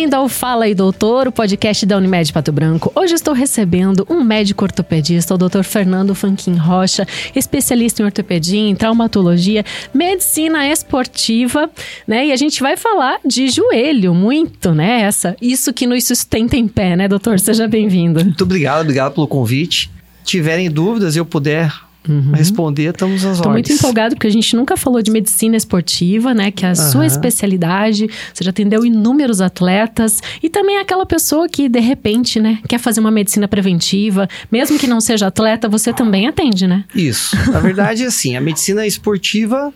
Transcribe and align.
Bem-vindo 0.00 0.16
ao 0.16 0.30
Fala 0.30 0.64
aí 0.64 0.74
Doutor, 0.74 1.28
o 1.28 1.32
podcast 1.32 1.84
da 1.84 1.98
Unimed 1.98 2.32
Pato 2.32 2.50
Branco. 2.50 2.90
Hoje 2.94 3.12
estou 3.12 3.34
recebendo 3.34 4.06
um 4.08 4.24
médico 4.24 4.64
ortopedista, 4.64 5.34
o 5.34 5.36
Dr. 5.36 5.62
Fernando 5.62 6.14
Fanquin 6.14 6.54
Rocha, 6.54 7.06
especialista 7.36 8.00
em 8.00 8.06
ortopedia, 8.06 8.58
em 8.58 8.74
traumatologia, 8.74 9.62
medicina 9.92 10.66
esportiva, 10.66 11.68
né? 12.08 12.28
E 12.28 12.32
a 12.32 12.36
gente 12.36 12.62
vai 12.62 12.78
falar 12.78 13.18
de 13.26 13.50
joelho 13.50 14.14
muito, 14.14 14.72
né? 14.72 15.02
Essa, 15.02 15.36
isso 15.38 15.70
que 15.70 15.86
nos 15.86 16.02
sustenta 16.04 16.56
em 16.56 16.66
pé, 16.66 16.96
né, 16.96 17.06
doutor? 17.06 17.38
Seja 17.38 17.68
bem-vindo. 17.68 18.24
Muito 18.24 18.44
obrigado, 18.44 18.80
obrigado 18.80 19.12
pelo 19.12 19.28
convite. 19.28 19.90
Tiverem 20.24 20.70
dúvidas, 20.70 21.14
eu 21.14 21.26
puder 21.26 21.70
Uhum. 22.08 22.32
Responder, 22.32 22.90
estamos 22.90 23.24
às 23.24 23.36
Estou 23.36 23.52
muito 23.52 23.70
empolgado 23.70 24.14
porque 24.14 24.26
a 24.26 24.30
gente 24.30 24.56
nunca 24.56 24.76
falou 24.76 25.02
de 25.02 25.10
medicina 25.10 25.56
esportiva, 25.56 26.32
né? 26.32 26.50
Que 26.50 26.64
é 26.64 26.68
a 26.68 26.70
uhum. 26.70 26.74
sua 26.74 27.06
especialidade. 27.06 28.08
Você 28.32 28.42
já 28.42 28.50
atendeu 28.50 28.84
inúmeros 28.84 29.40
atletas 29.40 30.20
e 30.42 30.48
também 30.48 30.78
aquela 30.78 31.04
pessoa 31.04 31.48
que, 31.48 31.68
de 31.68 31.80
repente, 31.80 32.40
né, 32.40 32.58
quer 32.66 32.78
fazer 32.78 33.00
uma 33.00 33.10
medicina 33.10 33.46
preventiva. 33.46 34.28
Mesmo 34.50 34.78
que 34.78 34.86
não 34.86 35.00
seja 35.00 35.26
atleta, 35.26 35.68
você 35.68 35.92
também 35.92 36.26
atende, 36.26 36.66
né? 36.66 36.84
Isso. 36.94 37.36
Na 37.50 37.60
verdade, 37.60 38.04
assim, 38.06 38.34
a 38.34 38.40
medicina 38.40 38.86
esportiva, 38.86 39.72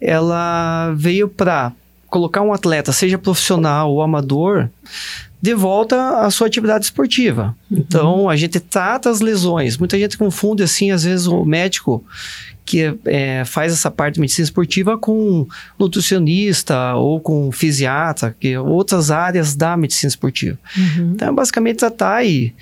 ela 0.00 0.92
veio 0.96 1.28
para 1.28 1.72
colocar 2.08 2.42
um 2.42 2.52
atleta, 2.52 2.92
seja 2.92 3.18
profissional 3.18 3.90
ou 3.92 4.00
amador, 4.00 4.68
de 5.40 5.54
volta 5.54 6.20
à 6.20 6.30
sua 6.30 6.46
atividade 6.46 6.84
esportiva. 6.84 7.54
Uhum. 7.70 7.78
Então, 7.78 8.28
a 8.28 8.36
gente 8.36 8.58
trata 8.58 9.10
as 9.10 9.20
lesões. 9.20 9.76
Muita 9.76 9.98
gente 9.98 10.16
confunde, 10.16 10.62
assim, 10.62 10.90
às 10.90 11.04
vezes, 11.04 11.26
o 11.26 11.44
médico 11.44 12.04
que 12.64 12.98
é, 13.04 13.44
faz 13.44 13.72
essa 13.72 13.90
parte 13.90 14.14
de 14.14 14.20
medicina 14.20 14.44
esportiva 14.44 14.98
com 14.98 15.46
nutricionista 15.78 16.96
ou 16.96 17.20
com 17.20 17.52
fisiatra, 17.52 18.34
que 18.38 18.48
é 18.48 18.60
outras 18.60 19.12
áreas 19.12 19.54
da 19.54 19.76
medicina 19.76 20.08
esportiva. 20.08 20.58
Uhum. 20.76 21.12
Então, 21.14 21.32
basicamente, 21.32 21.76
tratar 21.76 22.26
e, 22.26 22.52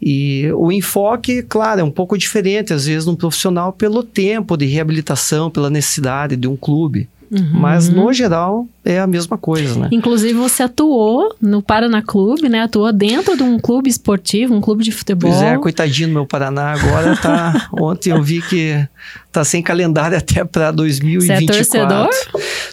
e 0.00 0.50
o 0.54 0.70
enfoque, 0.70 1.42
claro, 1.42 1.80
é 1.80 1.84
um 1.84 1.90
pouco 1.90 2.18
diferente, 2.18 2.74
às 2.74 2.84
vezes, 2.84 3.06
no 3.06 3.16
profissional, 3.16 3.72
pelo 3.72 4.02
tempo 4.02 4.58
de 4.58 4.66
reabilitação, 4.66 5.50
pela 5.50 5.70
necessidade 5.70 6.36
de 6.36 6.46
um 6.46 6.56
clube. 6.56 7.08
Uhum. 7.30 7.50
Mas, 7.52 7.88
no 7.88 8.12
geral, 8.12 8.66
é 8.84 9.00
a 9.00 9.06
mesma 9.06 9.36
coisa, 9.36 9.78
né? 9.78 9.88
Inclusive, 9.90 10.32
você 10.34 10.62
atuou 10.62 11.34
no 11.40 11.60
Paraná 11.60 12.02
Clube, 12.02 12.48
né? 12.48 12.62
Atuou 12.62 12.92
dentro 12.92 13.36
de 13.36 13.42
um 13.42 13.58
clube 13.58 13.90
esportivo, 13.90 14.54
um 14.54 14.60
clube 14.60 14.84
de 14.84 14.92
futebol. 14.92 15.30
Pois 15.30 15.42
é, 15.42 15.56
coitadinho 15.58 16.08
do 16.08 16.14
meu 16.14 16.26
Paraná. 16.26 16.72
Agora 16.72 17.16
tá... 17.16 17.68
Ontem 17.78 18.10
eu 18.10 18.22
vi 18.22 18.40
que 18.42 18.86
tá 19.32 19.44
sem 19.44 19.62
calendário 19.62 20.16
até 20.16 20.44
para 20.44 20.70
2024. 20.70 21.46
Você 21.46 21.78
é 21.78 21.86
torcedor? 21.86 22.10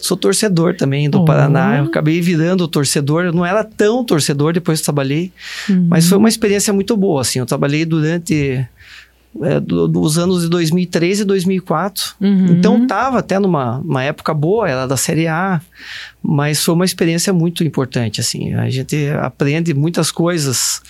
Sou 0.01 0.15
torcedor 0.15 0.75
também 0.75 1.09
do 1.09 1.21
oh. 1.21 1.25
Paraná. 1.25 1.77
Eu 1.77 1.85
acabei 1.85 2.21
virando 2.21 2.67
torcedor. 2.67 3.25
Eu 3.25 3.33
não 3.33 3.45
era 3.45 3.63
tão 3.63 4.03
torcedor 4.03 4.53
depois 4.53 4.79
que 4.79 4.85
trabalhei. 4.85 5.31
Uhum. 5.69 5.87
Mas 5.89 6.07
foi 6.07 6.17
uma 6.17 6.29
experiência 6.29 6.71
muito 6.71 6.95
boa, 6.95 7.21
assim. 7.21 7.39
Eu 7.39 7.45
trabalhei 7.45 7.85
durante 7.85 8.65
é, 9.41 9.59
do, 9.59 9.87
dos 9.87 10.17
anos 10.17 10.43
de 10.43 10.49
2013 10.49 11.21
e 11.23 11.25
2004. 11.25 12.15
Uhum. 12.21 12.45
Então 12.51 12.85
tava 12.85 13.19
até 13.19 13.39
numa 13.39 13.79
uma 13.79 14.03
época 14.03 14.33
boa, 14.33 14.69
era 14.69 14.85
da 14.85 14.97
Série 14.97 15.27
A, 15.27 15.59
mas 16.21 16.63
foi 16.63 16.73
uma 16.75 16.85
experiência 16.85 17.33
muito 17.33 17.63
importante, 17.63 18.21
assim. 18.21 18.53
A 18.53 18.69
gente 18.69 19.09
aprende 19.21 19.73
muitas 19.73 20.11
coisas 20.11 20.81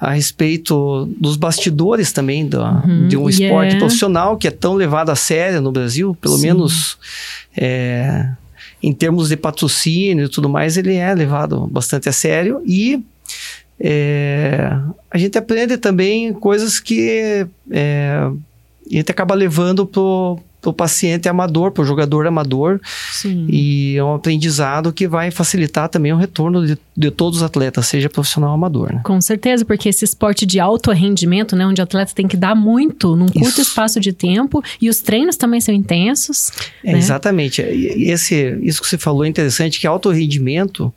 a 0.00 0.12
respeito 0.12 1.08
dos 1.18 1.36
bastidores 1.36 2.12
também 2.12 2.46
do, 2.46 2.62
uhum. 2.62 3.08
de 3.08 3.16
um 3.16 3.28
esporte 3.28 3.70
yeah. 3.70 3.78
profissional 3.78 4.36
que 4.36 4.46
é 4.46 4.50
tão 4.50 4.74
levado 4.74 5.10
a 5.10 5.16
sério 5.16 5.60
no 5.60 5.72
Brasil, 5.72 6.16
pelo 6.20 6.36
Sim. 6.36 6.46
menos 6.46 6.98
é, 7.56 8.28
em 8.82 8.92
termos 8.92 9.28
de 9.28 9.36
patrocínio 9.36 10.26
e 10.26 10.28
tudo 10.28 10.48
mais, 10.48 10.76
ele 10.76 10.94
é 10.94 11.12
levado 11.14 11.66
bastante 11.66 12.08
a 12.08 12.12
sério 12.12 12.62
e 12.64 13.02
é, 13.80 14.70
a 15.10 15.18
gente 15.18 15.38
aprende 15.38 15.76
também 15.76 16.32
coisas 16.32 16.80
que 16.80 17.46
é, 17.70 18.28
a 18.90 18.94
gente 18.94 19.10
acaba 19.10 19.34
levando 19.34 19.86
pro, 19.86 20.38
pro 20.60 20.72
paciente 20.72 21.28
amador, 21.28 21.70
pro 21.70 21.84
jogador 21.84 22.26
amador. 22.26 22.80
Sim. 23.12 23.46
E 23.48 23.96
é 23.96 24.02
um 24.02 24.14
aprendizado 24.14 24.92
que 24.92 25.06
vai 25.06 25.30
facilitar 25.30 25.88
também 25.88 26.12
o 26.12 26.16
retorno 26.16 26.66
de, 26.66 26.76
de 26.96 27.10
todos 27.10 27.38
os 27.38 27.42
atletas, 27.42 27.86
seja 27.86 28.08
profissional 28.08 28.50
ou 28.50 28.54
amador. 28.54 28.92
Né? 28.92 29.00
Com 29.04 29.20
certeza, 29.20 29.64
porque 29.64 29.88
esse 29.88 30.04
esporte 30.04 30.44
de 30.44 30.58
alto 30.58 30.90
rendimento, 30.90 31.54
né, 31.54 31.64
onde 31.64 31.80
o 31.80 31.84
atleta 31.84 32.12
tem 32.14 32.26
que 32.26 32.36
dar 32.36 32.56
muito 32.56 33.14
num 33.14 33.28
curto 33.28 33.60
isso. 33.60 33.60
espaço 33.60 34.00
de 34.00 34.12
tempo 34.12 34.62
e 34.80 34.88
os 34.88 35.00
treinos 35.00 35.36
também 35.36 35.60
são 35.60 35.74
intensos. 35.74 36.50
É, 36.82 36.92
né? 36.92 36.98
Exatamente. 36.98 37.62
Esse, 37.62 38.58
isso 38.62 38.82
que 38.82 38.88
você 38.88 38.98
falou 38.98 39.24
é 39.24 39.28
interessante, 39.28 39.78
que 39.78 39.86
alto 39.86 40.10
rendimento 40.10 40.92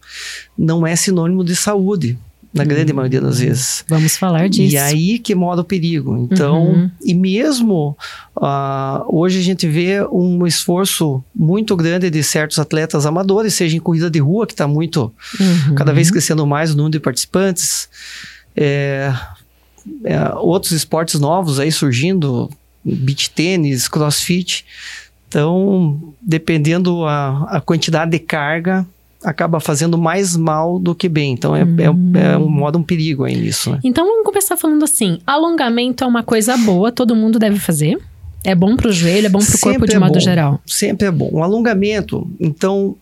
não 0.58 0.86
é 0.86 0.96
sinônimo 0.96 1.44
de 1.44 1.56
saúde 1.56 2.18
na 2.54 2.66
grande 2.66 2.92
uhum. 2.92 2.98
maioria 2.98 3.22
das 3.22 3.40
vezes. 3.40 3.86
Vamos 3.88 4.18
falar 4.18 4.50
disso. 4.50 4.74
E 4.74 4.78
aí 4.78 5.20
que 5.20 5.34
mora 5.34 5.62
o 5.62 5.64
perigo. 5.64 6.18
Então, 6.18 6.68
uhum. 6.68 6.92
e 7.04 7.14
mesmo 7.14 7.98
uh, 8.36 9.06
hoje 9.08 9.40
a 9.40 9.44
gente 9.44 9.68
vê 9.68 10.04
um 10.12 10.46
esforço 10.46 11.24
muito 11.34 11.76
grande 11.76 12.10
de 12.10 12.22
certos 12.24 12.60
atletas 12.60 13.06
amadores, 13.06 13.54
seja 13.54 13.78
em 13.78 13.80
corrida 13.80 14.10
de 14.10 14.20
rua, 14.20 14.46
que 14.46 14.54
está 14.54 14.68
muito, 14.68 15.14
uhum. 15.40 15.76
cada 15.76 15.94
vez 15.94 16.12
crescendo 16.12 16.46
mais 16.46 16.74
o 16.74 16.78
número 16.78 16.92
de 16.92 17.00
participantes, 17.00 17.88
é, 18.56 19.14
é, 20.04 20.30
outros 20.36 20.74
esportes 20.74 21.20
novos 21.20 21.60
aí 21.60 21.72
surgindo, 21.72 22.50
beach 22.84 23.30
tênis, 23.30 23.88
crossfit. 23.88 24.66
Então, 25.30 26.14
dependendo 26.22 27.06
a, 27.06 27.58
a 27.58 27.62
quantidade 27.62 28.12
de 28.12 28.20
carga, 28.20 28.86
acaba 29.24 29.60
fazendo 29.60 29.98
mais 29.98 30.36
mal 30.36 30.80
do 30.80 30.96
que 30.96 31.08
bem. 31.08 31.34
Então 31.34 31.56
é, 31.56 31.64
uhum. 31.64 32.12
é, 32.16 32.34
é 32.34 32.38
um 32.38 32.50
modo 32.50 32.80
um 32.80 32.84
perigo 32.84 33.24
aí 33.24 33.36
nisso. 33.36 33.72
Né? 33.72 33.80
Então 33.84 34.06
vamos 34.06 34.26
começar 34.26 34.58
falando 34.58 34.84
assim: 34.84 35.20
alongamento 35.26 36.04
é 36.04 36.08
uma 36.08 36.24
coisa 36.24 36.58
boa, 36.58 36.92
todo 36.92 37.16
mundo 37.16 37.40
deve 37.40 37.60
fazer. 37.60 38.00
É 38.44 38.56
bom 38.56 38.76
para 38.76 38.90
o 38.90 38.92
joelho, 38.92 39.28
é 39.28 39.30
bom 39.30 39.38
para 39.38 39.56
o 39.56 39.60
corpo 39.60 39.86
de 39.86 39.96
é 39.96 40.00
modo 40.00 40.14
bom, 40.14 40.20
geral. 40.20 40.60
Sempre 40.66 41.08
é 41.08 41.12
bom. 41.12 41.30
Um 41.32 41.44
alongamento, 41.44 42.28
então, 42.40 42.96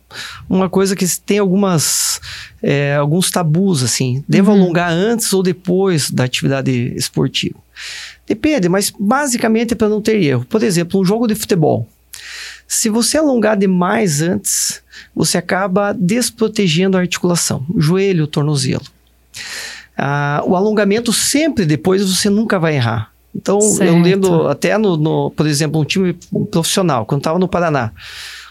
uma 0.50 0.70
coisa 0.70 0.98
que 0.98 1.06
tem 1.22 1.40
algumas 1.40 2.20
é, 2.62 2.96
alguns 2.96 3.32
tabus 3.32 3.82
assim. 3.82 4.22
Devo 4.28 4.52
uhum. 4.52 4.62
alongar 4.62 4.92
antes 4.92 5.32
ou 5.32 5.42
depois 5.42 6.12
da 6.12 6.26
atividade 6.26 6.94
esportiva? 6.94 7.56
Depende, 8.28 8.68
mas 8.68 8.92
basicamente 9.00 9.74
é 9.74 9.76
para 9.76 9.88
não 9.88 10.02
ter 10.02 10.22
erro. 10.22 10.46
Por 10.46 10.62
exemplo, 10.62 11.00
um 11.00 11.06
jogo 11.06 11.26
de 11.26 11.36
futebol. 11.36 11.88
Se 12.68 12.90
você 12.90 13.18
alongar 13.18 13.58
demais 13.58 14.22
antes, 14.22 14.84
você 15.16 15.38
acaba 15.38 15.94
desprotegendo 15.94 16.98
a 16.98 17.02
articulação, 17.02 17.66
o 17.70 17.82
joelho, 17.82 18.26
o 18.26 18.28
tornozelo. 18.28 18.84
Ah, 19.98 20.42
o 20.46 20.56
alongamento 20.56 21.12
sempre 21.12 21.66
depois 21.66 22.02
você 22.02 22.30
nunca 22.30 22.58
vai 22.58 22.76
errar. 22.76 23.12
Então, 23.36 23.62
certo. 23.62 23.84
eu 23.84 24.02
lembro 24.02 24.48
até 24.48 24.78
no, 24.78 24.98
no, 24.98 25.32
por 25.32 25.46
exemplo, 25.46 25.80
um 25.80 25.86
time 25.86 26.18
profissional, 26.50 27.06
quando 27.06 27.22
estava 27.22 27.38
no 27.38 27.48
Paraná, 27.48 27.92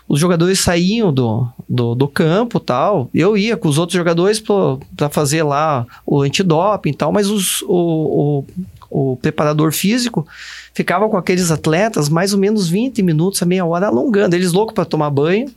os 0.09 0.19
jogadores 0.19 0.61
saíam 0.61 1.13
do, 1.13 1.47
do, 1.69 1.95
do 1.95 2.09
campo 2.09 2.59
tal. 2.59 3.11
Eu 3.13 3.37
ia 3.37 3.57
com 3.57 3.69
os 3.69 3.77
outros 3.77 3.97
jogadores 3.97 4.41
para 4.41 5.09
fazer 5.11 5.43
lá 5.43 5.87
o 6.07 6.23
antidoping 6.23 6.91
e 6.91 6.95
tal, 6.95 7.13
mas 7.13 7.29
os, 7.29 7.61
o, 7.63 8.45
o, 8.91 9.13
o 9.13 9.17
preparador 9.17 9.71
físico 9.73 10.27
ficava 10.73 11.09
com 11.09 11.17
aqueles 11.17 11.51
atletas 11.51 12.09
mais 12.09 12.33
ou 12.33 12.39
menos 12.39 12.69
20 12.69 13.03
minutos 13.03 13.43
a 13.43 13.47
meia 13.47 13.67
hora 13.67 13.89
alongando. 13.89 14.35
Eles 14.35 14.53
loucos 14.53 14.75
para 14.75 14.87
tomar 14.87 15.11
banho, 15.11 15.51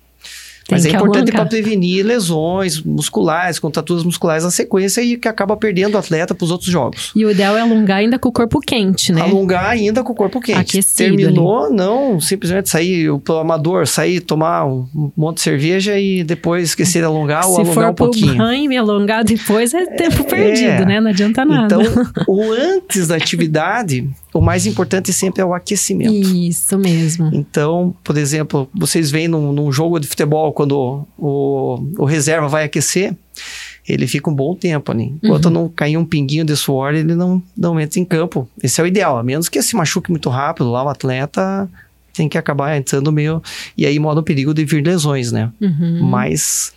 mas 0.71 0.85
é 0.85 0.89
importante 0.89 1.31
para 1.31 1.45
prevenir 1.45 2.05
lesões 2.05 2.81
musculares, 2.81 3.59
contraturas 3.59 4.03
musculares 4.03 4.43
na 4.43 4.51
sequência 4.51 5.01
e 5.01 5.17
que 5.17 5.27
acaba 5.27 5.55
perdendo 5.57 5.95
o 5.95 5.97
atleta 5.97 6.33
para 6.33 6.45
os 6.45 6.51
outros 6.51 6.69
jogos. 6.69 7.11
E 7.15 7.25
o 7.25 7.31
ideal 7.31 7.57
é 7.57 7.61
alongar 7.61 7.97
ainda 7.97 8.17
com 8.17 8.29
o 8.29 8.31
corpo 8.31 8.59
quente, 8.59 9.11
né? 9.11 9.21
Alongar 9.21 9.69
ainda 9.69 10.03
com 10.03 10.13
o 10.13 10.15
corpo 10.15 10.39
quente. 10.39 10.59
Aquecido 10.59 11.17
Terminou, 11.17 11.65
ali. 11.65 11.75
não 11.75 12.19
simplesmente 12.19 12.69
sair, 12.69 13.09
o 13.09 13.21
amador 13.39 13.87
sair, 13.87 14.21
tomar 14.21 14.65
um 14.65 15.11
monte 15.15 15.37
de 15.37 15.41
cerveja 15.43 15.99
e 15.99 16.23
depois 16.23 16.69
esquecer 16.69 16.99
de 16.99 17.05
alongar 17.05 17.47
ou 17.47 17.59
alongar 17.59 17.91
um 17.91 17.93
pouquinho. 17.93 18.31
Se 18.31 18.37
for 18.37 18.37
banho 18.37 18.71
e 18.71 18.77
alongar 18.77 19.23
depois 19.23 19.73
é 19.73 19.85
tempo 19.85 20.21
é, 20.21 20.23
perdido, 20.23 20.85
né? 20.85 20.99
Não 20.99 21.09
adianta 21.09 21.43
nada. 21.45 21.75
Então, 21.75 22.05
o 22.27 22.51
antes 22.51 23.07
da 23.07 23.15
atividade 23.15 24.09
o 24.33 24.41
mais 24.41 24.65
importante 24.65 25.11
sempre 25.11 25.41
é 25.41 25.45
o 25.45 25.53
aquecimento. 25.53 26.13
Isso 26.13 26.77
mesmo. 26.77 27.29
Então, 27.33 27.93
por 28.03 28.17
exemplo, 28.17 28.69
vocês 28.73 29.11
veem 29.11 29.27
num, 29.27 29.51
num 29.51 29.71
jogo 29.71 29.99
de 29.99 30.07
futebol, 30.07 30.53
quando 30.53 31.05
o, 31.17 31.83
o, 31.97 32.05
reserva 32.05 32.47
vai 32.47 32.63
aquecer, 32.63 33.15
ele 33.87 34.07
fica 34.07 34.29
um 34.29 34.33
bom 34.33 34.55
tempo 34.55 34.91
ali. 34.91 35.13
Enquanto 35.21 35.45
uhum. 35.45 35.51
não 35.51 35.69
cair 35.69 35.97
um 35.97 36.05
pinguinho 36.05 36.45
de 36.45 36.55
suor, 36.55 36.93
ele 36.93 37.13
não, 37.13 37.43
não 37.57 37.79
entra 37.79 37.99
em 37.99 38.05
campo. 38.05 38.47
Esse 38.63 38.79
é 38.79 38.83
o 38.83 38.87
ideal, 38.87 39.17
a 39.17 39.23
menos 39.23 39.49
que 39.49 39.61
se 39.61 39.75
machuque 39.75 40.09
muito 40.09 40.29
rápido 40.29 40.71
lá, 40.71 40.83
o 40.83 40.89
atleta 40.89 41.69
tem 42.13 42.29
que 42.29 42.37
acabar 42.37 42.77
entrando 42.77 43.11
meio. 43.11 43.41
E 43.77 43.85
aí 43.85 43.99
mora 43.99 44.19
o 44.19 44.23
perigo 44.23 44.53
de 44.53 44.63
vir 44.63 44.85
lesões, 44.85 45.31
né? 45.31 45.51
Uhum. 45.59 46.03
Mas 46.03 46.73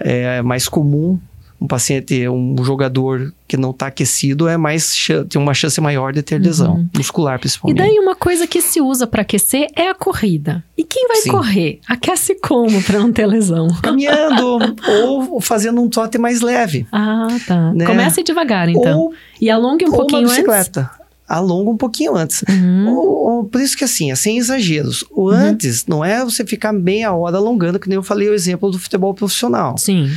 é 0.00 0.42
mais 0.42 0.68
comum 0.68 1.18
um 1.60 1.66
paciente, 1.66 2.28
um 2.28 2.54
jogador 2.62 3.32
que 3.46 3.56
não 3.56 3.70
está 3.70 3.88
aquecido 3.88 4.46
é 4.46 4.56
mais 4.56 4.96
tem 5.28 5.40
uma 5.40 5.52
chance 5.52 5.80
maior 5.80 6.12
de 6.12 6.22
ter 6.22 6.38
lesão 6.38 6.76
uhum. 6.76 6.88
muscular 6.96 7.38
principalmente. 7.40 7.78
E 7.78 7.82
daí 7.82 7.98
uma 7.98 8.14
coisa 8.14 8.46
que 8.46 8.62
se 8.62 8.80
usa 8.80 9.06
para 9.06 9.22
aquecer 9.22 9.66
é 9.74 9.88
a 9.88 9.94
corrida. 9.94 10.62
E 10.76 10.84
quem 10.84 11.08
vai 11.08 11.16
Sim. 11.16 11.30
correr 11.30 11.80
aquece 11.88 12.36
como 12.36 12.80
para 12.82 13.00
não 13.00 13.12
ter 13.12 13.26
lesão? 13.26 13.66
Caminhando 13.82 14.58
ou 14.86 15.40
fazendo 15.40 15.82
um 15.82 15.88
trote 15.88 16.16
mais 16.16 16.40
leve. 16.40 16.86
Ah, 16.92 17.26
tá. 17.46 17.72
Né? 17.72 17.84
Comece 17.84 18.22
devagar 18.22 18.68
então. 18.68 18.98
Ou, 18.98 19.14
e 19.40 19.50
alongue 19.50 19.84
um 19.84 19.90
pouquinho 19.90 20.22
uma 20.22 20.28
bicicleta. 20.28 20.80
Antes. 20.80 21.08
Alonga 21.28 21.70
um 21.70 21.76
pouquinho 21.76 22.16
antes. 22.16 22.42
Uhum. 22.48 22.88
Ou, 22.88 23.28
ou, 23.28 23.44
por 23.44 23.60
isso 23.60 23.76
que 23.76 23.84
assim, 23.84 24.10
é 24.10 24.14
sem 24.14 24.38
exageros. 24.38 25.04
O 25.10 25.24
uhum. 25.24 25.36
antes 25.36 25.84
não 25.86 26.02
é 26.02 26.24
você 26.24 26.46
ficar 26.46 26.72
meia 26.72 27.12
hora 27.12 27.36
alongando, 27.36 27.78
que 27.78 27.88
nem 27.88 27.96
eu 27.96 28.02
falei 28.02 28.28
o 28.30 28.34
exemplo 28.34 28.70
do 28.70 28.78
futebol 28.78 29.12
profissional. 29.12 29.76
Sim. 29.76 30.10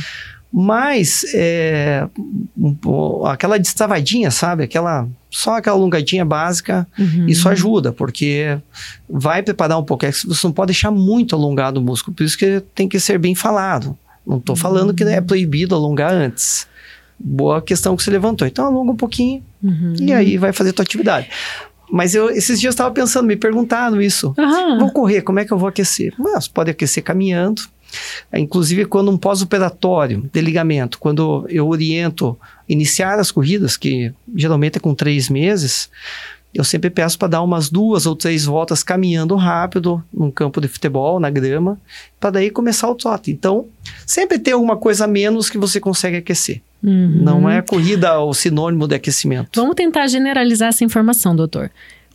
Mas 0.52 1.24
é, 1.34 2.06
aquela 3.26 3.58
destravadinha, 3.58 4.30
sabe? 4.30 4.64
Aquela 4.64 5.08
só 5.30 5.56
aquela 5.56 5.76
alongadinha 5.76 6.26
básica, 6.26 6.86
uhum. 6.98 7.26
isso 7.26 7.48
ajuda, 7.48 7.90
porque 7.90 8.58
vai 9.08 9.42
preparar 9.42 9.78
um 9.78 9.82
pouco. 9.82 10.04
É 10.04 10.12
você 10.12 10.46
não 10.46 10.52
pode 10.52 10.68
deixar 10.68 10.90
muito 10.90 11.34
alongado 11.34 11.80
o 11.80 11.82
músculo, 11.82 12.14
por 12.14 12.22
isso 12.22 12.36
que 12.36 12.62
tem 12.74 12.86
que 12.86 13.00
ser 13.00 13.18
bem 13.18 13.34
falado. 13.34 13.96
Não 14.26 14.36
estou 14.36 14.54
falando 14.54 14.92
que 14.92 15.02
é 15.02 15.20
proibido 15.20 15.74
alongar 15.74 16.12
antes. 16.12 16.66
Boa 17.18 17.62
questão 17.62 17.96
que 17.96 18.02
você 18.02 18.10
levantou. 18.10 18.46
Então 18.46 18.66
alonga 18.66 18.92
um 18.92 18.96
pouquinho 18.96 19.42
uhum. 19.62 19.94
e 19.98 20.12
aí 20.12 20.36
vai 20.36 20.52
fazer 20.52 20.74
tua 20.74 20.82
atividade. 20.82 21.28
Mas 21.90 22.14
eu, 22.14 22.30
esses 22.30 22.60
dias 22.60 22.72
eu 22.72 22.74
estava 22.74 22.90
pensando, 22.90 23.26
me 23.26 23.36
perguntaram 23.36 24.00
isso. 24.00 24.34
Uhum. 24.38 24.78
Vou 24.78 24.90
correr, 24.92 25.22
como 25.22 25.40
é 25.40 25.44
que 25.44 25.52
eu 25.52 25.58
vou 25.58 25.68
aquecer? 25.68 26.14
Mas 26.18 26.46
pode 26.48 26.70
aquecer 26.70 27.02
caminhando, 27.02 27.62
Inclusive, 28.32 28.84
quando 28.84 29.10
um 29.10 29.16
pós-operatório 29.16 30.28
de 30.32 30.40
ligamento, 30.40 30.98
quando 30.98 31.46
eu 31.48 31.68
oriento 31.68 32.38
iniciar 32.68 33.18
as 33.18 33.30
corridas, 33.30 33.76
que 33.76 34.12
geralmente 34.34 34.76
é 34.76 34.80
com 34.80 34.94
três 34.94 35.28
meses, 35.28 35.90
eu 36.54 36.64
sempre 36.64 36.90
peço 36.90 37.18
para 37.18 37.28
dar 37.28 37.42
umas 37.42 37.70
duas 37.70 38.04
ou 38.04 38.14
três 38.14 38.44
voltas 38.44 38.82
caminhando 38.82 39.34
rápido 39.36 40.04
num 40.12 40.30
campo 40.30 40.60
de 40.60 40.68
futebol, 40.68 41.18
na 41.18 41.30
grama, 41.30 41.80
para 42.20 42.30
daí 42.30 42.50
começar 42.50 42.90
o 42.90 42.94
trote. 42.94 43.30
Então, 43.30 43.66
sempre 44.06 44.38
tem 44.38 44.52
alguma 44.52 44.76
coisa 44.76 45.04
a 45.04 45.08
menos 45.08 45.48
que 45.48 45.56
você 45.56 45.80
consegue 45.80 46.18
aquecer. 46.18 46.60
Uhum. 46.82 47.22
Não 47.22 47.48
é 47.48 47.62
corrida 47.62 48.20
o 48.20 48.34
sinônimo 48.34 48.86
de 48.86 48.94
aquecimento. 48.94 49.60
Vamos 49.60 49.76
tentar 49.76 50.06
generalizar 50.08 50.68
essa 50.68 50.84
informação, 50.84 51.34
doutor. 51.34 51.70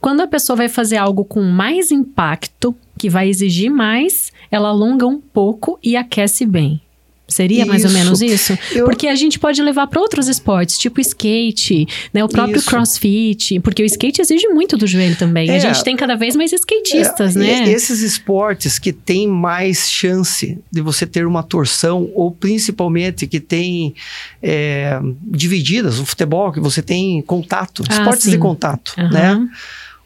Quando 0.08 0.22
a 0.22 0.28
pessoa 0.28 0.56
vai 0.56 0.70
fazer 0.70 0.96
algo 0.96 1.26
com 1.26 1.42
mais 1.42 1.92
impacto, 1.92 2.74
que 2.98 3.10
vai 3.10 3.28
exigir 3.28 3.70
mais, 3.70 4.32
ela 4.50 4.70
alonga 4.70 5.06
um 5.06 5.20
pouco 5.20 5.78
e 5.84 5.98
aquece 5.98 6.46
bem. 6.46 6.80
Seria 7.28 7.64
isso. 7.64 7.68
mais 7.68 7.84
ou 7.84 7.92
menos 7.92 8.22
isso? 8.22 8.58
Eu... 8.72 8.86
Porque 8.86 9.10
a 9.10 9.16
gente 9.16 9.38
pode 9.38 9.62
levar 9.62 9.86
para 9.88 10.00
outros 10.00 10.30
esportes, 10.30 10.78
tipo 10.78 11.02
skate, 11.02 11.86
né? 12.14 12.24
O 12.24 12.30
próprio 12.30 12.56
isso. 12.56 12.70
crossfit, 12.70 13.60
porque 13.60 13.84
o 13.84 13.86
skate 13.86 14.22
exige 14.22 14.48
muito 14.48 14.78
do 14.78 14.88
joelho 14.88 15.18
também. 15.18 15.50
É, 15.50 15.58
a 15.58 15.60
gente 15.60 15.84
tem 15.84 15.98
cada 15.98 16.16
vez 16.16 16.38
mais 16.38 16.54
skatistas, 16.54 17.36
é, 17.36 17.40
né? 17.40 17.70
Esses 17.70 18.00
esportes 18.00 18.80
que 18.80 18.94
têm 18.94 19.28
mais 19.28 19.92
chance 19.92 20.58
de 20.72 20.82
você 20.82 21.06
ter 21.06 21.28
uma 21.28 21.44
torção, 21.44 22.10
ou 22.16 22.32
principalmente 22.32 23.28
que 23.28 23.42
tem 23.42 23.94
é, 24.42 25.02
divididas, 25.22 26.00
o 26.00 26.06
futebol, 26.06 26.54
que 26.54 26.62
você 26.62 26.82
tem 26.82 27.22
contato, 27.24 27.84
ah, 27.90 27.94
esportes 27.94 28.24
sim. 28.24 28.32
de 28.32 28.38
contato, 28.38 28.94
uhum. 28.98 29.10
né? 29.10 29.50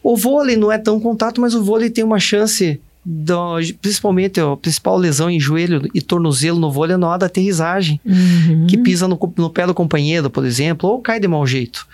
O 0.02 0.16
vôlei 0.16 0.56
não 0.56 0.70
é 0.70 0.78
tão 0.78 0.98
contato, 0.98 1.40
mas 1.40 1.54
o 1.54 1.62
vôlei 1.62 1.90
tem 1.90 2.02
uma 2.02 2.18
chance, 2.18 2.80
do, 3.04 3.56
principalmente 3.80 4.40
a 4.40 4.56
principal 4.56 4.96
lesão 4.96 5.30
em 5.30 5.38
joelho 5.38 5.88
e 5.94 6.00
tornozelo 6.00 6.58
no 6.58 6.70
vôlei 6.70 6.94
é 6.94 6.96
na 6.96 7.08
hora 7.08 7.18
da 7.18 7.26
aterrissagem, 7.26 8.00
uhum. 8.04 8.66
que 8.66 8.78
pisa 8.78 9.06
no, 9.06 9.18
no, 9.36 9.50
pé 9.50 9.66
do 9.66 9.74
companheiro, 9.74 10.28
por 10.28 10.44
exemplo, 10.44 10.90
ou 10.90 11.00
cai 11.00 11.20
de 11.20 11.28
mau 11.28 11.46
jeito. 11.46 11.86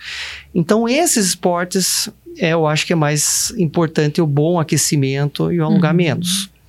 Então, 0.53 0.87
esses 0.87 1.27
esportes, 1.27 2.09
é, 2.37 2.49
eu 2.53 2.65
acho 2.65 2.85
que 2.85 2.93
é 2.93 2.95
mais 2.95 3.53
importante 3.57 4.21
o 4.21 4.27
bom 4.27 4.59
aquecimento 4.59 5.51
e 5.51 5.59
o 5.59 5.65
alongamento. 5.65 6.27
Uhum. 6.27 6.59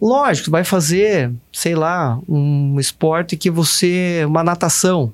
Lógico, 0.00 0.50
vai 0.50 0.64
fazer, 0.64 1.30
sei 1.52 1.74
lá, 1.74 2.18
um 2.26 2.80
esporte 2.80 3.36
que 3.36 3.50
você. 3.50 4.24
uma 4.26 4.42
natação. 4.42 5.12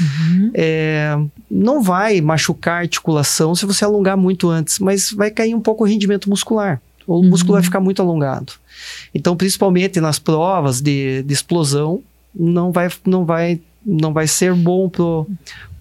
Uhum. 0.00 0.50
É, 0.54 1.16
não 1.50 1.82
vai 1.82 2.20
machucar 2.20 2.76
a 2.76 2.80
articulação 2.80 3.54
se 3.54 3.66
você 3.66 3.84
alongar 3.84 4.16
muito 4.16 4.48
antes, 4.48 4.78
mas 4.78 5.10
vai 5.12 5.30
cair 5.30 5.54
um 5.54 5.60
pouco 5.60 5.84
o 5.84 5.86
rendimento 5.86 6.28
muscular. 6.28 6.80
O 7.06 7.16
uhum. 7.16 7.30
músculo 7.30 7.54
vai 7.54 7.62
ficar 7.62 7.80
muito 7.80 8.00
alongado. 8.00 8.52
Então, 9.14 9.36
principalmente 9.36 10.00
nas 10.00 10.18
provas 10.18 10.80
de, 10.80 11.22
de 11.22 11.32
explosão, 11.32 12.02
não 12.34 12.72
vai, 12.72 12.88
não, 13.04 13.24
vai, 13.24 13.60
não 13.84 14.12
vai 14.12 14.26
ser 14.26 14.54
bom 14.54 14.88
pro, 14.88 15.26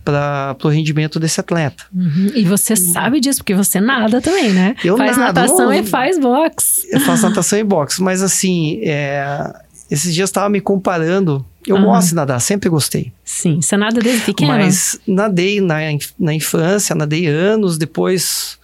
para 0.03 0.55
o 0.63 0.67
rendimento 0.67 1.19
desse 1.19 1.39
atleta. 1.39 1.85
Uhum. 1.93 2.31
E 2.35 2.43
você 2.43 2.75
sabe 2.75 3.19
disso, 3.19 3.39
porque 3.39 3.55
você 3.55 3.79
nada 3.79 4.21
também, 4.21 4.51
né? 4.51 4.75
Eu 4.83 4.97
faz 4.97 5.17
nado, 5.17 5.35
natação 5.35 5.73
e 5.73 5.83
faz 5.83 6.19
boxe. 6.19 6.87
Eu 6.91 6.99
faço 6.99 7.27
natação 7.27 7.57
e 7.57 7.63
boxe, 7.63 8.01
mas 8.01 8.21
assim, 8.21 8.81
é, 8.83 9.53
esses 9.89 10.13
dias 10.13 10.29
estava 10.29 10.49
me 10.49 10.59
comparando 10.59 11.45
eu 11.67 11.75
uhum. 11.75 11.85
gosto 11.85 12.09
de 12.09 12.15
nadar, 12.15 12.39
sempre 12.39 12.69
gostei. 12.69 13.11
Sim, 13.23 13.61
você 13.61 13.77
nada 13.77 13.99
desde 13.99 14.25
pequeno? 14.25 14.51
Mas 14.51 14.99
nadei 15.07 15.61
na, 15.61 15.77
na 16.19 16.33
infância, 16.33 16.95
nadei 16.95 17.27
anos, 17.27 17.77
depois 17.77 18.57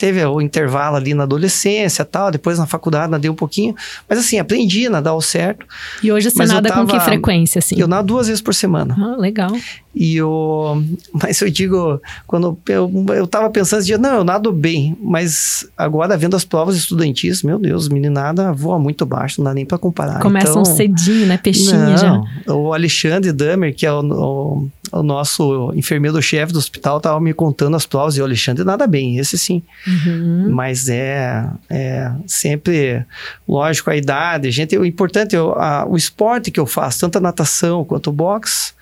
teve 0.00 0.24
o 0.24 0.40
intervalo 0.40 0.96
ali 0.96 1.12
na 1.12 1.24
adolescência 1.24 2.06
tal, 2.06 2.30
depois 2.30 2.58
na 2.58 2.66
faculdade 2.66 3.10
nadei 3.10 3.30
um 3.30 3.34
pouquinho. 3.34 3.76
Mas 4.08 4.18
assim, 4.18 4.38
aprendi 4.38 4.86
a 4.86 4.90
nadar 4.90 5.10
ao 5.10 5.20
certo. 5.20 5.66
E 6.02 6.10
hoje 6.10 6.30
você 6.30 6.46
nada 6.46 6.70
tava, 6.70 6.86
com 6.86 6.92
que 6.92 7.00
frequência, 7.00 7.58
assim? 7.58 7.78
Eu 7.78 7.86
nado 7.86 8.08
duas 8.08 8.26
vezes 8.26 8.40
por 8.40 8.54
semana. 8.54 8.96
Ah, 8.98 9.20
legal. 9.20 9.52
E 9.94 10.16
eu, 10.16 10.82
mas 11.12 11.38
eu 11.42 11.50
digo, 11.50 12.00
quando 12.26 12.56
eu, 12.66 12.90
eu 13.14 13.26
tava 13.26 13.50
pensando, 13.50 13.84
dia, 13.84 13.98
não, 13.98 14.16
eu 14.18 14.24
nado 14.24 14.50
bem, 14.52 14.96
mas 15.02 15.68
agora 15.76 16.16
vendo 16.16 16.34
as 16.34 16.44
provas 16.44 16.76
estudantis, 16.76 17.42
meu 17.42 17.58
Deus, 17.58 17.88
meninada 17.88 18.52
voa 18.52 18.78
muito 18.78 19.04
baixo, 19.04 19.42
não 19.42 19.50
dá 19.50 19.54
nem 19.54 19.66
para 19.66 19.76
comparar. 19.76 20.20
Começam 20.20 20.62
então, 20.62 20.64
cedinho, 20.64 21.26
né? 21.26 21.36
Peixinha 21.36 21.76
não, 21.76 21.96
já. 21.98 22.54
O 22.54 22.72
Alexandre 22.72 23.32
Damer, 23.32 23.74
que 23.74 23.84
é 23.84 23.92
o, 23.92 24.00
o, 24.00 24.68
o 24.92 25.02
nosso 25.02 25.72
enfermeiro-chefe 25.74 26.52
do 26.52 26.58
hospital, 26.58 27.00
tava 27.00 27.20
me 27.20 27.32
contando 27.32 27.76
as 27.76 27.86
provas 27.86 28.16
e 28.16 28.20
o 28.20 28.24
Alexandre 28.24 28.64
nada 28.64 28.86
bem, 28.86 29.18
esse 29.18 29.38
sim. 29.38 29.62
Uhum. 29.86 30.50
Mas 30.50 30.88
é, 30.88 31.48
é 31.68 32.12
sempre, 32.26 33.04
lógico, 33.48 33.90
a 33.90 33.96
idade, 33.96 34.50
gente, 34.50 34.76
o 34.76 34.84
importante, 34.84 35.36
é 35.36 35.40
o, 35.40 35.52
a, 35.52 35.86
o 35.86 35.96
esporte 35.96 36.50
que 36.50 36.60
eu 36.60 36.66
faço, 36.66 37.00
tanto 37.00 37.18
a 37.18 37.20
natação 37.20 37.84
quanto 37.84 38.10
o 38.10 38.12
boxe, 38.12 38.72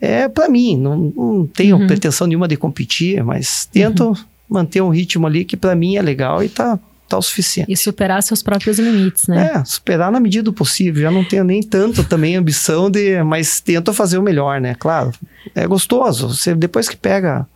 é 0.00 0.28
para 0.28 0.48
mim, 0.48 0.76
não, 0.76 1.12
não 1.16 1.46
tenho 1.46 1.76
uhum. 1.76 1.86
pretensão 1.86 2.26
nenhuma 2.26 2.48
de 2.48 2.56
competir, 2.56 3.24
mas 3.24 3.66
tento 3.66 4.08
uhum. 4.08 4.16
manter 4.48 4.80
um 4.82 4.90
ritmo 4.90 5.26
ali 5.26 5.44
que 5.44 5.56
para 5.56 5.74
mim 5.74 5.96
é 5.96 6.02
legal 6.02 6.42
e 6.42 6.48
tá, 6.48 6.78
tá 7.08 7.18
o 7.18 7.22
suficiente. 7.22 7.70
E 7.70 7.76
superar 7.76 8.22
seus 8.22 8.42
próprios 8.42 8.78
limites, 8.78 9.26
né? 9.28 9.52
É, 9.54 9.64
superar 9.64 10.10
na 10.10 10.20
medida 10.20 10.44
do 10.44 10.52
possível. 10.52 11.02
Já 11.02 11.10
não 11.10 11.24
tenho 11.24 11.44
nem 11.44 11.62
tanto 11.62 12.04
também 12.04 12.36
ambição 12.36 12.90
de, 12.90 13.22
mas 13.22 13.60
tento 13.60 13.92
fazer 13.92 14.18
o 14.18 14.22
melhor, 14.22 14.60
né? 14.60 14.74
Claro, 14.74 15.12
é 15.54 15.66
gostoso. 15.66 16.28
Você 16.28 16.54
depois 16.54 16.88
que 16.88 16.96
pega 16.96 17.46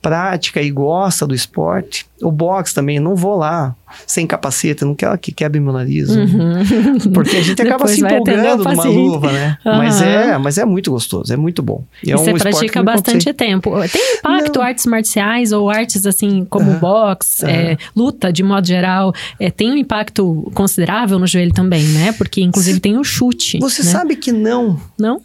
prática 0.00 0.62
e 0.62 0.70
gosta 0.70 1.26
do 1.26 1.34
esporte, 1.34 2.06
o 2.22 2.30
boxe 2.30 2.74
também, 2.74 3.00
não 3.00 3.16
vou 3.16 3.36
lá 3.36 3.74
sem 4.06 4.26
capacete, 4.26 4.84
não 4.84 4.94
quero 4.94 5.16
que 5.18 5.32
quebre 5.32 5.60
meu 5.60 5.72
nariz. 5.72 6.10
Uhum. 6.10 6.54
Porque 7.14 7.36
a 7.36 7.42
gente 7.42 7.60
acaba 7.62 7.86
se 7.86 8.00
empolgando 8.00 8.64
numa 8.64 8.84
luva, 8.84 9.32
né? 9.32 9.58
Uhum. 9.66 9.78
Mas, 9.78 10.00
é, 10.00 10.38
mas 10.38 10.58
é 10.58 10.64
muito 10.64 10.90
gostoso, 10.90 11.32
é 11.32 11.36
muito 11.36 11.62
bom. 11.62 11.84
E, 12.02 12.12
é 12.12 12.16
um 12.16 12.18
você 12.18 12.34
pratica 12.34 12.82
bastante 12.82 13.32
tempo. 13.32 13.72
Tem 13.88 14.16
impacto 14.18 14.58
não. 14.58 14.64
artes 14.64 14.86
marciais 14.86 15.50
ou 15.50 15.68
artes 15.68 16.06
assim 16.06 16.44
como 16.44 16.70
uhum. 16.70 16.78
boxe, 16.78 17.44
é, 17.44 17.76
luta 17.96 18.32
de 18.32 18.42
modo 18.42 18.66
geral, 18.66 19.12
é, 19.40 19.50
tem 19.50 19.70
um 19.70 19.76
impacto 19.76 20.50
considerável 20.54 21.18
no 21.18 21.26
joelho 21.26 21.52
também, 21.52 21.84
né? 21.84 22.12
Porque 22.12 22.40
inclusive 22.40 22.78
tem 22.78 22.96
o 22.96 23.04
chute. 23.04 23.58
Você 23.58 23.82
né? 23.82 23.90
sabe 23.90 24.16
que 24.16 24.30
não. 24.30 24.80
Não? 24.98 25.20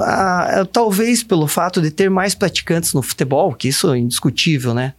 Ah, 0.00 0.66
talvez 0.70 1.22
pelo 1.22 1.46
fato 1.46 1.80
de 1.80 1.90
ter 1.90 2.08
mais 2.08 2.34
praticantes 2.34 2.92
no 2.92 3.02
futebol, 3.02 3.52
que 3.52 3.68
isso 3.68 3.92
é 3.92 3.98
indiscutível, 3.98 4.74
né? 4.74 4.94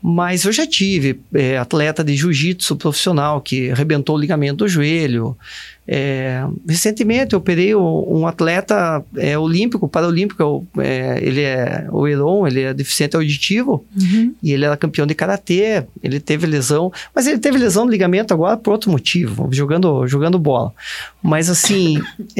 Mas 0.00 0.44
eu 0.44 0.52
já 0.52 0.64
tive 0.64 1.20
é, 1.34 1.58
atleta 1.58 2.04
de 2.04 2.14
jiu-jitsu 2.14 2.76
profissional 2.76 3.40
que 3.40 3.70
arrebentou 3.70 4.16
o 4.16 4.18
ligamento 4.18 4.58
do 4.58 4.68
joelho. 4.68 5.36
É, 5.90 6.44
recentemente 6.68 7.32
eu 7.32 7.38
operei 7.38 7.74
um 7.74 8.26
atleta 8.26 9.02
é, 9.16 9.36
olímpico, 9.36 9.88
paraolímpico, 9.88 10.66
é, 10.78 11.18
ele 11.20 11.40
é 11.40 11.88
o 11.90 12.06
Heron, 12.06 12.46
ele 12.46 12.60
é 12.60 12.74
deficiente 12.74 13.16
auditivo 13.16 13.84
uhum. 13.96 14.34
e 14.42 14.52
ele 14.52 14.64
era 14.64 14.76
campeão 14.76 15.06
de 15.06 15.14
karatê. 15.14 15.84
Ele 16.00 16.20
teve 16.20 16.46
lesão, 16.46 16.92
mas 17.12 17.26
ele 17.26 17.38
teve 17.38 17.58
lesão 17.58 17.84
no 17.84 17.90
ligamento 17.90 18.32
agora 18.32 18.56
por 18.56 18.72
outro 18.72 18.92
motivo, 18.92 19.48
jogando, 19.50 20.06
jogando 20.06 20.38
bola. 20.38 20.72
Mas 21.20 21.50
assim, 21.50 22.00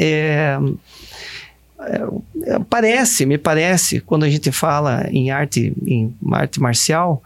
é, 1.81 2.53
é, 2.53 2.59
parece, 2.69 3.25
me 3.25 3.37
parece, 3.37 4.01
quando 4.01 4.23
a 4.23 4.29
gente 4.29 4.51
fala 4.51 5.07
em 5.09 5.31
arte, 5.31 5.73
em 5.85 6.13
arte 6.31 6.59
marcial, 6.59 7.23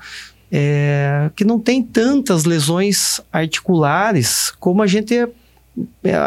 é, 0.51 1.31
que 1.35 1.43
não 1.43 1.59
tem 1.59 1.81
tantas 1.81 2.45
lesões 2.45 3.19
articulares 3.31 4.51
como 4.59 4.83
a 4.83 4.87
gente 4.87 5.27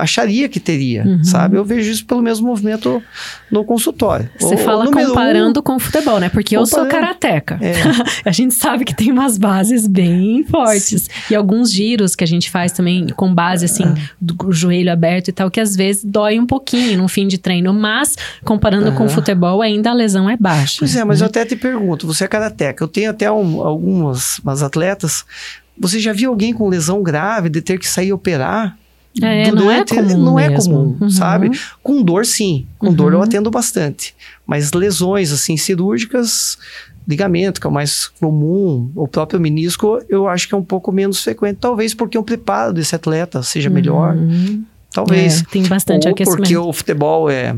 acharia 0.01 0.49
que 0.49 0.59
teria, 0.59 1.05
uhum. 1.05 1.23
sabe? 1.23 1.57
Eu 1.57 1.65
vejo 1.65 1.91
isso 1.91 2.05
pelo 2.05 2.21
mesmo 2.21 2.49
movimento 2.49 3.01
no 3.51 3.65
consultório. 3.65 4.29
Você 4.39 4.57
o, 4.57 4.59
fala 4.59 4.87
o 4.87 4.91
comparando 4.91 5.61
um, 5.61 5.63
com 5.63 5.77
o 5.77 5.79
futebol, 5.79 6.19
né? 6.19 6.29
Porque 6.29 6.57
eu 6.57 6.67
sou 6.67 6.87
karateca. 6.87 7.59
É. 7.61 7.75
a 8.29 8.33
gente 8.33 8.55
sabe 8.55 8.85
que 8.85 8.95
tem 8.95 9.13
umas 9.13 9.39
bases 9.39 9.87
bem 9.87 10.45
fortes. 10.45 11.03
Sim. 11.03 11.11
E 11.31 11.35
alguns 11.35 11.71
giros 11.71 12.17
que 12.17 12.25
a 12.25 12.27
gente 12.27 12.51
faz 12.51 12.73
também 12.73 13.07
com 13.09 13.33
base, 13.33 13.67
assim, 13.67 13.85
é. 13.85 13.95
do 14.21 14.51
joelho 14.51 14.91
aberto 14.91 15.29
e 15.29 15.33
tal, 15.33 15.51
que 15.51 15.61
às 15.61 15.77
vezes 15.77 16.05
dói 16.05 16.41
um 16.41 16.47
pouquinho 16.47 16.99
no 16.99 17.07
fim 17.07 17.29
de 17.29 17.39
treino. 17.39 17.73
Mas, 17.73 18.17
comparando 18.45 18.91
com 18.93 19.05
o 19.05 19.09
futebol, 19.09 19.63
ainda 19.63 19.91
a 19.91 19.95
lesão 19.95 20.29
é 20.29 20.37
baixa. 20.37 20.77
Pois 20.81 20.97
é, 20.97 21.05
mas 21.05 21.21
né? 21.21 21.25
eu 21.25 21.29
até 21.29 21.45
te 21.45 21.55
pergunto, 21.55 22.07
você 22.07 22.25
é 22.25 22.29
karateca. 22.29 22.83
Eu 22.83 22.89
tenho 22.89 23.11
até 23.11 23.31
um, 23.31 23.61
algumas 23.61 24.41
atletas. 24.63 25.25
Você 25.79 26.01
já 26.01 26.13
viu 26.13 26.31
alguém 26.31 26.53
com 26.53 26.69
lesão 26.69 27.03
grave 27.03 27.49
de 27.49 27.61
ter 27.61 27.79
que 27.79 27.89
sair 27.89 28.13
operar? 28.13 28.77
É, 29.23 29.51
não 29.51 29.71
é 29.71 29.85
comum. 29.85 30.19
Não 30.19 30.39
é 30.39 30.51
comum, 30.51 30.97
uhum. 31.01 31.11
sabe? 31.11 31.51
Com 31.83 32.03
dor, 32.03 32.27
sim. 32.27 32.67
Com 32.79 32.89
uhum. 32.89 32.95
dor 32.95 33.13
eu 33.13 33.19
uhum. 33.19 33.25
atendo 33.25 33.51
bastante. 33.51 34.15
Mas 34.47 34.73
lesões, 34.73 35.33
assim, 35.33 35.57
cirúrgicas, 35.57 36.59
ligamento, 37.07 37.61
que 37.61 37.67
é 37.67 37.71
o 37.71 37.73
mais 37.73 38.09
comum, 38.21 38.91
o 38.95 39.09
próprio 39.09 39.41
menisco, 39.41 40.01
eu 40.09 40.29
acho 40.29 40.49
que 40.49 40.55
é 40.55 40.59
um 40.59 40.65
pouco 40.65 40.93
menos 40.93 41.23
frequente. 41.23 41.59
Talvez 41.61 41.95
porque 41.95 42.19
o 42.19 42.23
preparo 42.23 42.73
desse 42.73 42.95
atleta 42.95 43.43
seja 43.43 43.71
melhor. 43.71 44.15
Uhum. 44.15 44.65
Talvez. 44.93 45.43
É, 45.43 45.45
tem 45.45 45.63
bastante 45.63 46.07
Ou 46.07 46.13
aquecimento. 46.13 46.43
porque 46.43 46.57
o 46.57 46.73
futebol 46.73 47.31
é 47.31 47.55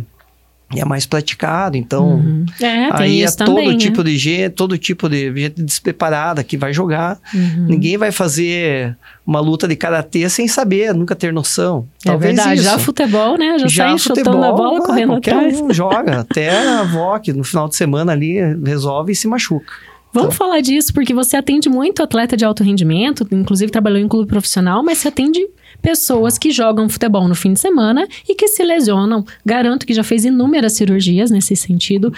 é 0.77 0.85
mais 0.85 1.07
praticado, 1.07 1.79
então 1.79 2.17
uhum. 2.17 2.45
é, 2.61 2.91
aí 2.93 3.23
é 3.23 3.31
todo 3.31 3.47
também, 3.47 3.79
tipo 3.79 4.03
né? 4.03 4.11
de 4.11 4.19
gente, 4.19 4.51
todo 4.51 4.77
tipo 4.77 5.09
de 5.09 5.35
gente 5.35 5.63
despreparada 5.63 6.45
que 6.45 6.59
vai 6.59 6.75
jogar. 6.75 7.19
Uhum. 7.33 7.67
Ninguém 7.67 7.97
vai 7.97 8.13
fazer 8.13 8.95
uma 9.27 9.41
luta 9.41 9.67
de 9.67 9.75
karatê 9.75 10.29
sem 10.29 10.47
saber, 10.47 10.93
nunca 10.93 11.17
ter 11.17 11.33
noção. 11.33 11.89
É 12.05 12.11
Talvez 12.11 12.37
verdade. 12.37 12.61
Isso. 12.61 12.71
Já 12.71 12.79
futebol, 12.79 13.39
né? 13.39 13.59
Já, 13.59 13.67
Já 13.67 13.89
sai 13.89 13.99
futebol, 13.99 14.33
chutando 14.33 14.45
a 14.45 14.53
bola, 14.53 14.81
correndo 14.83 15.15
atrás. 15.15 15.59
Um 15.59 15.73
joga, 15.73 16.21
até 16.21 16.51
a 16.51 16.81
avó 16.81 17.19
que 17.19 17.33
no 17.33 17.45
final 17.45 17.67
de 17.67 17.75
semana 17.75 18.13
ali 18.13 18.37
resolve 18.63 19.13
e 19.13 19.17
se 19.17 19.27
machuca. 19.27 19.73
Vamos 20.13 20.35
falar 20.35 20.61
disso, 20.61 20.93
porque 20.93 21.15
você 21.15 21.37
atende 21.37 21.69
muito 21.69 22.03
atleta 22.03 22.37
de 22.37 22.45
alto 22.45 22.65
rendimento, 22.65 23.27
inclusive 23.31 23.71
trabalhou 23.71 23.99
em 23.99 24.09
clube 24.09 24.27
profissional, 24.27 24.83
mas 24.83 24.99
você 24.99 25.09
atende 25.09 25.47
pessoas 25.81 26.39
que 26.39 26.51
jogam 26.51 26.89
futebol 26.89 27.29
no 27.29 27.35
fim 27.35 27.53
de 27.53 27.61
semana 27.61 28.07
e 28.29 28.35
que 28.35 28.49
se 28.49 28.63
lesionam. 28.63 29.25
Garanto 29.45 29.87
que 29.87 29.95
já 29.95 30.05
fez 30.05 30.25
inúmeras 30.25 30.75
cirurgias 30.75 31.31
nesse 31.31 31.55
sentido. 31.57 32.13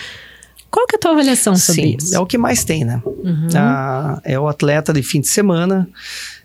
Qual 0.71 0.87
que 0.87 0.95
é 0.95 0.99
a 0.99 1.00
tua 1.00 1.11
avaliação 1.12 1.57
sobre 1.57 1.83
Sim, 1.83 1.97
isso? 1.99 2.14
É 2.14 2.21
o 2.21 2.26
que 2.26 2.38
mais 2.38 2.64
tem, 2.64 2.85
né? 2.85 3.02
Uhum. 3.04 3.49
Ah, 3.57 4.21
é 4.25 4.38
o 4.38 4.47
atleta 4.47 4.92
de 4.92 5.02
fim 5.02 5.21
de 5.21 5.28
semana. 5.28 5.88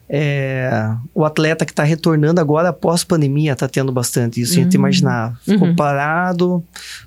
É, 0.08 0.70
o 1.14 1.26
atleta 1.26 1.66
que 1.66 1.72
está 1.72 1.84
retornando 1.84 2.40
agora 2.40 2.70
após 2.70 3.04
pandemia 3.04 3.54
está 3.54 3.68
tendo 3.68 3.92
bastante 3.92 4.42
isso. 4.42 4.56
Uhum. 4.56 4.62
A 4.62 4.64
gente 4.64 4.74
imaginar, 4.74 5.40
ficou 5.44 5.68
uhum. 5.68 5.76
parado, 5.76 6.64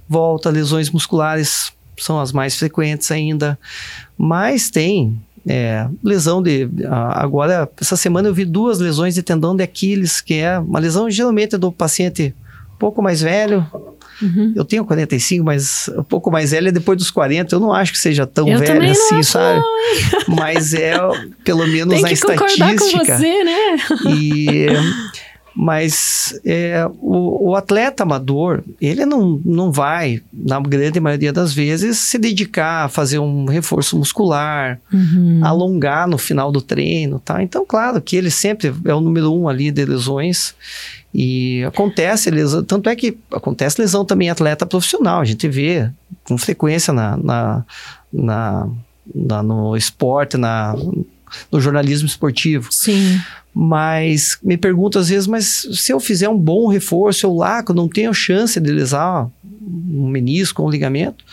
volta, 0.09 0.51
lesões 0.51 0.91
musculares 0.91 1.73
são 1.97 2.21
as 2.21 2.33
mais 2.33 2.57
frequentes 2.57 3.11
ainda. 3.11 3.59
Mas 4.17 4.71
tem 4.71 5.21
é, 5.49 5.89
lesão 6.05 6.43
de. 6.43 6.69
Agora, 7.15 7.69
essa 7.81 7.97
semana 7.97 8.29
eu 8.29 8.35
vi 8.35 8.45
duas 8.45 8.79
lesões 8.79 9.15
de 9.15 9.23
tendão 9.23 9.57
de 9.57 9.63
Aquiles, 9.63 10.21
que 10.21 10.35
é 10.35 10.59
uma 10.59 10.79
lesão 10.79 11.11
geralmente 11.11 11.57
do 11.57 11.73
paciente 11.73 12.35
um 12.75 12.79
pouco 12.79 13.01
mais 13.01 13.23
velho. 13.23 13.67
Uhum. 14.21 14.53
Eu 14.55 14.65
tenho 14.65 14.85
45, 14.85 15.45
mas 15.45 15.89
um 15.97 16.03
pouco 16.03 16.31
mais 16.31 16.51
velho 16.51 16.69
é 16.69 16.73
depois 16.73 16.99
dos 16.99 17.11
40. 17.11 17.55
Eu 17.55 17.61
não 17.61 17.73
acho 17.73 17.93
que 17.93 17.99
seja 17.99 18.27
tão 18.27 18.47
eu 18.47 18.59
velho 18.59 18.91
assim, 18.91 19.23
sabe? 19.23 19.61
Não, 20.29 20.37
mas 20.37 20.75
é, 20.75 20.97
pelo 21.43 21.67
menos 21.67 21.95
Tem 21.95 22.03
na 22.03 22.09
que 22.09 22.15
estatística. 22.15 22.77
Com 22.77 23.05
você, 23.05 23.45
né? 23.45 23.77
E. 24.15 24.67
Mas 25.61 26.39
é, 26.45 26.89
o, 27.01 27.51
o, 27.51 27.57
atleta 27.57 28.05
amador, 28.05 28.63
ele 28.81 29.05
não, 29.05 29.41
não 29.45 29.73
vai, 29.73 30.23
na 30.33 30.61
grande 30.61 31.01
maioria 31.01 31.33
das 31.33 31.53
vezes, 31.53 31.99
se 31.99 32.17
dedicar 32.17 32.85
a 32.85 32.89
fazer 32.89 33.19
um 33.19 33.45
reforço 33.45 33.99
muscular, 33.99 34.79
uhum. 34.93 35.41
alongar 35.43 36.07
no 36.07 36.17
final 36.17 36.53
do 36.53 36.63
treino, 36.63 37.19
tá? 37.19 37.43
Então, 37.43 37.67
claro 37.67 38.01
que 38.01 38.15
ele 38.15 38.31
sempre 38.31 38.73
é 38.85 38.95
o 38.95 39.01
número 39.01 39.35
um 39.35 39.49
ali 39.49 39.73
de 39.73 39.85
lesões. 39.85 40.55
E 41.13 41.65
acontece 41.65 42.31
lesão, 42.31 42.63
tanto 42.63 42.89
é 42.89 42.95
que 42.95 43.19
acontece 43.33 43.81
lesão 43.81 44.05
também 44.05 44.29
em 44.29 44.31
atleta 44.31 44.65
profissional, 44.65 45.21
a 45.21 45.25
gente 45.25 45.49
vê 45.49 45.91
com 46.23 46.39
frequência 46.39 46.93
na, 46.93 47.17
na, 47.17 47.65
na, 48.13 48.69
na 49.13 49.43
no 49.43 49.77
esporte, 49.77 50.37
na, 50.37 50.77
no 51.51 51.61
jornalismo 51.61 52.07
esportivo. 52.07 52.69
Sim. 52.71 53.21
Mas 53.61 54.39
me 54.41 54.57
pergunto 54.57 55.01
às 55.01 55.09
vezes, 55.09 55.27
mas 55.27 55.67
se 55.73 55.93
eu 55.93 55.99
fizer 55.99 56.29
um 56.29 56.39
bom 56.39 56.69
reforço, 56.69 57.27
eu 57.27 57.35
laco, 57.35 57.75
não 57.75 57.89
tenho 57.89 58.15
chance 58.15 58.61
de 58.61 58.71
lesar 58.71 59.29
um 59.61 60.07
menisco, 60.07 60.63
um 60.63 60.71
ligamento? 60.71 61.25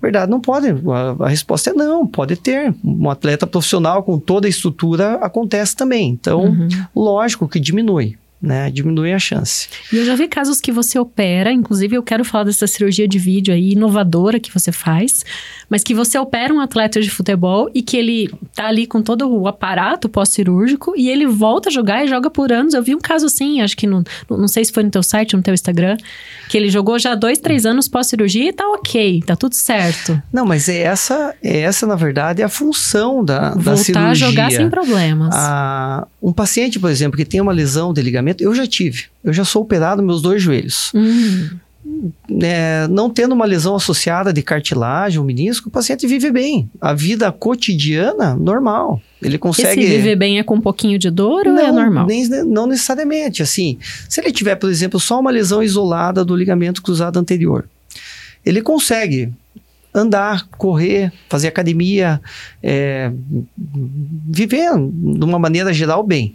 Verdade, 0.00 0.30
não 0.30 0.40
pode. 0.40 0.68
A, 0.68 1.24
a, 1.24 1.28
resposta 1.28 1.68
é 1.68 1.74
não, 1.74 2.06
pode 2.06 2.36
ter. 2.36 2.74
Um 2.82 3.10
atleta 3.10 3.46
profissional 3.46 4.02
com 4.02 4.18
toda 4.18 4.46
a 4.46 4.48
estrutura 4.48 5.16
acontece 5.16 5.76
também. 5.76 6.08
Então, 6.08 6.44
uhum. 6.44 6.68
lógico 6.96 7.46
que 7.46 7.60
diminui 7.60 8.16
né? 8.44 8.70
Diminui 8.70 9.12
a 9.12 9.18
chance. 9.18 9.68
E 9.92 9.96
eu 9.96 10.04
já 10.04 10.14
vi 10.14 10.28
casos 10.28 10.60
que 10.60 10.70
você 10.70 10.98
opera, 10.98 11.52
inclusive 11.52 11.96
eu 11.96 12.02
quero 12.02 12.24
falar 12.24 12.44
dessa 12.44 12.66
cirurgia 12.66 13.08
de 13.08 13.18
vídeo 13.18 13.52
aí 13.52 13.72
inovadora 13.72 14.38
que 14.38 14.52
você 14.52 14.70
faz, 14.70 15.24
mas 15.68 15.82
que 15.82 15.94
você 15.94 16.18
opera 16.18 16.52
um 16.52 16.60
atleta 16.60 17.00
de 17.00 17.10
futebol 17.10 17.70
e 17.74 17.82
que 17.82 17.96
ele 17.96 18.30
tá 18.54 18.66
ali 18.66 18.86
com 18.86 19.02
todo 19.02 19.28
o 19.28 19.48
aparato 19.48 20.08
pós-cirúrgico 20.08 20.94
e 20.96 21.08
ele 21.08 21.26
volta 21.26 21.68
a 21.68 21.72
jogar 21.72 22.04
e 22.04 22.08
joga 22.08 22.30
por 22.30 22.52
anos. 22.52 22.74
Eu 22.74 22.82
vi 22.82 22.94
um 22.94 23.00
caso 23.00 23.26
assim, 23.26 23.60
acho 23.60 23.76
que 23.76 23.86
no, 23.86 24.04
não 24.30 24.48
sei 24.48 24.64
se 24.64 24.72
foi 24.72 24.82
no 24.82 24.90
teu 24.90 25.02
site, 25.02 25.36
no 25.36 25.42
teu 25.42 25.54
Instagram, 25.54 25.96
que 26.48 26.56
ele 26.56 26.68
jogou 26.68 26.98
já 26.98 27.14
dois, 27.14 27.38
três 27.38 27.64
anos 27.64 27.88
pós-cirurgia 27.88 28.48
e 28.48 28.52
tá 28.52 28.66
ok, 28.68 29.22
tá 29.26 29.36
tudo 29.36 29.54
certo. 29.54 30.20
Não, 30.32 30.44
mas 30.44 30.68
é 30.68 30.82
essa, 30.82 31.34
é 31.42 31.60
essa 31.60 31.86
na 31.86 31.96
verdade, 31.96 32.42
é 32.42 32.44
a 32.44 32.48
função 32.48 33.24
da, 33.24 33.50
Voltar 33.50 33.70
da 33.70 33.76
cirurgia. 33.76 33.94
Voltar 33.94 34.10
a 34.10 34.14
jogar 34.14 34.50
sem 34.50 34.70
problemas. 34.70 35.34
A, 35.34 36.06
um 36.22 36.32
paciente, 36.32 36.78
por 36.78 36.90
exemplo, 36.90 37.16
que 37.16 37.24
tem 37.24 37.40
uma 37.40 37.52
lesão 37.52 37.92
de 37.92 38.02
ligamento, 38.02 38.33
eu 38.40 38.54
já 38.54 38.66
tive. 38.66 39.04
Eu 39.22 39.32
já 39.32 39.44
sou 39.44 39.62
operado 39.62 40.02
meus 40.02 40.22
dois 40.22 40.42
joelhos. 40.42 40.92
Uhum. 40.94 41.50
É, 42.42 42.88
não 42.88 43.10
tendo 43.10 43.32
uma 43.32 43.44
lesão 43.44 43.74
associada 43.74 44.32
de 44.32 44.42
cartilagem 44.42 45.18
ou 45.18 45.24
menisco, 45.24 45.68
o 45.68 45.72
paciente 45.72 46.06
vive 46.06 46.30
bem. 46.30 46.68
A 46.80 46.94
vida 46.94 47.30
cotidiana, 47.30 48.34
normal. 48.34 49.00
Ele 49.22 49.38
consegue. 49.38 49.82
Esse 49.82 49.96
viver 49.96 50.16
bem 50.16 50.38
é 50.38 50.42
com 50.42 50.54
um 50.56 50.60
pouquinho 50.60 50.98
de 50.98 51.10
dor 51.10 51.44
não, 51.44 51.54
ou 51.54 51.58
é 51.58 51.72
normal? 51.72 52.06
Nem, 52.06 52.26
não 52.44 52.66
necessariamente. 52.66 53.42
Assim, 53.42 53.78
se 54.08 54.20
ele 54.20 54.32
tiver, 54.32 54.56
por 54.56 54.70
exemplo, 54.70 54.98
só 54.98 55.20
uma 55.20 55.30
lesão 55.30 55.62
isolada 55.62 56.24
do 56.24 56.34
ligamento 56.34 56.82
cruzado 56.82 57.18
anterior, 57.18 57.68
ele 58.44 58.62
consegue 58.62 59.32
andar, 59.94 60.48
correr, 60.58 61.12
fazer 61.28 61.48
academia, 61.48 62.20
é, 62.62 63.12
viver 63.56 64.70
de 64.74 65.24
uma 65.24 65.38
maneira 65.38 65.72
geral 65.72 66.02
bem. 66.02 66.34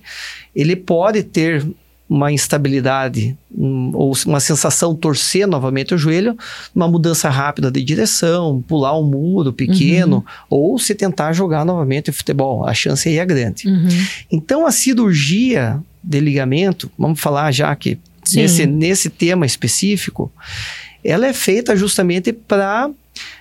Ele 0.55 0.75
pode 0.75 1.23
ter 1.23 1.65
uma 2.09 2.31
instabilidade 2.31 3.37
um, 3.55 3.91
ou 3.93 4.13
uma 4.25 4.39
sensação 4.39 4.95
torcer 4.95 5.47
novamente 5.47 5.93
o 5.93 5.97
joelho, 5.97 6.35
uma 6.75 6.87
mudança 6.87 7.29
rápida 7.29 7.69
de 7.69 7.83
direção, 7.83 8.63
pular 8.67 8.97
um 8.99 9.03
muro 9.03 9.53
pequeno 9.53 10.17
uhum. 10.17 10.23
ou 10.49 10.79
se 10.79 10.95
tentar 10.95 11.33
jogar 11.33 11.63
novamente 11.63 12.11
futebol. 12.11 12.65
A 12.65 12.73
chance 12.73 13.07
aí 13.07 13.19
é 13.19 13.25
grande. 13.25 13.67
Uhum. 13.67 13.87
Então 14.31 14.65
a 14.65 14.71
cirurgia 14.71 15.79
de 16.03 16.19
ligamento, 16.19 16.89
vamos 16.97 17.19
falar 17.19 17.51
já 17.51 17.75
que 17.75 17.99
nesse, 18.33 18.65
nesse 18.65 19.09
tema 19.09 19.45
específico, 19.45 20.31
ela 21.03 21.27
é 21.27 21.33
feita 21.33 21.75
justamente 21.75 22.33
para 22.33 22.89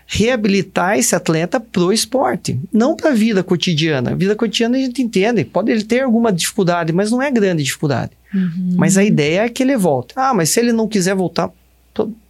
reabilitar 0.06 0.98
esse 0.98 1.14
atleta 1.14 1.60
pro 1.60 1.92
esporte, 1.92 2.58
não 2.72 2.96
para 2.96 3.10
a 3.10 3.14
vida 3.14 3.42
cotidiana. 3.42 4.12
A 4.12 4.14
vida 4.14 4.34
cotidiana 4.34 4.76
a 4.76 4.80
gente 4.80 5.02
entende, 5.02 5.44
pode 5.44 5.70
ele 5.70 5.84
ter 5.84 6.00
alguma 6.00 6.32
dificuldade, 6.32 6.92
mas 6.92 7.10
não 7.10 7.20
é 7.20 7.30
grande 7.30 7.62
dificuldade. 7.62 8.12
Uhum. 8.34 8.74
Mas 8.76 8.96
a 8.96 9.04
ideia 9.04 9.42
é 9.42 9.48
que 9.48 9.62
ele 9.62 9.76
volte. 9.76 10.14
Ah, 10.16 10.32
mas 10.32 10.50
se 10.50 10.60
ele 10.60 10.72
não 10.72 10.88
quiser 10.88 11.14
voltar, 11.14 11.50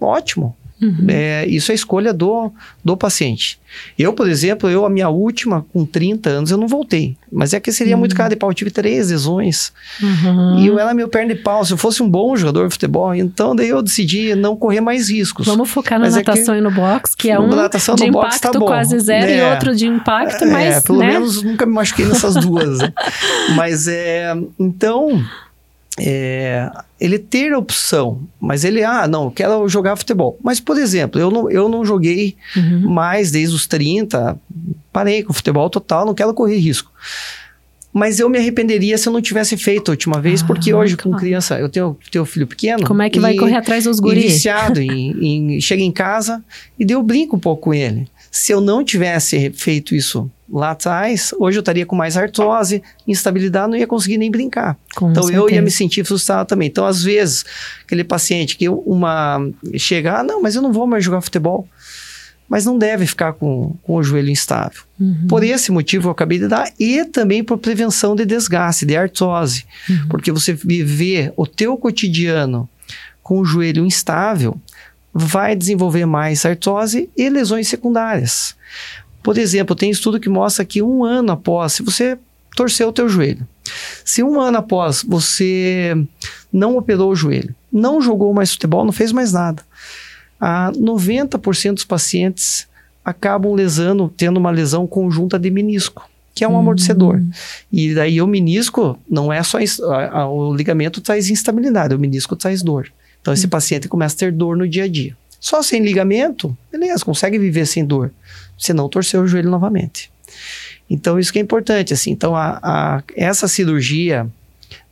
ótimo. 0.01 0.57
Uhum. 0.81 1.07
É, 1.09 1.47
isso 1.47 1.73
é 1.73 1.75
escolha 1.75 2.13
do, 2.13 2.53
do 2.85 2.97
paciente. 2.97 3.59
Eu, 3.99 4.13
por 4.13 4.29
exemplo, 4.29 4.71
eu, 4.71 4.87
a 4.87 4.91
minha 4.91 5.09
última, 5.09 5.67
com 5.73 5.85
30 5.85 6.31
anos, 6.31 6.51
eu 6.51 6.57
não 6.57 6.69
voltei. 6.69 7.17
Mas 7.31 7.53
é 7.53 7.61
que 7.61 7.71
seria 7.73 7.95
uhum. 7.95 8.01
muito 8.01 8.15
caro 8.15 8.31
de 8.31 8.37
pau. 8.37 8.51
Eu 8.51 8.55
tive 8.55 8.71
três 8.71 9.11
lesões. 9.11 9.73
Uhum. 10.01 10.59
E 10.59 10.67
eu 10.67 10.79
era 10.79 10.95
meu 10.95 11.09
perna 11.09 11.35
de 11.35 11.43
pau. 11.43 11.65
Se 11.65 11.73
eu 11.73 11.77
fosse 11.77 12.03
um 12.03 12.09
bom 12.09 12.37
jogador 12.37 12.67
de 12.69 12.73
futebol, 12.73 13.15
então 13.15 13.55
daí 13.55 13.69
eu 13.69 13.83
decidi 13.83 14.35
não 14.35 14.57
correr 14.57 14.81
mais 14.81 15.11
riscos. 15.11 15.47
Vamos 15.47 15.69
focar 15.69 15.99
na 15.99 16.07
mas 16.07 16.15
natação 16.15 16.55
é 16.55 16.59
que, 16.59 16.65
e 16.65 16.65
no 16.65 16.71
box, 16.71 17.15
que 17.15 17.31
é 17.31 17.39
um 17.39 17.49
natação 17.49 17.95
de 17.95 18.07
impacto 18.07 18.53
tá 18.53 18.59
quase 18.59 18.99
zero 19.01 19.27
é, 19.27 19.37
e 19.37 19.53
outro 19.53 19.75
de 19.75 19.87
impacto, 19.87 20.47
mas... 20.47 20.77
É, 20.77 20.81
pelo 20.81 20.99
né? 20.99 21.09
menos 21.09 21.43
nunca 21.43 21.67
me 21.67 21.73
machuquei 21.73 22.07
nessas 22.07 22.35
duas. 22.35 22.79
Né? 22.79 22.93
Mas 23.57 23.89
é... 23.89 24.35
Então 24.59 25.25
é, 26.01 26.71
ele 27.01 27.19
ter 27.19 27.53
a 27.53 27.59
opção, 27.59 28.21
mas 28.41 28.65
ele, 28.65 28.83
ah, 28.83 29.07
não, 29.07 29.31
quero 29.31 29.69
jogar 29.69 29.97
futebol. 29.97 30.39
Mas, 30.43 30.61
por 30.61 30.79
exemplo, 30.79 31.21
eu 31.21 31.31
não, 31.31 31.51
eu 31.51 31.69
não 31.69 31.85
joguei 31.85 32.37
uhum. 32.57 32.91
mais 32.91 33.31
desde 33.31 33.55
os 33.55 33.67
30, 33.67 34.39
parei 34.93 35.23
com 35.23 35.33
futebol 35.33 35.69
total, 35.69 36.07
não 36.07 36.15
quero 36.15 36.35
correr 36.35 36.59
risco. 36.59 36.91
Mas 37.93 38.21
eu 38.21 38.29
me 38.29 38.39
arrependeria 38.39 38.99
se 38.99 39.09
eu 39.09 39.13
não 39.13 39.21
tivesse 39.21 39.57
feito 39.57 39.91
a 39.91 39.93
última 39.93 40.21
vez, 40.21 40.43
ah, 40.43 40.47
porque 40.47 40.75
hoje, 40.75 40.97
claro. 40.97 41.11
com 41.11 41.17
criança, 41.19 41.59
eu 41.59 41.69
tenho, 41.69 41.97
tenho 42.11 42.25
filho 42.25 42.47
pequeno. 42.47 42.87
Como 42.87 43.03
é 43.03 43.09
que 43.09 43.19
e, 43.19 43.21
vai 43.21 43.35
correr 43.35 43.57
atrás 43.57 43.85
dos 43.85 43.99
guris? 43.99 44.25
viciado, 44.25 44.81
em, 44.81 45.55
em, 45.57 45.61
chega 45.61 45.83
em 45.83 45.91
casa 45.91 46.45
e 46.79 46.85
deu 46.85 47.03
brinco 47.03 47.37
um 47.37 47.41
pouco 47.41 47.63
com 47.63 47.75
ele. 47.75 48.07
Se 48.31 48.53
eu 48.53 48.61
não 48.61 48.85
tivesse 48.85 49.51
feito 49.51 49.95
isso 49.95 50.31
lá 50.51 50.71
atrás, 50.71 51.35
hoje 51.39 51.59
eu 51.59 51.61
estaria 51.61 51.85
com 51.85 51.95
mais 51.95 52.17
artrose, 52.17 52.83
instabilidade, 53.07 53.71
não 53.71 53.77
ia 53.77 53.87
conseguir 53.87 54.19
nem 54.19 54.31
brincar. 54.31 54.77
Com 54.97 55.11
então 55.11 55.25
certeza. 55.25 55.43
eu 55.43 55.51
ia 55.51 55.63
me 55.63 55.71
sentir 55.71 56.05
frustrado 56.05 56.49
também. 56.49 56.69
Então, 56.69 56.87
às 56.87 57.03
vezes, 57.03 57.45
aquele 57.85 58.05
paciente 58.05 58.57
que 58.57 58.69
uma 58.69 59.41
chega, 59.77 60.21
ah, 60.21 60.23
não, 60.23 60.43
mas 60.43 60.55
eu 60.55 60.63
não 60.63 60.73
vou 60.73 60.87
mais 60.87 61.05
jogar 61.05 61.21
futebol 61.21 61.69
mas 62.49 62.65
não 62.65 62.79
deve 62.79 63.07
ficar 63.07 63.35
com, 63.35 63.77
com 63.83 63.97
o 63.97 64.03
joelho 64.03 64.31
instável. 64.31 64.83
Uhum. 64.99 65.27
Por 65.29 65.45
esse 65.45 65.71
motivo 65.71 66.09
eu 66.09 66.13
acabei 66.13 66.39
de 66.39 66.49
dar 66.49 66.73
e 66.81 67.05
também 67.05 67.45
por 67.45 67.59
prevenção 67.59 68.17
de 68.17 68.25
desgaste, 68.25 68.87
de 68.87 68.97
artrose, 68.97 69.67
uhum. 69.89 70.09
porque 70.09 70.33
você 70.33 70.55
viver 70.55 71.33
o 71.37 71.47
teu 71.47 71.77
cotidiano 71.77 72.67
com 73.23 73.41
o 73.41 73.45
joelho 73.45 73.85
instável 73.85 74.59
vai 75.13 75.55
desenvolver 75.55 76.07
mais 76.07 76.47
artrose 76.47 77.11
e 77.17 77.29
lesões 77.29 77.69
secundárias. 77.69 78.57
Por 79.23 79.37
exemplo, 79.37 79.77
tem 79.77 79.91
estudo 79.91 80.21
que 80.21 80.29
mostra 80.29 80.65
que 80.65 80.83
um 80.83 81.05
ano 81.05 81.33
após, 81.33 81.75
se 81.75 81.83
você 81.83 82.19
torceu 82.57 82.89
o 82.89 82.93
teu 82.93 83.09
joelho, 83.09 83.47
se 84.05 84.23
um 84.23 84.41
ano 84.41 84.59
após 84.59 85.05
você 85.07 85.95
não 86.53 86.77
operou 86.77 87.11
o 87.11 87.17
joelho, 87.17 87.55
não 87.73 88.01
jogou 88.01 88.33
mais 88.33 88.53
futebol, 88.53 88.85
não 88.85 88.93
fez 88.93 89.13
mais 89.13 89.33
nada, 89.33 89.63
a 90.41 90.73
90% 90.73 91.75
dos 91.75 91.85
pacientes 91.85 92.67
acabam 93.05 93.55
lesando, 93.55 94.13
tendo 94.17 94.37
uma 94.37 94.51
lesão 94.51 94.87
conjunta 94.87 95.39
de 95.39 95.51
menisco, 95.51 96.09
que 96.35 96.45
é 96.45 96.49
um 96.49 96.53
uhum. 96.53 96.59
amortecedor. 96.59 97.23
E 97.73 97.95
daí 97.95 98.21
o 98.21 98.27
menisco 98.27 98.99
não 99.09 99.33
é 99.33 99.43
só 99.43 99.59
a, 99.59 100.21
a, 100.21 100.29
o 100.29 100.55
ligamento 100.55 101.01
traz 101.01 101.29
instabilidade, 101.31 101.95
o 101.95 101.99
menisco 101.99 102.37
traz 102.37 102.63
dor. 102.63 102.93
Então 103.21 103.35
esse 103.35 103.47
uhum. 103.47 103.51
paciente 103.51 103.89
começa 103.89 104.15
a 104.15 104.19
ter 104.19 104.33
dor 104.33 104.57
no 104.57 104.69
dia 104.69 104.85
a 104.85 104.89
dia. 104.89 105.17
Só 105.41 105.63
sem 105.63 105.83
ligamento, 105.83 106.57
beleza, 106.71 107.05
consegue 107.05 107.39
viver 107.39 107.67
sem 107.67 107.85
dor, 107.85 108.11
se 108.59 108.73
não 108.73 108.89
torcer 108.89 109.21
o 109.21 109.27
joelho 109.27 109.51
novamente. 109.51 110.11
Então 110.91 111.19
isso 111.19 111.33
que 111.33 111.39
é 111.39 111.43
importante, 111.43 111.93
assim. 111.93 112.11
Então 112.11 112.35
a, 112.35 112.59
a 112.63 113.03
essa 113.15 113.47
cirurgia 113.47 114.29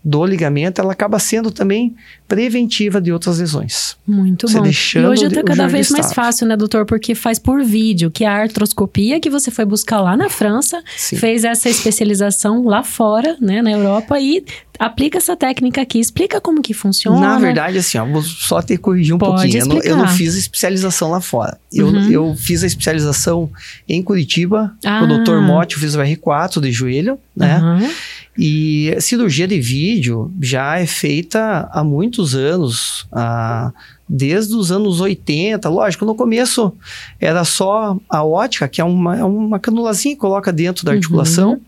do 0.06 0.24
ligamento, 0.24 0.80
ela 0.80 0.92
acaba 0.92 1.18
sendo 1.18 1.50
também 1.50 1.92
preventiva 2.28 3.00
de 3.00 3.10
outras 3.10 3.40
lesões. 3.40 3.96
Muito 4.06 4.46
você 4.46 4.60
bom. 4.60 4.64
E 4.64 5.04
hoje 5.04 5.26
está 5.26 5.42
cada 5.42 5.66
vez 5.66 5.90
mais 5.90 6.12
fácil, 6.12 6.46
né, 6.46 6.56
doutor? 6.56 6.86
Porque 6.86 7.12
faz 7.12 7.40
por 7.40 7.64
vídeo, 7.64 8.08
que 8.08 8.22
é 8.22 8.28
a 8.28 8.36
artroscopia 8.36 9.18
que 9.18 9.28
você 9.28 9.50
foi 9.50 9.64
buscar 9.64 10.00
lá 10.00 10.16
na 10.16 10.28
França, 10.28 10.80
Sim. 10.96 11.16
fez 11.16 11.42
essa 11.42 11.68
especialização 11.68 12.64
lá 12.64 12.84
fora, 12.84 13.36
né, 13.40 13.60
na 13.60 13.72
Europa 13.72 14.20
e 14.20 14.44
aplica 14.78 15.18
essa 15.18 15.36
técnica 15.36 15.82
aqui. 15.82 15.98
Explica 15.98 16.40
como 16.40 16.62
que 16.62 16.72
funciona. 16.72 17.18
Na 17.18 17.38
verdade, 17.40 17.78
assim, 17.78 17.98
ó, 17.98 18.06
vou 18.06 18.22
só 18.22 18.62
ter 18.62 18.76
que 18.76 18.82
corrigir 18.84 19.12
um 19.12 19.18
Pode 19.18 19.42
pouquinho. 19.42 19.60
Eu 19.60 19.66
não, 19.66 19.80
eu 19.80 19.96
não, 19.96 20.08
fiz 20.08 20.36
a 20.36 20.38
especialização 20.38 21.10
lá 21.10 21.20
fora. 21.20 21.58
Eu, 21.72 21.88
uhum. 21.88 22.10
eu 22.10 22.36
fiz 22.36 22.62
a 22.62 22.66
especialização 22.66 23.50
em 23.88 24.00
Curitiba, 24.02 24.72
ah. 24.84 25.00
com 25.00 25.06
o 25.06 25.24
Dr. 25.24 25.40
Motti, 25.40 25.74
eu 25.74 25.80
fiz 25.80 25.96
o 25.96 25.98
R4 25.98 26.60
de 26.60 26.70
joelho, 26.70 27.18
né? 27.36 27.58
Uhum. 27.58 27.90
E 28.38 28.94
cirurgia 29.00 29.48
de 29.48 29.58
vídeo 29.60 30.30
já 30.40 30.78
é 30.78 30.86
feita 30.86 31.68
há 31.72 31.82
muitos 31.82 32.34
anos, 32.34 33.06
ah, 33.10 33.72
desde 34.08 34.54
os 34.54 34.70
anos 34.70 35.00
80. 35.00 35.68
Lógico, 35.68 36.04
no 36.04 36.14
começo 36.14 36.72
era 37.18 37.44
só 37.44 37.98
a 38.08 38.24
ótica, 38.24 38.68
que 38.68 38.80
é 38.80 38.84
uma, 38.84 39.16
é 39.16 39.24
uma 39.24 39.58
canulazinha 39.58 40.14
que 40.14 40.20
coloca 40.20 40.52
dentro 40.52 40.84
da 40.84 40.92
articulação. 40.92 41.52
Uhum. 41.52 41.60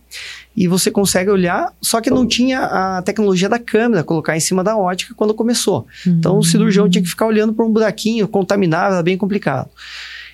E 0.56 0.66
você 0.66 0.90
consegue 0.90 1.30
olhar, 1.30 1.72
só 1.80 2.00
que 2.00 2.10
não 2.10 2.26
tinha 2.26 2.60
a 2.60 3.02
tecnologia 3.02 3.48
da 3.48 3.60
câmera, 3.60 4.02
colocar 4.02 4.36
em 4.36 4.40
cima 4.40 4.64
da 4.64 4.76
ótica 4.76 5.14
quando 5.16 5.32
começou. 5.32 5.86
Uhum. 6.04 6.12
Então 6.18 6.38
o 6.38 6.42
cirurgião 6.42 6.88
tinha 6.88 7.02
que 7.02 7.08
ficar 7.08 7.26
olhando 7.26 7.52
para 7.52 7.64
um 7.64 7.70
buraquinho, 7.70 8.28
contaminado, 8.28 8.94
era 8.94 9.02
bem 9.02 9.16
complicado. 9.16 9.70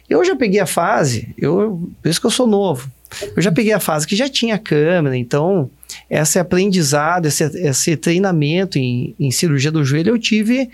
Eu 0.09 0.25
já 0.25 0.35
peguei 0.35 0.61
a 0.61 0.67
fase, 0.67 1.35
eu, 1.39 1.89
por 2.03 2.09
isso 2.09 2.21
que 2.21 2.27
eu 2.27 2.31
sou 2.31 2.47
novo, 2.47 2.91
eu 3.37 3.43
já 3.43 3.53
peguei 3.53 3.73
a 3.73 3.81
fase 3.81 4.07
que 4.07 4.17
já 4.17 4.29
tinha 4.29 4.59
câmera, 4.59 5.17
então 5.17 5.71
esse 6.09 6.39
aprendizado, 6.39 7.27
esse, 7.27 7.45
esse 7.45 7.97
treinamento 7.97 8.79
em, 8.79 9.15
em, 9.19 9.31
cirurgia 9.31 9.71
do 9.71 9.85
joelho 9.85 10.11
eu 10.11 10.19
tive 10.19 10.71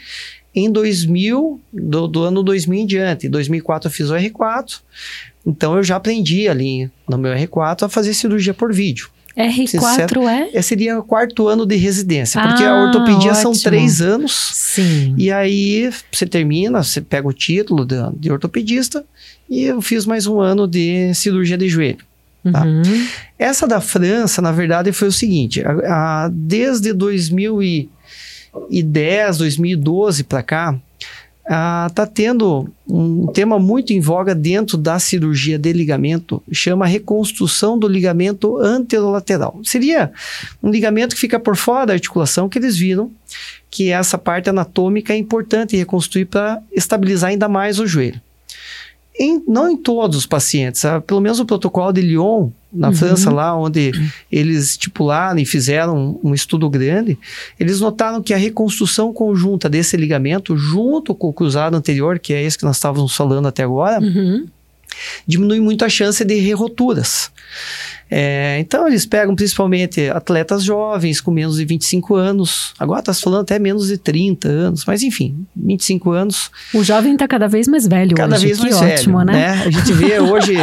em 0.55 0.71
2000, 0.71 1.61
do, 1.73 2.09
do, 2.09 2.23
ano 2.25 2.43
2000 2.43 2.81
em 2.81 2.87
diante. 2.87 3.27
Em 3.27 3.31
2004 3.31 3.89
eu 3.89 3.93
fiz 3.93 4.11
o 4.11 4.15
R4, 4.15 4.81
então 5.47 5.77
eu 5.77 5.83
já 5.83 5.97
aprendi 5.97 6.49
ali 6.49 6.91
no 7.09 7.17
meu 7.17 7.33
R4 7.33 7.85
a 7.85 7.89
fazer 7.89 8.15
cirurgia 8.15 8.55
por 8.55 8.73
vídeo. 8.73 9.11
R4 9.37 10.29
é? 10.29 10.51
Esse 10.53 10.71
seria 10.71 10.99
o 10.99 11.03
quarto 11.03 11.47
ano 11.49 11.65
de 11.65 11.77
residência, 11.77 12.41
ah, 12.41 12.49
porque 12.49 12.65
a 12.65 12.83
ortopedia 12.83 13.31
ótimo. 13.31 13.55
são 13.55 13.71
três 13.71 14.01
anos. 14.01 14.51
Sim. 14.53 15.15
E 15.17 15.31
aí 15.31 15.91
você 16.13 16.27
termina, 16.27 16.83
você 16.83 17.01
pega 17.01 17.27
o 17.27 17.33
título 17.33 17.85
de, 17.85 17.97
de 18.17 18.31
ortopedista 18.31 19.05
e 19.49 19.63
eu 19.63 19.81
fiz 19.81 20.05
mais 20.05 20.27
um 20.27 20.41
ano 20.41 20.67
de 20.67 21.15
cirurgia 21.15 21.57
de 21.57 21.69
joelho. 21.69 22.10
Tá? 22.43 22.65
Uhum. 22.65 22.83
Essa 23.39 23.67
da 23.67 23.81
França, 23.81 24.41
na 24.41 24.53
verdade, 24.53 24.93
foi 24.93 25.09
o 25.09 25.13
seguinte: 25.13 25.63
a, 25.63 26.25
a, 26.25 26.31
desde 26.33 26.93
2010, 26.93 29.39
2012 29.39 30.25
para 30.25 30.43
cá, 30.43 30.79
está 31.89 32.07
tendo 32.07 32.69
um 32.89 33.27
tema 33.27 33.59
muito 33.59 33.93
em 33.93 34.01
voga 34.01 34.35
dentro 34.35 34.77
da 34.77 35.01
cirurgia 35.01 35.59
de 35.59 35.73
ligamento, 35.73 36.41
chama 36.53 36.87
reconstrução 36.87 37.77
do 37.77 37.89
ligamento 37.89 38.57
anterolateral. 38.59 39.59
Seria 39.65 40.13
um 40.63 40.71
ligamento 40.71 41.15
que 41.15 41.21
fica 41.21 41.41
por 41.41 41.57
fora 41.57 41.87
da 41.87 41.93
articulação, 41.95 42.49
que 42.49 42.59
eles 42.59 42.77
viram 42.77 43.11
que 43.69 43.91
essa 43.91 44.17
parte 44.17 44.49
anatômica 44.49 45.13
é 45.13 45.17
importante 45.17 45.77
reconstruir 45.77 46.27
para 46.27 46.63
estabilizar 46.73 47.31
ainda 47.31 47.49
mais 47.49 47.81
o 47.81 47.87
joelho. 47.87 48.21
Em, 49.23 49.43
não 49.47 49.69
em 49.69 49.77
todos 49.77 50.17
os 50.17 50.25
pacientes, 50.25 50.81
sabe? 50.81 51.05
pelo 51.05 51.21
menos 51.21 51.39
o 51.39 51.45
protocolo 51.45 51.93
de 51.93 52.01
Lyon, 52.01 52.49
na 52.73 52.89
uhum. 52.89 52.95
França, 52.95 53.31
lá 53.31 53.55
onde 53.55 53.93
eles 54.33 54.71
estipularam 54.71 55.39
e 55.39 55.45
fizeram 55.45 56.19
um, 56.25 56.31
um, 56.31 56.35
estudo 56.35 56.71
grande, 56.71 57.19
eles 57.59 57.81
notaram 57.81 58.23
que 58.23 58.33
a 58.33 58.39
reconstrução 58.39 59.13
conjunta 59.13 59.69
desse 59.69 59.95
ligamento, 59.95 60.57
junto 60.57 61.15
com 61.15 61.29
o 61.29 61.33
cruzado 61.35 61.77
anterior, 61.77 62.19
que 62.19 62.33
é 62.33 62.43
esse 62.43 62.57
que 62.57 62.65
nós 62.65 62.77
estávamos 62.77 63.15
falando 63.15 63.47
até 63.47 63.63
agora, 63.63 64.01
uhum. 64.01 64.47
Diminui 65.27 65.61
muito 65.61 65.85
a 65.85 65.89
chance 65.89 66.25
de 66.25 66.35
reroturas. 66.35 67.31
É, 68.13 68.59
então, 68.59 68.89
eles 68.89 69.07
pegam 69.07 69.37
principalmente 69.37 70.09
atletas 70.09 70.65
jovens 70.65 71.21
com 71.21 71.31
menos 71.31 71.57
de 71.57 71.65
25 71.65 72.17
anos. 72.17 72.75
Agora 72.77 72.99
está 72.99 73.15
se 73.15 73.23
falando 73.23 73.43
até 73.43 73.57
menos 73.59 73.87
de 73.87 73.97
30 73.97 74.49
anos, 74.49 74.85
mas 74.85 75.03
enfim, 75.05 75.47
25 75.55 76.11
anos. 76.11 76.51
O 76.75 76.83
jovem 76.83 77.13
está 77.13 77.29
cada 77.29 77.47
vez 77.47 77.69
mais 77.69 77.87
velho 77.87 78.17
cada 78.17 78.35
hoje. 78.35 78.47
vez 78.47 78.59
que 78.59 78.65
mais 78.65 78.77
ótimo, 78.77 79.19
velho, 79.19 79.31
né? 79.31 79.33
né? 79.33 79.63
A 79.65 79.71
gente 79.71 79.93
vê 79.93 80.19
hoje, 80.19 80.55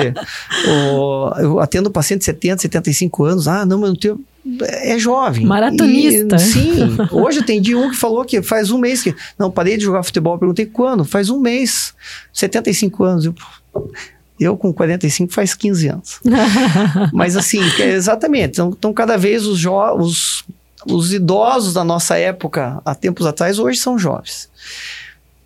o, 0.67 1.31
eu 1.39 1.59
atendo 1.61 1.89
paciente 1.89 2.19
de 2.19 2.25
70, 2.25 2.63
75 2.63 3.23
anos. 3.23 3.47
Ah, 3.47 3.65
não, 3.65 3.79
mas 3.79 3.89
não 3.91 3.95
tenho 3.95 4.19
é 4.61 4.97
jovem. 4.97 5.45
Maratonista. 5.45 6.35
E, 6.35 6.39
sim. 6.39 6.97
Hoje 7.11 7.39
eu 7.39 7.43
atendi 7.43 7.75
um 7.75 7.89
que 7.89 7.97
falou 7.97 8.23
que 8.23 8.41
faz 8.41 8.71
um 8.71 8.77
mês 8.77 9.03
que. 9.03 9.13
Não, 9.37 9.51
parei 9.51 9.77
de 9.77 9.83
jogar 9.83 10.03
futebol. 10.03 10.37
Perguntei 10.37 10.65
quando? 10.65 11.03
Faz 11.03 11.29
um 11.29 11.39
mês. 11.39 11.93
75 12.31 13.03
anos. 13.03 13.25
Eu, 13.25 13.35
eu, 14.39 14.57
com 14.57 14.73
45, 14.73 15.33
faz 15.33 15.53
15 15.53 15.87
anos. 15.87 16.19
Mas, 17.13 17.35
assim, 17.35 17.59
é 17.79 17.89
exatamente. 17.89 18.53
Então, 18.53 18.69
então 18.77 18.93
cada 18.93 19.17
vez 19.17 19.45
os, 19.45 19.63
os, 19.65 20.45
os 20.85 21.13
idosos 21.13 21.73
da 21.73 21.83
nossa 21.83 22.17
época, 22.17 22.81
há 22.85 22.95
tempos 22.95 23.25
atrás, 23.25 23.59
hoje 23.59 23.79
são 23.79 23.97
jovens. 23.97 24.49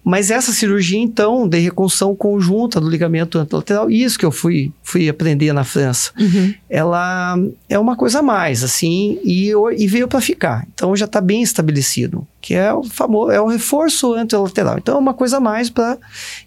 Mas 0.04 0.32
essa 0.32 0.52
cirurgia, 0.52 1.00
então, 1.00 1.48
de 1.48 1.60
reconstrução 1.60 2.16
conjunta 2.16 2.82
do 2.82 2.90
ligamento 2.90 3.38
anterolateral, 3.38 3.90
isso 3.90 4.18
que 4.18 4.26
eu 4.26 4.32
fui, 4.32 4.72
fui 4.84 5.08
aprender 5.08 5.54
na 5.54 5.64
França, 5.64 6.12
uhum. 6.20 6.54
ela 6.70 7.38
é 7.70 7.78
uma 7.78 7.96
coisa 7.96 8.20
a 8.20 8.24
mais, 8.24 8.64
assim, 8.64 9.20
e, 9.24 9.52
e 9.78 9.88
veio 9.88 10.08
para 10.08 10.20
ficar. 10.20 10.68
Então 10.74 10.96
já 10.96 11.06
está 11.06 11.22
bem 11.22 11.44
estabelecido, 11.44 12.28
que 12.42 12.56
é 12.56 12.74
o 12.74 12.84
famoso, 12.84 13.32
é 13.32 13.40
o 13.40 13.48
reforço 13.48 14.14
anterolateral. 14.14 14.78
Então 14.78 14.96
é 14.96 15.00
uma 15.00 15.14
coisa 15.14 15.38
a 15.38 15.40
mais 15.40 15.70
para 15.70 15.98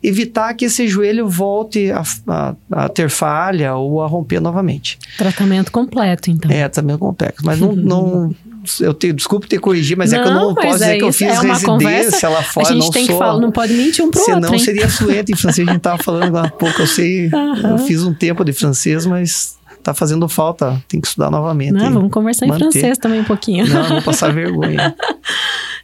evitar 0.02 0.52
que 0.54 0.64
esse 0.64 0.88
joelho 0.88 1.28
volte 1.28 1.92
a, 1.92 2.02
a, 2.26 2.54
a, 2.72 2.88
ter 2.88 3.08
falha 3.08 3.76
ou 3.76 4.02
a 4.02 4.06
romper 4.06 4.40
novamente. 4.40 4.98
Tratamento 5.16 5.70
completo, 5.70 6.30
então. 6.30 6.50
É, 6.50 6.68
tratamento 6.68 6.98
completo. 6.98 7.42
Mas 7.44 7.60
não, 7.60 7.72
não 7.76 8.34
eu 8.80 8.94
te, 8.94 9.12
desculpe 9.12 9.46
ter 9.46 9.58
corrigido, 9.58 9.98
mas 9.98 10.12
não, 10.12 10.18
é 10.18 10.22
que 10.22 10.28
eu 10.28 10.34
não 10.34 10.54
posso 10.54 10.68
dizer 10.72 10.84
é 10.84 10.98
que 10.98 11.04
eu 11.04 11.12
fiz 11.12 11.22
é 11.22 11.32
residência 11.32 11.66
conversa, 11.66 12.28
lá 12.28 12.42
fora. 12.42 12.66
A 12.66 12.72
gente 12.72 12.80
não 12.80 12.90
tem 12.90 13.06
sou, 13.06 13.14
que 13.14 13.18
falar, 13.18 13.40
não 13.40 13.52
pode 13.52 13.72
mentir 13.74 14.04
um 14.04 14.10
pro 14.10 14.20
senão 14.20 14.36
outro. 14.36 14.50
Senão 14.50 14.64
seria 14.64 14.88
fluente 14.88 15.32
em 15.32 15.36
francês, 15.36 15.66
a 15.66 15.70
gente 15.70 15.78
estava 15.78 16.02
falando 16.02 16.36
há 16.36 16.48
pouco. 16.48 16.82
Eu 16.82 16.86
sei, 16.86 17.30
eu 17.32 17.78
fiz 17.78 18.02
um 18.02 18.14
tempo 18.14 18.44
de 18.44 18.52
francês, 18.52 19.06
mas 19.06 19.56
tá 19.82 19.92
fazendo 19.92 20.28
falta, 20.28 20.82
tem 20.88 21.00
que 21.00 21.06
estudar 21.06 21.30
novamente. 21.30 21.72
Não, 21.72 21.92
vamos 21.92 22.10
conversar 22.10 22.46
manter. 22.46 22.66
em 22.66 22.70
francês 22.72 22.98
também 22.98 23.20
um 23.20 23.24
pouquinho. 23.24 23.66
Não, 23.68 23.88
vou 23.88 24.02
passar 24.02 24.32
vergonha. 24.32 24.94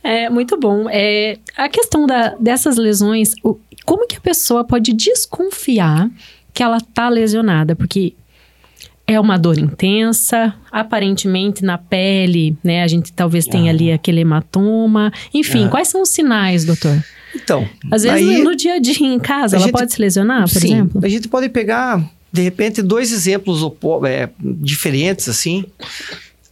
É 0.03 0.31
muito 0.31 0.59
bom. 0.59 0.89
É, 0.89 1.37
a 1.57 1.69
questão 1.69 2.07
da, 2.07 2.35
dessas 2.41 2.79
lesões, 2.79 3.33
o, 3.45 3.59
como 3.85 4.07
que 4.07 4.17
a 4.17 4.21
pessoa 4.21 4.65
pode 4.65 4.95
desconfiar 4.95 6.11
que 6.55 6.63
ela 6.63 6.79
tá 6.81 7.09
lesionada? 7.09 7.77
Porque 7.77 8.15
é 9.15 9.19
uma 9.19 9.37
dor 9.37 9.59
intensa, 9.59 10.55
aparentemente 10.71 11.65
na 11.65 11.77
pele, 11.77 12.57
né? 12.63 12.83
A 12.83 12.89
gente 12.89 13.13
talvez 13.13 13.45
tenha 13.47 13.71
ah. 13.71 13.75
ali 13.75 13.93
aquele 13.93 14.21
hematoma. 14.21 15.13
Enfim, 15.35 15.67
ah. 15.67 15.69
quais 15.69 15.89
são 15.89 16.03
os 16.03 16.11
sinais, 16.11 16.65
doutor? 16.65 17.03
Então, 17.35 17.69
às 17.91 18.03
vezes 18.03 18.29
aí, 18.29 18.43
no 18.43 18.55
dia 18.55 18.75
a 18.75 18.79
dia 18.79 19.07
em 19.07 19.19
casa, 19.19 19.57
ela 19.57 19.67
gente, 19.67 19.73
pode 19.73 19.93
se 19.93 20.01
lesionar, 20.01 20.43
por 20.43 20.61
sim, 20.61 20.75
exemplo? 20.75 21.01
A 21.05 21.09
gente 21.09 21.29
pode 21.29 21.49
pegar, 21.49 22.03
de 22.33 22.43
repente, 22.43 22.83
dois 22.83 23.13
exemplos 23.13 23.61
é, 24.07 24.29
diferentes, 24.41 25.29
assim. 25.29 25.65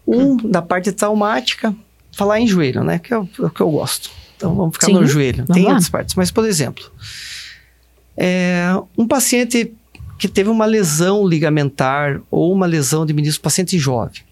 Um 0.06 0.36
da 0.36 0.62
parte 0.62 0.90
traumática, 0.92 1.74
falar 2.16 2.40
em 2.40 2.46
joelho, 2.46 2.82
né? 2.82 2.98
Que 2.98 3.14
é 3.14 3.18
o, 3.18 3.28
é 3.44 3.50
que 3.54 3.60
eu 3.60 3.70
gosto. 3.70 4.10
Então 4.36 4.54
vamos 4.54 4.74
ficar 4.74 4.86
sim, 4.86 4.94
no 4.94 5.06
joelho. 5.06 5.44
Tem 5.46 5.64
lá. 5.64 5.70
outras 5.70 5.88
partes, 5.88 6.14
mas 6.14 6.30
por 6.30 6.44
exemplo, 6.44 6.84
é, 8.16 8.70
um 8.96 9.06
paciente 9.06 9.72
que 10.18 10.28
teve 10.28 10.50
uma 10.50 10.66
lesão 10.66 11.26
ligamentar 11.26 12.20
ou 12.30 12.52
uma 12.52 12.66
lesão 12.66 13.06
de 13.06 13.12
menisco, 13.12 13.42
paciente 13.42 13.78
jovem. 13.78 14.22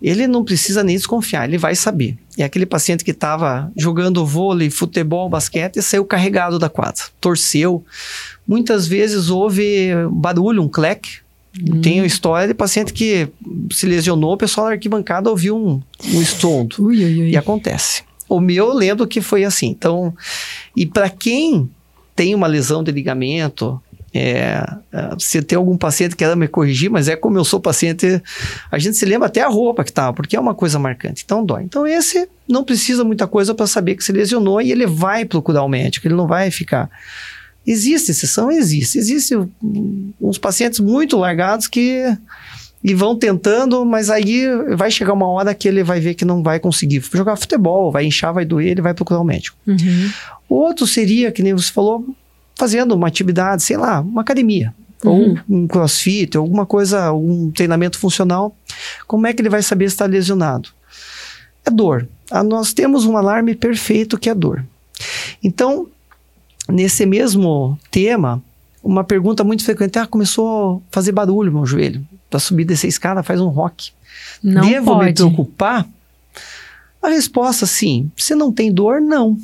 Ele 0.00 0.28
não 0.28 0.44
precisa 0.44 0.84
nem 0.84 0.94
desconfiar, 0.94 1.48
ele 1.48 1.58
vai 1.58 1.74
saber. 1.74 2.16
É 2.36 2.44
aquele 2.44 2.66
paciente 2.66 3.04
que 3.04 3.10
estava 3.10 3.72
jogando 3.76 4.24
vôlei, 4.24 4.70
futebol, 4.70 5.28
basquete 5.28 5.78
e 5.78 5.82
saiu 5.82 6.04
carregado 6.04 6.58
da 6.58 6.68
quadra, 6.68 7.02
torceu. 7.20 7.84
Muitas 8.46 8.86
vezes 8.86 9.28
houve 9.28 9.90
barulho, 10.12 10.62
um 10.62 10.68
cleque. 10.68 11.18
Hum. 11.60 11.80
Tem 11.80 12.00
a 12.00 12.06
história 12.06 12.46
de 12.46 12.54
paciente 12.54 12.92
que 12.92 13.28
se 13.72 13.86
lesionou, 13.86 14.34
o 14.34 14.38
pessoal 14.38 14.68
da 14.68 14.74
arquibancada 14.74 15.30
ouviu 15.30 15.56
um, 15.56 15.82
um 16.14 16.22
estrondo. 16.22 16.76
Ui, 16.78 17.04
ui, 17.04 17.20
ui. 17.22 17.30
E 17.30 17.36
acontece. 17.36 18.04
O 18.28 18.38
meu 18.38 18.68
eu 18.68 18.74
lembro 18.74 19.06
que 19.06 19.20
foi 19.20 19.44
assim. 19.44 19.68
Então, 19.68 20.14
e 20.76 20.86
para 20.86 21.08
quem 21.08 21.68
tem 22.14 22.34
uma 22.34 22.46
lesão 22.46 22.84
de 22.84 22.92
ligamento, 22.92 23.80
é, 24.18 24.66
é, 24.92 25.10
se 25.18 25.40
tem 25.42 25.56
algum 25.56 25.76
paciente 25.76 26.16
que 26.16 26.24
quer 26.24 26.36
me 26.36 26.48
corrigir, 26.48 26.90
mas 26.90 27.08
é 27.08 27.16
como 27.16 27.38
eu 27.38 27.44
sou 27.44 27.60
paciente, 27.60 28.22
a 28.70 28.78
gente 28.78 28.96
se 28.96 29.04
lembra 29.04 29.28
até 29.28 29.42
a 29.42 29.48
roupa 29.48 29.84
que 29.84 29.90
estava, 29.90 30.12
porque 30.12 30.36
é 30.36 30.40
uma 30.40 30.54
coisa 30.54 30.78
marcante, 30.78 31.22
então 31.24 31.44
dói. 31.44 31.62
Então 31.64 31.86
esse 31.86 32.28
não 32.48 32.64
precisa 32.64 33.04
muita 33.04 33.26
coisa 33.26 33.54
para 33.54 33.66
saber 33.66 33.94
que 33.94 34.04
se 34.04 34.12
lesionou 34.12 34.60
e 34.60 34.72
ele 34.72 34.86
vai 34.86 35.24
procurar 35.24 35.62
o 35.62 35.68
médico, 35.68 36.06
ele 36.06 36.14
não 36.14 36.26
vai 36.26 36.50
ficar. 36.50 36.90
Existe 37.66 38.10
exceção? 38.10 38.50
Existe. 38.50 38.98
Existe 38.98 39.36
uns 40.20 40.38
pacientes 40.38 40.80
muito 40.80 41.16
largados 41.16 41.66
que 41.66 42.04
e 42.82 42.94
vão 42.94 43.16
tentando, 43.16 43.84
mas 43.84 44.08
aí 44.08 44.44
vai 44.76 44.90
chegar 44.90 45.12
uma 45.12 45.26
hora 45.26 45.54
que 45.54 45.66
ele 45.66 45.82
vai 45.82 46.00
ver 46.00 46.14
que 46.14 46.24
não 46.24 46.42
vai 46.42 46.60
conseguir 46.60 47.02
jogar 47.12 47.36
futebol, 47.36 47.90
vai 47.90 48.04
inchar, 48.04 48.32
vai 48.32 48.44
doer, 48.44 48.68
ele 48.68 48.82
vai 48.82 48.94
procurar 48.94 49.20
o 49.20 49.24
médico. 49.24 49.56
Uhum. 49.66 50.10
Outro 50.48 50.86
seria, 50.86 51.32
que 51.32 51.42
nem 51.42 51.52
você 51.52 51.72
falou, 51.72 52.06
fazendo 52.58 52.92
uma 52.92 53.06
atividade, 53.06 53.62
sei 53.62 53.76
lá, 53.76 54.00
uma 54.00 54.20
academia. 54.20 54.74
Uhum. 55.04 55.38
Ou 55.48 55.58
um 55.62 55.66
crossfit, 55.66 56.36
alguma 56.36 56.66
coisa, 56.66 57.12
um 57.12 57.50
treinamento 57.52 57.98
funcional. 57.98 58.54
Como 59.06 59.26
é 59.26 59.32
que 59.32 59.40
ele 59.40 59.48
vai 59.48 59.62
saber 59.62 59.88
se 59.88 59.94
está 59.94 60.04
lesionado? 60.04 60.70
É 61.64 61.70
dor. 61.70 62.06
Ah, 62.30 62.42
nós 62.42 62.72
temos 62.72 63.04
um 63.04 63.16
alarme 63.16 63.54
perfeito 63.54 64.18
que 64.18 64.28
é 64.28 64.34
dor. 64.34 64.64
Então, 65.42 65.86
nesse 66.68 67.06
mesmo 67.06 67.78
tema, 67.90 68.42
uma 68.82 69.04
pergunta 69.04 69.44
muito 69.44 69.64
frequente: 69.64 69.98
ah, 69.98 70.06
começou 70.06 70.82
a 70.90 70.94
fazer 70.94 71.12
barulho 71.12 71.52
meu 71.52 71.64
joelho. 71.64 72.04
Para 72.28 72.40
subir 72.40 72.64
dessa 72.64 72.86
escada 72.86 73.22
faz 73.22 73.40
um 73.40 73.48
rock. 73.48 73.92
Não 74.42 74.68
Devo 74.68 74.86
pode. 74.86 75.06
me 75.06 75.14
preocupar? 75.14 75.86
A 77.00 77.08
resposta, 77.08 77.64
sim. 77.64 78.10
Se 78.16 78.34
não 78.34 78.52
tem 78.52 78.72
dor, 78.72 79.00
não. 79.00 79.38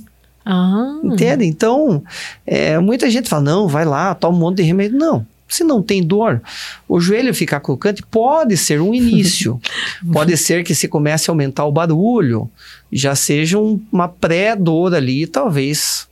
Ah. 0.45 0.99
Entende? 1.03 1.45
Então, 1.45 2.03
é, 2.47 2.79
muita 2.79 3.09
gente 3.11 3.29
fala: 3.29 3.43
não, 3.43 3.69
vai 3.69 3.85
lá, 3.85 4.15
toma 4.15 4.37
um 4.37 4.41
monte 4.41 4.57
de 4.57 4.63
remédio. 4.63 4.99
Não. 4.99 5.27
Se 5.47 5.63
não 5.63 5.83
tem 5.83 6.03
dor, 6.03 6.43
o 6.89 6.99
joelho 6.99 7.35
ficar 7.35 7.61
crocante 7.61 8.03
pode 8.03 8.57
ser 8.57 8.81
um 8.81 8.95
início. 8.95 9.61
pode 10.13 10.37
ser 10.37 10.65
que 10.65 10.75
se 10.75 10.89
comece 10.89 11.31
a 11.31 11.33
aumentar 11.33 11.65
o 11.65 11.73
barulho, 11.73 12.51
já 12.91 13.15
seja 13.15 13.59
um, 13.59 13.81
uma 13.93 14.09
pré-dor 14.09 14.95
ali, 14.95 15.27
talvez. 15.27 16.09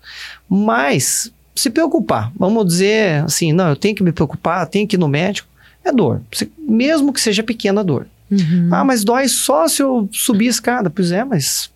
Mas 0.48 1.32
se 1.56 1.70
preocupar, 1.70 2.30
vamos 2.36 2.66
dizer 2.66 3.24
assim, 3.24 3.52
não, 3.52 3.70
eu 3.70 3.76
tenho 3.76 3.96
que 3.96 4.02
me 4.02 4.12
preocupar, 4.12 4.66
tenho 4.66 4.86
que 4.86 4.96
ir 4.96 4.98
no 4.98 5.08
médico, 5.08 5.48
é 5.84 5.90
dor. 5.90 6.22
Mesmo 6.58 7.12
que 7.12 7.20
seja 7.20 7.42
pequena 7.42 7.82
dor. 7.82 8.06
Uhum. 8.30 8.68
Ah, 8.70 8.84
mas 8.84 9.04
dói 9.04 9.28
só 9.28 9.68
se 9.68 9.82
eu 9.82 10.08
subir 10.12 10.46
a 10.46 10.50
escada. 10.50 10.88
Pois 10.88 11.10
é, 11.10 11.24
mas 11.24 11.70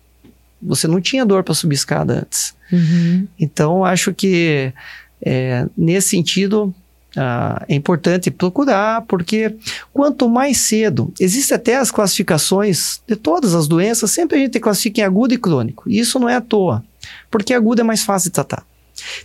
você 0.61 0.87
não 0.87 0.99
tinha 0.99 1.25
dor 1.25 1.43
para 1.43 1.53
subir 1.53 1.75
escada 1.75 2.19
antes. 2.19 2.55
Uhum. 2.71 3.27
Então, 3.39 3.85
acho 3.85 4.13
que 4.13 4.73
é, 5.21 5.67
nesse 5.77 6.09
sentido 6.09 6.73
ah, 7.15 7.65
é 7.67 7.73
importante 7.73 8.29
procurar, 8.29 9.01
porque 9.07 9.55
quanto 9.91 10.29
mais 10.29 10.57
cedo, 10.57 11.11
existe 11.19 11.53
até 11.53 11.77
as 11.77 11.89
classificações 11.89 13.01
de 13.07 13.15
todas 13.15 13.55
as 13.55 13.67
doenças, 13.67 14.11
sempre 14.11 14.37
a 14.37 14.39
gente 14.39 14.59
classifica 14.59 15.01
em 15.01 15.03
agudo 15.03 15.33
e 15.33 15.37
crônico. 15.37 15.89
E 15.89 15.99
isso 15.99 16.19
não 16.19 16.29
é 16.29 16.35
à 16.35 16.41
toa, 16.41 16.83
porque 17.31 17.53
agudo 17.53 17.81
é 17.81 17.83
mais 17.83 18.03
fácil 18.03 18.29
de 18.29 18.33
tratar. 18.33 18.63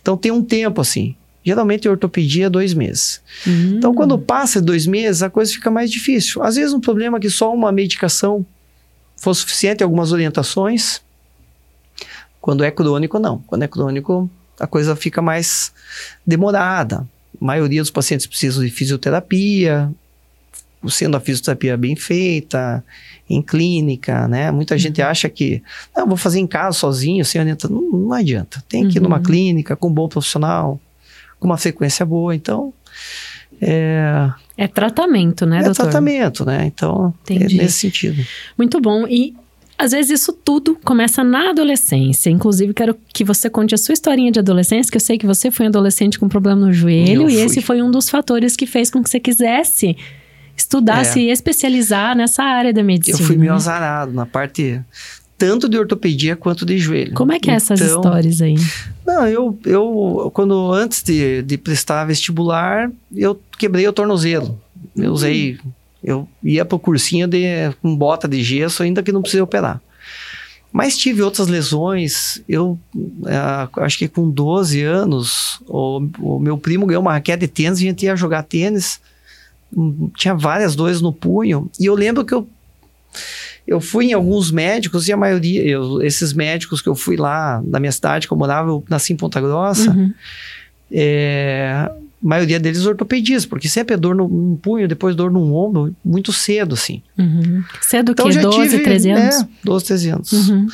Então 0.00 0.16
tem 0.16 0.32
um 0.32 0.42
tempo 0.42 0.80
assim. 0.80 1.14
Geralmente 1.44 1.88
ortopedia 1.88 2.46
é 2.46 2.50
dois 2.50 2.72
meses. 2.72 3.20
Uhum. 3.44 3.74
Então, 3.76 3.94
quando 3.94 4.16
passa 4.16 4.62
dois 4.62 4.86
meses, 4.86 5.24
a 5.24 5.28
coisa 5.28 5.52
fica 5.52 5.72
mais 5.72 5.90
difícil. 5.90 6.40
Às 6.40 6.54
vezes, 6.54 6.72
um 6.72 6.80
problema 6.80 7.18
que 7.18 7.28
só 7.28 7.52
uma 7.52 7.72
medicação 7.72 8.46
for 9.16 9.34
suficiente, 9.34 9.82
algumas 9.82 10.12
orientações, 10.12 11.00
quando 12.42 12.64
é 12.64 12.70
crônico, 12.72 13.20
não. 13.20 13.38
Quando 13.46 13.62
é 13.62 13.68
crônico, 13.68 14.28
a 14.58 14.66
coisa 14.66 14.96
fica 14.96 15.22
mais 15.22 15.72
demorada. 16.26 17.06
A 17.40 17.44
maioria 17.44 17.80
dos 17.80 17.90
pacientes 17.90 18.26
precisam 18.26 18.64
de 18.64 18.70
fisioterapia, 18.70 19.88
sendo 20.88 21.16
a 21.16 21.20
fisioterapia 21.20 21.76
bem 21.76 21.94
feita, 21.94 22.84
em 23.30 23.40
clínica, 23.40 24.26
né? 24.26 24.50
Muita 24.50 24.74
uhum. 24.74 24.78
gente 24.78 25.00
acha 25.00 25.28
que, 25.28 25.62
não, 25.96 26.04
vou 26.06 26.16
fazer 26.16 26.40
em 26.40 26.46
casa 26.46 26.76
sozinho, 26.76 27.24
sem 27.24 27.40
orientação. 27.40 27.80
Não, 27.80 27.98
não 27.98 28.12
adianta. 28.12 28.62
Tem 28.68 28.88
que 28.88 28.98
ir 28.98 29.00
numa 29.00 29.18
uhum. 29.18 29.22
clínica 29.22 29.76
com 29.76 29.88
um 29.88 29.94
bom 29.94 30.08
profissional, 30.08 30.80
com 31.38 31.46
uma 31.46 31.56
frequência 31.56 32.04
boa. 32.04 32.34
Então, 32.34 32.74
é... 33.60 34.32
É 34.58 34.66
tratamento, 34.66 35.46
né, 35.46 35.60
é 35.60 35.62
doutor? 35.62 35.82
É 35.82 35.84
tratamento, 35.84 36.44
né? 36.44 36.66
Então, 36.66 37.14
Entendi. 37.22 37.58
é 37.58 37.62
nesse 37.62 37.78
sentido. 37.78 38.26
Muito 38.58 38.80
bom. 38.80 39.06
E 39.06 39.36
às 39.82 39.92
vezes 39.92 40.20
isso 40.20 40.32
tudo 40.32 40.78
começa 40.84 41.24
na 41.24 41.50
adolescência. 41.50 42.30
Inclusive, 42.30 42.72
quero 42.72 42.96
que 43.12 43.24
você 43.24 43.50
conte 43.50 43.74
a 43.74 43.78
sua 43.78 43.92
historinha 43.92 44.30
de 44.30 44.38
adolescência, 44.38 44.90
que 44.90 44.96
eu 44.96 45.00
sei 45.00 45.18
que 45.18 45.26
você 45.26 45.50
foi 45.50 45.66
um 45.66 45.68
adolescente 45.68 46.18
com 46.18 46.28
problema 46.28 46.66
no 46.66 46.72
joelho, 46.72 47.22
eu 47.22 47.28
e 47.28 47.32
fui. 47.32 47.42
esse 47.42 47.60
foi 47.60 47.82
um 47.82 47.90
dos 47.90 48.08
fatores 48.08 48.56
que 48.56 48.66
fez 48.66 48.90
com 48.90 49.02
que 49.02 49.10
você 49.10 49.18
quisesse 49.18 49.96
estudar, 50.56 51.00
é. 51.00 51.04
se 51.04 51.20
especializar 51.22 52.16
nessa 52.16 52.42
área 52.42 52.72
da 52.72 52.82
medicina. 52.82 53.18
Eu 53.18 53.26
fui 53.26 53.36
meio 53.36 53.52
azarado 53.52 54.12
na 54.12 54.24
parte 54.24 54.80
tanto 55.36 55.68
de 55.68 55.76
ortopedia 55.76 56.36
quanto 56.36 56.64
de 56.64 56.78
joelho. 56.78 57.14
Como 57.14 57.32
é 57.32 57.40
que 57.40 57.50
é 57.50 57.54
essas 57.54 57.80
então, 57.80 57.96
histórias 57.96 58.40
aí? 58.40 58.54
Não, 59.04 59.26
eu, 59.26 59.58
eu 59.66 60.30
quando 60.32 60.72
antes 60.72 61.02
de, 61.02 61.42
de 61.42 61.58
prestar 61.58 62.04
vestibular, 62.04 62.88
eu 63.12 63.40
quebrei 63.58 63.86
o 63.88 63.92
tornozelo. 63.92 64.60
Eu 64.94 65.12
usei 65.12 65.58
eu 66.02 66.28
ia 66.42 66.64
pro 66.64 66.78
cursinho 66.78 67.26
de, 67.26 67.72
com 67.80 67.94
bota 67.94 68.26
de 68.26 68.42
gesso, 68.42 68.82
ainda 68.82 69.02
que 69.02 69.12
não 69.12 69.22
precisei 69.22 69.42
operar. 69.42 69.80
Mas 70.72 70.96
tive 70.96 71.22
outras 71.22 71.48
lesões. 71.48 72.42
Eu 72.48 72.78
é, 73.26 73.82
acho 73.82 73.98
que 73.98 74.08
com 74.08 74.30
12 74.30 74.82
anos, 74.82 75.60
o, 75.68 76.02
o, 76.18 76.38
meu 76.40 76.56
primo 76.56 76.86
ganhou 76.86 77.02
uma 77.02 77.12
raquete 77.12 77.40
de 77.40 77.48
tênis, 77.48 77.78
a 77.78 77.82
gente 77.82 78.06
ia 78.06 78.16
jogar 78.16 78.42
tênis. 78.42 78.98
Hum, 79.76 80.10
tinha 80.16 80.34
várias 80.34 80.74
dores 80.74 81.02
no 81.02 81.12
punho. 81.12 81.70
E 81.78 81.84
eu 81.84 81.94
lembro 81.94 82.24
que 82.24 82.32
eu, 82.32 82.48
eu 83.66 83.80
fui 83.80 84.06
em 84.06 84.12
alguns 84.14 84.50
médicos, 84.50 85.06
e 85.08 85.12
a 85.12 85.16
maioria, 85.16 85.62
eu, 85.62 86.00
esses 86.02 86.32
médicos 86.32 86.80
que 86.80 86.88
eu 86.88 86.94
fui 86.94 87.16
lá 87.16 87.62
na 87.66 87.78
minha 87.78 87.92
cidade, 87.92 88.26
que 88.26 88.32
eu 88.32 88.38
morava, 88.38 88.70
eu 88.70 88.82
nasci 88.88 89.12
em 89.12 89.16
Ponta 89.16 89.40
Grossa. 89.42 89.90
Uhum. 89.90 90.12
É, 90.90 91.90
maioria 92.22 92.60
deles 92.60 92.86
ortopedias, 92.86 93.44
porque 93.44 93.68
sempre 93.68 93.94
é 93.94 93.96
dor 93.96 94.14
no, 94.14 94.28
no 94.28 94.56
punho, 94.56 94.86
depois 94.86 95.16
dor 95.16 95.30
no 95.30 95.54
ombro, 95.54 95.94
muito 96.04 96.32
cedo, 96.32 96.74
assim. 96.74 97.02
Uhum. 97.18 97.62
Cedo 97.80 98.12
então, 98.12 98.28
que 98.28 98.38
12, 98.38 98.70
tive, 98.70 98.82
13 98.84 99.10
anos? 99.10 99.40
É, 99.40 99.48
12, 99.64 99.84
13 99.84 100.08
anos. 100.10 100.32
Uhum. 100.32 100.66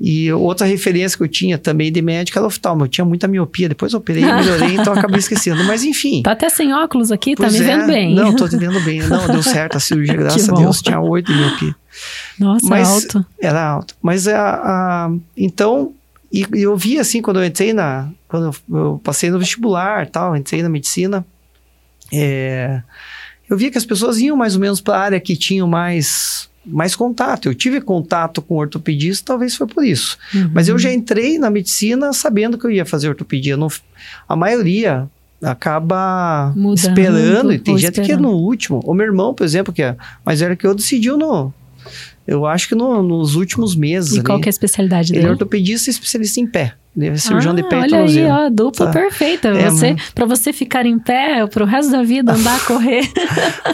E 0.00 0.32
outra 0.32 0.66
referência 0.66 1.16
que 1.16 1.24
eu 1.24 1.28
tinha 1.28 1.56
também 1.56 1.90
de 1.90 2.02
médica 2.02 2.38
era 2.38 2.46
oftalmo. 2.46 2.84
Eu 2.84 2.88
tinha 2.88 3.04
muita 3.04 3.26
miopia, 3.26 3.68
depois 3.68 3.92
eu 3.92 3.98
operei, 3.98 4.24
melhorei, 4.24 4.74
então 4.74 4.92
acabei 4.92 5.18
esquecendo. 5.18 5.62
Mas 5.64 5.84
enfim. 5.84 6.22
Tá 6.22 6.32
até 6.32 6.48
sem 6.48 6.74
óculos 6.74 7.12
aqui, 7.12 7.34
tá 7.34 7.48
me 7.48 7.58
é, 7.58 7.62
vendo 7.62 7.86
bem. 7.86 8.14
Não, 8.14 8.34
tô 8.34 8.48
te 8.48 8.56
vendo 8.56 8.80
bem. 8.80 9.00
Não, 9.00 9.26
deu 9.28 9.42
certo 9.42 9.76
a 9.76 9.80
cirurgia, 9.80 10.14
graças 10.18 10.48
a 10.48 10.52
Deus. 10.52 10.82
Tinha 10.82 11.00
8 11.00 11.32
de 11.32 11.38
miopia. 11.38 11.76
Nossa, 12.38 12.66
Mas, 12.68 12.88
alto. 12.88 13.26
Era 13.40 13.64
alto. 13.64 13.94
Mas 14.02 14.26
a, 14.26 14.36
a 14.36 15.10
então 15.36 15.92
e, 16.34 16.44
eu 16.52 16.76
vi 16.76 16.98
assim, 16.98 17.22
quando 17.22 17.38
eu 17.38 17.44
entrei 17.44 17.72
na. 17.72 18.08
Quando 18.34 18.46
eu, 18.46 18.76
eu 18.76 19.00
passei 19.04 19.30
no 19.30 19.38
vestibular 19.38 20.08
tal, 20.08 20.36
entrei 20.36 20.60
na 20.60 20.68
medicina, 20.68 21.24
é, 22.12 22.82
eu 23.48 23.56
via 23.56 23.70
que 23.70 23.78
as 23.78 23.84
pessoas 23.84 24.18
iam 24.18 24.36
mais 24.36 24.56
ou 24.56 24.60
menos 24.60 24.80
para 24.80 24.96
a 24.96 25.00
área 25.00 25.20
que 25.20 25.36
tinham 25.36 25.68
mais, 25.68 26.50
mais 26.66 26.96
contato. 26.96 27.48
Eu 27.48 27.54
tive 27.54 27.80
contato 27.80 28.42
com 28.42 28.56
ortopedista, 28.56 29.26
talvez 29.26 29.54
foi 29.54 29.68
por 29.68 29.84
isso. 29.84 30.18
Uhum. 30.34 30.50
Mas 30.52 30.66
eu 30.66 30.76
já 30.76 30.92
entrei 30.92 31.38
na 31.38 31.48
medicina 31.48 32.12
sabendo 32.12 32.58
que 32.58 32.66
eu 32.66 32.72
ia 32.72 32.84
fazer 32.84 33.08
ortopedia. 33.08 33.56
Não, 33.56 33.68
a 34.28 34.34
maioria 34.34 35.08
acaba 35.40 36.52
Mudando, 36.56 36.78
esperando. 36.78 37.52
E 37.52 37.58
tem 37.60 37.78
gente 37.78 38.00
esperando. 38.00 38.06
que 38.06 38.12
é 38.14 38.16
no 38.16 38.32
último. 38.32 38.80
O 38.84 38.94
meu 38.94 39.06
irmão, 39.06 39.32
por 39.32 39.44
exemplo, 39.44 39.72
que 39.72 39.84
é 39.84 39.96
mais 40.26 40.40
velho 40.40 40.56
que 40.56 40.66
eu, 40.66 40.74
decidiu 40.74 41.16
no. 41.16 41.54
Eu 42.26 42.46
acho 42.46 42.68
que 42.68 42.74
no, 42.74 43.02
nos 43.02 43.34
últimos 43.34 43.76
meses. 43.76 44.16
E 44.16 44.22
qual 44.22 44.40
que 44.40 44.48
é 44.48 44.50
a 44.50 44.50
especialidade 44.50 45.12
dele? 45.12 45.24
Ele 45.24 45.28
é 45.28 45.30
ortopedista 45.32 45.90
e 45.90 45.92
especialista 45.92 46.40
em 46.40 46.46
pé. 46.46 46.74
Ele 46.96 47.08
é 47.08 47.16
cirurgião 47.16 47.52
ah, 47.52 47.56
de 47.56 47.68
pé 47.68 47.76
olha 47.76 47.98
aí, 47.98 48.26
ó, 48.26 48.48
dupla 48.48 48.86
tá. 48.86 48.92
perfeita. 48.92 49.48
É, 49.48 49.68
você, 49.68 49.92
mas... 49.94 50.10
Para 50.10 50.26
você 50.26 50.52
ficar 50.52 50.86
em 50.86 50.98
pé 50.98 51.44
pro 51.46 51.64
resto 51.64 51.90
da 51.90 52.02
vida, 52.02 52.32
andar, 52.32 52.58
correr. 52.64 53.02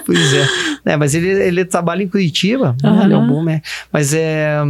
pois 0.07 0.33
é. 0.33 0.47
é. 0.87 0.97
Mas 0.97 1.15
ele, 1.15 1.29
ele 1.29 1.65
trabalha 1.65 2.03
em 2.03 2.09
Curitiba, 2.09 2.75
uhum. 2.83 3.03
ele 3.03 3.15
é 3.15 3.17
um 3.17 3.27
bom, 3.27 3.45
né? 3.45 3.61
Mas 3.93 4.15
é 4.15 4.65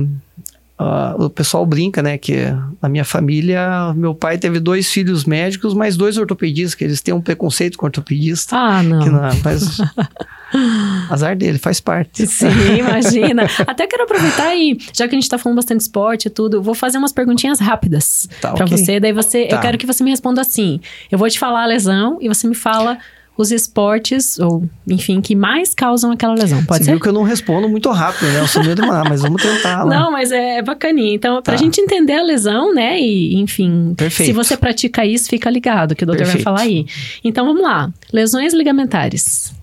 Uh, 0.80 1.24
o 1.24 1.28
pessoal 1.30 1.66
brinca, 1.66 2.02
né, 2.02 2.16
que 2.16 2.46
na 2.80 2.88
minha 2.88 3.04
família, 3.04 3.92
meu 3.94 4.14
pai 4.14 4.38
teve 4.38 4.58
dois 4.58 4.90
filhos 4.90 5.26
médicos, 5.26 5.74
mais 5.74 5.94
dois 5.94 6.16
ortopedistas, 6.16 6.74
que 6.74 6.82
eles 6.82 7.02
têm 7.02 7.12
um 7.12 7.20
preconceito 7.20 7.76
com 7.76 7.84
ortopedista. 7.84 8.56
Ah, 8.56 8.82
não. 8.82 9.00
Que 9.00 9.10
não 9.10 9.20
mas, 9.44 9.76
azar 11.10 11.36
dele, 11.36 11.58
faz 11.58 11.80
parte. 11.80 12.26
Sim, 12.26 12.46
imagina. 12.78 13.44
Até 13.66 13.86
quero 13.86 14.04
aproveitar 14.04 14.48
aí, 14.48 14.78
já 14.92 15.06
que 15.08 15.14
a 15.14 15.18
gente 15.18 15.28
tá 15.28 15.38
falando 15.38 15.56
bastante 15.56 15.80
esporte 15.80 16.26
e 16.26 16.30
tudo, 16.30 16.62
vou 16.62 16.74
fazer 16.74 16.98
umas 16.98 17.12
perguntinhas 17.12 17.58
rápidas 17.60 18.28
tá, 18.40 18.52
para 18.52 18.64
okay. 18.64 18.76
você. 18.76 19.00
Daí 19.00 19.12
você, 19.12 19.46
tá. 19.46 19.56
eu 19.56 19.60
quero 19.60 19.78
que 19.78 19.86
você 19.86 20.02
me 20.04 20.10
responda 20.10 20.40
assim. 20.40 20.80
Eu 21.10 21.18
vou 21.18 21.28
te 21.28 21.38
falar 21.38 21.64
a 21.64 21.66
lesão 21.66 22.18
e 22.20 22.28
você 22.28 22.46
me 22.46 22.54
fala 22.54 22.98
os 23.40 23.50
esportes, 23.50 24.38
ou 24.38 24.68
enfim, 24.86 25.20
que 25.20 25.34
mais 25.34 25.72
causam 25.72 26.12
aquela 26.12 26.34
lesão. 26.34 26.62
Pode 26.64 26.80
Você 26.80 26.84
ser? 26.84 26.90
viu 26.92 27.00
que 27.00 27.08
eu 27.08 27.12
não 27.12 27.22
respondo 27.22 27.68
muito 27.68 27.90
rápido, 27.90 28.30
né? 28.30 28.40
Eu 28.40 28.46
sou 28.46 28.62
meio 28.62 28.76
demorado, 28.76 29.08
mas 29.08 29.22
vamos 29.22 29.40
tentar. 29.40 29.84
Lá. 29.84 29.98
Não, 29.98 30.12
mas 30.12 30.30
é, 30.30 30.58
é 30.58 30.62
bacaninha. 30.62 31.14
Então, 31.14 31.40
pra 31.40 31.54
tá. 31.54 31.56
gente 31.56 31.80
entender 31.80 32.14
a 32.14 32.22
lesão, 32.22 32.74
né? 32.74 33.00
E, 33.00 33.36
enfim, 33.40 33.94
Perfeito. 33.96 34.26
se 34.26 34.32
você 34.32 34.56
pratica 34.56 35.06
isso, 35.06 35.28
fica 35.28 35.48
ligado, 35.48 35.94
que 35.94 36.04
o 36.04 36.06
doutor 36.06 36.24
Perfeito. 36.24 36.44
vai 36.44 36.54
falar 36.54 36.68
aí. 36.68 36.84
Então, 37.24 37.46
vamos 37.46 37.62
lá. 37.62 37.90
Lesões 38.12 38.52
ligamentares. 38.52 39.54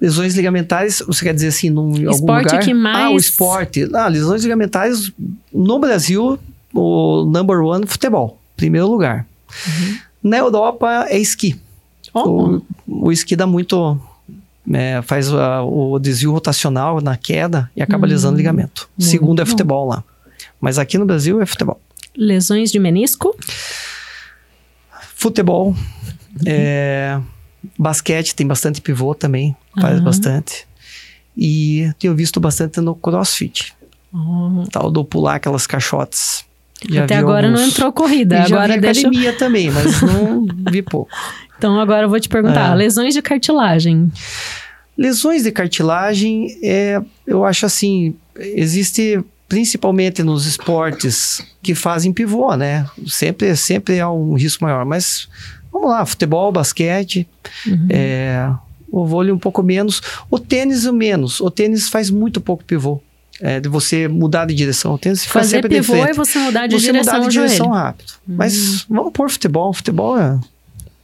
Lesões 0.00 0.34
ligamentares, 0.34 1.02
você 1.06 1.26
quer 1.26 1.34
dizer 1.34 1.48
assim, 1.48 1.68
num 1.68 1.92
esporte 1.92 2.08
algum 2.08 2.32
lugar? 2.38 2.58
que 2.60 2.72
mais... 2.72 3.04
Ah, 3.04 3.10
o 3.10 3.16
esporte. 3.16 3.88
Ah, 3.94 4.08
lesões 4.08 4.42
ligamentares, 4.42 5.12
no 5.52 5.78
Brasil, 5.78 6.38
o 6.72 7.24
number 7.26 7.60
one, 7.60 7.86
futebol. 7.86 8.38
Primeiro 8.56 8.86
lugar. 8.86 9.26
Uhum. 9.66 9.98
Na 10.22 10.38
Europa, 10.38 11.06
é 11.08 11.18
esqui. 11.18 11.58
Oh. 12.14 12.62
O, 12.86 13.06
o 13.06 13.12
esqui 13.12 13.36
dá 13.36 13.46
muito. 13.46 14.00
É, 14.72 15.02
faz 15.02 15.32
a, 15.32 15.62
o 15.62 15.98
desvio 15.98 16.32
rotacional 16.32 17.00
na 17.00 17.16
queda 17.16 17.70
e 17.74 17.82
acaba 17.82 18.06
hum, 18.06 18.10
lisando 18.10 18.34
o 18.34 18.36
ligamento. 18.36 18.88
Segundo 18.98 19.42
é 19.42 19.44
futebol 19.44 19.88
lá. 19.88 20.04
Mas 20.60 20.78
aqui 20.78 20.96
no 20.96 21.04
Brasil 21.04 21.40
é 21.40 21.46
futebol. 21.46 21.80
Lesões 22.16 22.70
de 22.70 22.78
menisco? 22.78 23.34
Futebol. 25.14 25.68
Uhum. 25.68 25.76
É, 26.46 27.20
basquete 27.78 28.34
tem 28.34 28.46
bastante 28.46 28.80
pivô 28.80 29.14
também. 29.14 29.56
Faz 29.78 29.98
uhum. 29.98 30.04
bastante. 30.04 30.66
E 31.36 31.90
tenho 31.98 32.14
visto 32.14 32.40
bastante 32.40 32.80
no 32.80 32.94
crossfit. 32.94 33.72
Uhum. 34.12 34.64
Tal 34.70 34.90
do 34.90 35.04
pular 35.04 35.36
aquelas 35.36 35.66
caixotes. 35.66 36.44
Já 36.88 37.04
Até 37.04 37.16
agora 37.16 37.46
alguns... 37.46 37.60
não 37.60 37.68
entrou 37.68 37.92
corrida. 37.92 38.36
E 38.36 38.40
agora 38.40 38.74
já 38.74 38.80
deixa... 38.80 39.00
academia 39.00 39.32
também, 39.34 39.70
mas 39.70 40.00
não 40.02 40.46
vi 40.70 40.82
pouco. 40.82 41.10
Então 41.58 41.78
agora 41.78 42.04
eu 42.04 42.08
vou 42.08 42.18
te 42.18 42.28
perguntar, 42.28 42.72
é. 42.72 42.74
lesões 42.74 43.14
de 43.14 43.20
cartilagem. 43.20 44.10
Lesões 44.96 45.42
de 45.42 45.52
cartilagem, 45.52 46.58
é, 46.62 47.00
eu 47.26 47.44
acho 47.44 47.66
assim, 47.66 48.14
existe 48.34 49.22
principalmente 49.48 50.22
nos 50.22 50.46
esportes 50.46 51.44
que 51.62 51.74
fazem 51.74 52.12
pivô, 52.12 52.54
né? 52.54 52.86
Sempre, 53.06 53.54
sempre 53.56 54.00
há 54.00 54.10
um 54.10 54.34
risco 54.34 54.64
maior, 54.64 54.84
mas 54.86 55.28
vamos 55.72 55.90
lá, 55.90 56.06
futebol, 56.06 56.52
basquete, 56.52 57.28
uhum. 57.66 57.88
é, 57.90 58.50
o 58.90 59.06
vôlei 59.06 59.32
um 59.32 59.38
pouco 59.38 59.62
menos, 59.62 60.02
o 60.30 60.38
tênis 60.38 60.86
o 60.86 60.92
menos, 60.92 61.40
o 61.40 61.50
tênis 61.50 61.88
faz 61.88 62.10
muito 62.10 62.40
pouco 62.40 62.64
pivô. 62.64 63.00
É, 63.42 63.58
de 63.58 63.70
você 63.70 64.06
mudar 64.06 64.44
de 64.44 64.54
direção. 64.54 64.92
O 64.92 64.98
tênis 64.98 65.22
fica 65.22 65.32
Fazer 65.32 65.56
sempre 65.62 65.70
pivô 65.70 65.94
é 65.94 66.12
você 66.12 66.38
mudar 66.38 66.66
de 66.66 66.78
você 66.78 66.92
direção, 66.92 67.14
mudar 67.14 67.26
de 67.26 67.32
direção 67.32 67.68
rápido. 67.70 68.12
Uhum. 68.28 68.36
Mas 68.36 68.84
vamos 68.86 69.12
pôr 69.14 69.30
futebol. 69.30 69.72
Futebol 69.72 70.18
é 70.18 70.38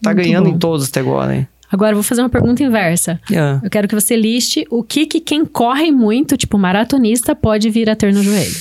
Tá 0.03 0.15
Muito 0.15 0.25
ganhando 0.25 0.51
bom. 0.51 0.57
em 0.57 0.59
todos 0.59 0.89
até 0.89 1.01
agora, 1.01 1.35
hein? 1.35 1.49
Agora 1.71 1.95
vou 1.95 2.03
fazer 2.03 2.23
uma 2.23 2.29
pergunta 2.29 2.63
inversa. 2.63 3.21
Yeah. 3.29 3.61
Eu 3.63 3.71
quero 3.71 3.89
que 3.89 3.95
você 3.95 4.17
liste 4.17 4.65
o 4.71 4.83
que, 4.83 5.05
que 5.07 5.21
quem 5.21 5.45
corre 5.45 5.91
muito, 5.91 6.37
tipo 6.37 6.57
maratonista, 6.57 7.35
pode 7.35 7.69
vir 7.71 7.91
a 7.91 7.97
ter 7.97 8.13
no 8.13 8.23
joelho. 8.23 8.55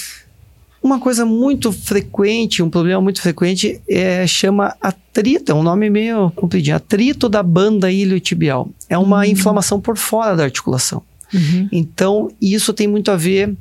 Uma 0.85 0.99
coisa 0.99 1.25
muito 1.25 1.71
frequente, 1.71 2.61
um 2.61 2.69
problema 2.69 3.01
muito 3.01 3.19
frequente, 3.19 3.81
é, 3.89 4.27
chama 4.27 4.75
atrito, 4.79 5.51
é 5.51 5.55
um 5.55 5.63
nome 5.63 5.89
meio 5.89 6.29
compridinho, 6.35 6.75
atrito 6.75 7.27
da 7.27 7.41
banda 7.41 7.91
iliotibial. 7.91 8.69
É 8.87 8.95
uma 8.95 9.17
uhum. 9.17 9.23
inflamação 9.23 9.81
por 9.81 9.97
fora 9.97 10.35
da 10.35 10.43
articulação. 10.43 11.01
Uhum. 11.33 11.67
Então, 11.71 12.31
isso 12.39 12.71
tem 12.71 12.87
muito 12.87 13.09
a 13.09 13.15
ver 13.15 13.51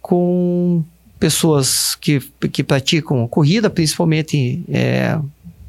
com 0.00 0.84
pessoas 1.18 1.96
que, 1.96 2.20
que 2.52 2.62
praticam 2.62 3.26
corrida, 3.26 3.68
principalmente 3.68 4.62
é, 4.68 5.18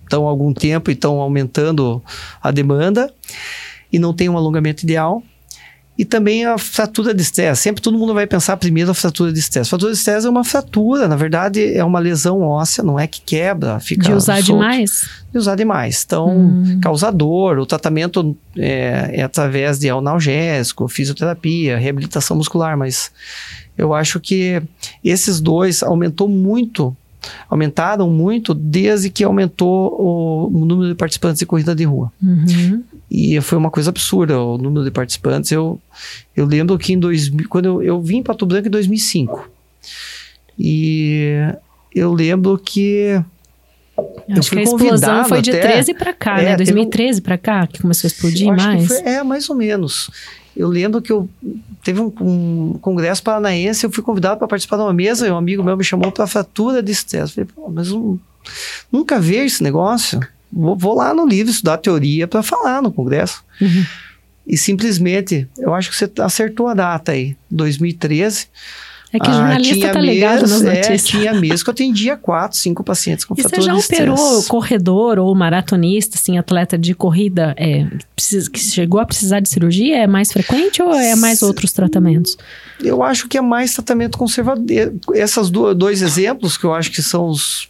estão 0.04 0.28
há 0.28 0.30
algum 0.30 0.54
tempo 0.54 0.92
e 0.92 0.94
estão 0.94 1.20
aumentando 1.20 2.00
a 2.44 2.52
demanda 2.52 3.12
e 3.92 3.98
não 3.98 4.14
tem 4.14 4.30
um 4.30 4.38
alongamento 4.38 4.84
ideal. 4.84 5.24
E 6.02 6.06
também 6.06 6.44
a 6.48 6.58
fratura 6.58 7.14
de 7.14 7.22
estresse. 7.22 7.62
Sempre 7.62 7.80
todo 7.80 7.96
mundo 7.96 8.12
vai 8.12 8.26
pensar 8.26 8.58
primeiro 8.58 8.90
a 8.90 8.94
fratura 8.96 9.32
de 9.32 9.38
estresse. 9.38 9.70
Fratura 9.70 9.92
de 9.92 10.00
estresse 10.00 10.26
é 10.26 10.30
uma 10.32 10.44
fratura, 10.44 11.08
na 11.08 11.16
verdade 11.16 11.78
é 11.78 11.84
uma 11.84 12.00
lesão 12.00 12.42
óssea, 12.42 12.84
não 12.84 13.00
é 13.00 13.06
que 13.06 13.22
quebra, 13.22 13.80
fica 13.80 14.08
De 14.08 14.12
usar 14.12 14.38
solto, 14.38 14.48
demais? 14.48 15.08
De 15.32 15.38
usar 15.38 15.54
demais. 15.54 16.02
Então, 16.04 16.36
hum. 16.36 16.80
causador, 16.82 17.60
o 17.60 17.68
tratamento 17.68 18.36
é, 18.58 19.12
é 19.14 19.22
através 19.22 19.78
de 19.78 19.92
analgésico, 19.92 20.88
fisioterapia, 20.88 21.78
reabilitação 21.78 22.36
muscular, 22.36 22.76
mas 22.76 23.12
eu 23.78 23.94
acho 23.94 24.20
que 24.20 24.60
esses 25.04 25.40
dois 25.40 25.84
aumentou 25.84 26.28
muito 26.28 26.98
aumentaram 27.48 28.10
muito 28.10 28.56
desde 28.56 29.12
que 29.12 29.24
aumentou 29.24 29.94
o, 30.02 30.48
o 30.48 30.66
número 30.66 30.90
de 30.90 30.96
participantes 30.96 31.38
de 31.38 31.46
corrida 31.46 31.76
de 31.76 31.84
rua. 31.84 32.12
Uhum. 32.20 32.84
E 33.14 33.42
foi 33.42 33.58
uma 33.58 33.70
coisa 33.70 33.90
absurda 33.90 34.40
o 34.40 34.58
número 34.58 34.86
de 34.86 34.92
participantes. 34.92 35.52
Eu, 35.52 35.82
eu 36.34 36.46
lembro 36.46 36.78
que 36.78 36.94
em 36.94 37.00
2000, 37.00 37.50
quando 37.50 37.66
eu, 37.66 37.84
eu 37.84 38.02
vim 38.02 38.24
para 38.24 38.34
Pato 38.34 38.46
Branco 38.46 38.70
em 38.70 38.72
2005. 38.72 39.52
E 40.58 41.34
eu 41.94 42.14
lembro 42.14 42.58
que 42.58 43.22
Acho 44.30 44.52
que 44.52 44.60
a 44.60 44.64
explosão 44.64 45.26
foi 45.26 45.42
de 45.42 45.50
até, 45.50 45.74
13 45.74 45.94
para 45.94 46.14
cá, 46.14 46.40
é, 46.40 46.52
né? 46.52 46.56
2013 46.56 47.20
um, 47.20 47.24
para 47.24 47.38
cá 47.38 47.68
que 47.68 47.82
começou 47.82 48.08
a 48.08 48.10
explodir 48.10 48.48
mais. 48.48 48.88
Foi, 48.88 48.98
é, 49.00 49.22
mais 49.24 49.50
ou 49.50 49.58
menos. 49.58 50.10
Eu 50.56 50.70
lembro 50.70 51.02
que 51.02 51.12
eu 51.12 51.30
teve 51.84 52.00
um, 52.00 52.14
um 52.22 52.80
congresso 52.82 53.22
paranaense, 53.22 53.86
eu 53.86 53.92
fui 53.92 54.02
convidado 54.02 54.38
para 54.38 54.48
participar 54.48 54.78
de 54.78 54.84
uma 54.84 54.94
mesa 54.94 55.28
e 55.28 55.32
um 55.32 55.38
amigo 55.38 55.62
meu 55.62 55.76
me 55.76 55.84
chamou 55.84 56.14
para 56.14 56.26
fratura 56.28 56.82
de 56.82 56.94
estresse. 56.94 57.34
Falei, 57.34 57.50
Pô, 57.54 57.70
mas 57.70 57.90
eu 57.90 58.18
nunca 58.90 59.20
vejo 59.20 59.44
esse 59.44 59.64
negócio. 59.64 60.20
Vou, 60.52 60.76
vou, 60.76 60.96
lá 60.96 61.14
no 61.14 61.26
livro 61.26 61.52
estudar 61.52 61.78
teoria 61.78 62.28
para 62.28 62.44
falar 62.44 62.82
no 62.82 62.92
congresso. 62.92 63.44
Uhum. 63.60 63.86
E 64.46 64.58
simplesmente, 64.58 65.48
eu 65.58 65.74
acho 65.74 65.90
que 65.90 65.96
você 65.96 66.12
acertou 66.20 66.68
a 66.68 66.74
data 66.74 67.12
aí, 67.12 67.38
2013. 67.50 68.48
É 69.14 69.20
que 69.20 69.26
jornalista 69.26 69.90
ah, 69.90 69.94
tá 69.94 70.00
ligado 70.00 70.42
nas 70.48 70.62
é, 70.62 70.66
notícias. 70.66 71.04
É, 71.04 71.06
tinha 71.06 71.34
mês 71.34 71.62
que 71.62 71.70
eu 71.70 71.74
atendia 71.74 72.16
quatro, 72.16 72.58
cinco 72.58 72.82
pacientes 72.82 73.26
com 73.26 73.34
e 73.38 73.42
fratura 73.42 73.74
de 73.74 73.80
estresse. 73.80 74.04
Você 74.04 74.08
já 74.08 74.14
operou 74.14 74.44
corredor 74.44 75.20
ou 75.20 75.36
maratonista, 75.36 76.18
assim, 76.18 76.38
atleta 76.38 76.78
de 76.78 76.94
corrida, 76.94 77.54
é, 77.58 77.86
que 78.16 78.60
chegou 78.60 79.02
a 79.02 79.06
precisar 79.06 79.42
de 79.42 79.50
cirurgia? 79.50 79.98
É 79.98 80.08
mais 80.08 80.32
frequente 80.32 80.82
ou 80.82 80.94
é 80.94 81.14
mais 81.18 81.42
outros 81.42 81.74
tratamentos? 81.74 82.38
Eu 82.82 83.04
acho 83.04 83.28
que 83.28 83.38
é 83.38 83.42
mais 83.42 83.74
tratamento 83.74 84.18
conservador. 84.18 84.66
Esses 85.14 85.50
dois 85.50 86.02
exemplos 86.02 86.58
que 86.58 86.64
eu 86.64 86.74
acho 86.74 86.90
que 86.90 87.02
são 87.02 87.28
os, 87.28 87.68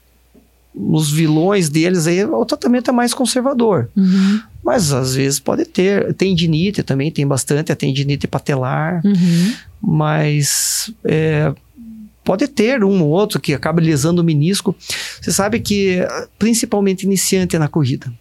os 0.73 1.11
vilões 1.11 1.69
deles 1.69 2.07
aí, 2.07 2.23
o 2.23 2.45
tratamento 2.45 2.89
é 2.89 2.93
mais 2.93 3.13
conservador. 3.13 3.89
Uhum. 3.95 4.41
Mas 4.63 4.93
às 4.93 5.15
vezes 5.15 5.39
pode 5.39 5.65
ter. 5.65 6.13
Tendinite 6.13 6.83
também, 6.83 7.11
tem 7.11 7.27
bastante, 7.27 7.71
a 7.71 7.75
tendinite 7.75 8.27
patelar. 8.27 9.01
Uhum. 9.03 9.53
Mas 9.81 10.93
é, 11.03 11.53
pode 12.23 12.47
ter 12.47 12.83
um 12.83 13.01
ou 13.01 13.09
outro 13.09 13.39
que 13.39 13.53
acaba 13.53 13.81
lesando 13.81 14.21
o 14.21 14.25
menisco. 14.25 14.75
Você 15.19 15.31
sabe 15.31 15.59
que, 15.59 15.99
principalmente 16.37 17.03
iniciante 17.03 17.57
na 17.57 17.67
corrida, 17.67 18.11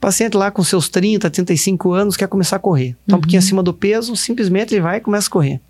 paciente 0.00 0.36
lá 0.36 0.50
com 0.50 0.62
seus 0.62 0.88
30, 0.88 1.30
35 1.30 1.92
anos 1.92 2.16
quer 2.16 2.28
começar 2.28 2.56
a 2.56 2.60
correr. 2.60 2.96
Está 3.02 3.14
uhum. 3.14 3.18
um 3.18 3.20
pouquinho 3.20 3.40
acima 3.40 3.62
do 3.62 3.72
peso, 3.72 4.14
simplesmente 4.14 4.74
ele 4.74 4.82
vai 4.82 4.98
e 4.98 5.00
começa 5.00 5.28
a 5.28 5.30
correr. 5.30 5.60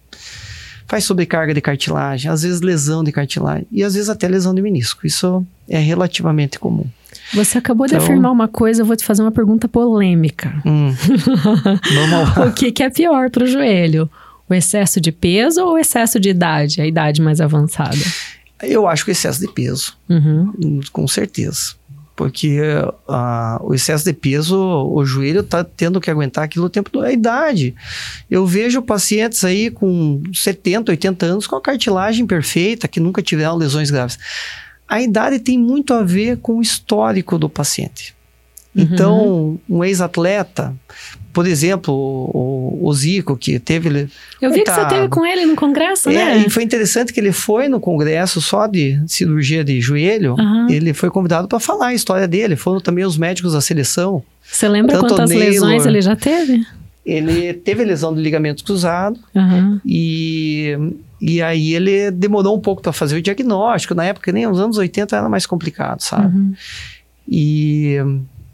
Faz 0.86 1.04
sobrecarga 1.04 1.54
de 1.54 1.60
cartilagem, 1.60 2.30
às 2.30 2.42
vezes 2.42 2.60
lesão 2.60 3.02
de 3.02 3.10
cartilagem 3.10 3.66
e 3.72 3.82
às 3.82 3.94
vezes 3.94 4.08
até 4.08 4.28
lesão 4.28 4.54
de 4.54 4.60
menisco. 4.60 5.06
Isso 5.06 5.44
é 5.68 5.78
relativamente 5.78 6.58
comum. 6.58 6.86
Você 7.32 7.58
acabou 7.58 7.86
então, 7.86 7.98
de 7.98 8.04
afirmar 8.04 8.30
uma 8.30 8.48
coisa, 8.48 8.82
eu 8.82 8.86
vou 8.86 8.96
te 8.96 9.04
fazer 9.04 9.22
uma 9.22 9.32
pergunta 9.32 9.68
polêmica. 9.68 10.54
Hum. 10.64 10.94
Vamos 11.94 12.36
lá. 12.36 12.46
o 12.46 12.52
que, 12.52 12.70
que 12.70 12.82
é 12.82 12.90
pior 12.90 13.30
para 13.30 13.44
o 13.44 13.46
joelho? 13.46 14.10
O 14.48 14.52
excesso 14.52 15.00
de 15.00 15.10
peso 15.10 15.62
ou 15.62 15.74
o 15.74 15.78
excesso 15.78 16.20
de 16.20 16.28
idade, 16.28 16.80
a 16.80 16.86
idade 16.86 17.22
mais 17.22 17.40
avançada? 17.40 17.96
Eu 18.62 18.86
acho 18.86 19.04
que 19.04 19.10
excesso 19.10 19.40
de 19.40 19.48
peso, 19.48 19.96
uhum. 20.08 20.80
com 20.92 21.08
certeza. 21.08 21.74
Porque 22.16 22.60
uh, 23.08 23.62
o 23.62 23.74
excesso 23.74 24.04
de 24.04 24.12
peso, 24.12 24.56
o 24.56 25.04
joelho 25.04 25.40
está 25.40 25.64
tendo 25.64 26.00
que 26.00 26.10
aguentar 26.10 26.44
aquilo 26.44 26.66
o 26.66 26.70
tempo 26.70 26.90
todo. 26.90 27.04
É 27.04 27.08
a 27.08 27.12
idade. 27.12 27.74
Eu 28.30 28.46
vejo 28.46 28.82
pacientes 28.82 29.44
aí 29.44 29.70
com 29.70 30.22
70, 30.32 30.92
80 30.92 31.26
anos 31.26 31.46
com 31.46 31.56
a 31.56 31.60
cartilagem 31.60 32.26
perfeita, 32.26 32.86
que 32.86 33.00
nunca 33.00 33.22
tiveram 33.22 33.56
lesões 33.56 33.90
graves. 33.90 34.18
A 34.86 35.02
idade 35.02 35.38
tem 35.38 35.58
muito 35.58 35.92
a 35.92 36.02
ver 36.02 36.38
com 36.38 36.58
o 36.58 36.62
histórico 36.62 37.38
do 37.38 37.48
paciente. 37.48 38.14
Então, 38.76 39.18
uhum. 39.18 39.58
um 39.68 39.84
ex-atleta, 39.84 40.74
por 41.34 41.48
exemplo, 41.48 41.92
o, 41.92 42.78
o, 42.80 42.94
Zico, 42.94 43.36
que 43.36 43.58
teve. 43.58 44.08
Eu 44.40 44.52
vi 44.52 44.62
que 44.62 44.70
você 44.70 44.86
teve 44.86 45.08
com 45.08 45.26
ele 45.26 45.44
no 45.44 45.56
congresso, 45.56 46.08
é, 46.08 46.12
né? 46.12 46.38
E 46.46 46.48
foi 46.48 46.62
interessante 46.62 47.12
que 47.12 47.18
ele 47.18 47.32
foi 47.32 47.66
no 47.68 47.80
congresso 47.80 48.40
só 48.40 48.68
de 48.68 49.02
cirurgia 49.08 49.64
de 49.64 49.80
joelho. 49.80 50.36
Uhum. 50.38 50.70
Ele 50.70 50.94
foi 50.94 51.10
convidado 51.10 51.48
para 51.48 51.58
falar 51.58 51.88
a 51.88 51.94
história 51.94 52.28
dele. 52.28 52.54
Foram 52.54 52.80
também 52.80 53.04
os 53.04 53.18
médicos 53.18 53.52
da 53.52 53.60
seleção. 53.60 54.22
Você 54.44 54.68
lembra 54.68 54.96
quantas 55.00 55.28
Naylor, 55.28 55.48
lesões 55.48 55.86
ele 55.86 56.00
já 56.00 56.14
teve? 56.14 56.64
Ele 57.04 57.52
teve 57.52 57.84
lesão 57.84 58.14
do 58.14 58.20
ligamento 58.20 58.62
cruzado 58.62 59.18
uhum. 59.34 59.80
e, 59.84 60.78
e 61.20 61.42
aí 61.42 61.74
ele 61.74 62.12
demorou 62.12 62.56
um 62.56 62.60
pouco 62.60 62.80
para 62.80 62.92
fazer 62.92 63.16
o 63.16 63.22
diagnóstico. 63.22 63.92
Na 63.92 64.04
época, 64.04 64.30
nem 64.30 64.46
nos 64.46 64.60
anos 64.60 64.78
80 64.78 65.16
era 65.16 65.28
mais 65.28 65.46
complicado, 65.46 66.00
sabe? 66.00 66.36
Uhum. 66.36 66.54
E 67.28 67.96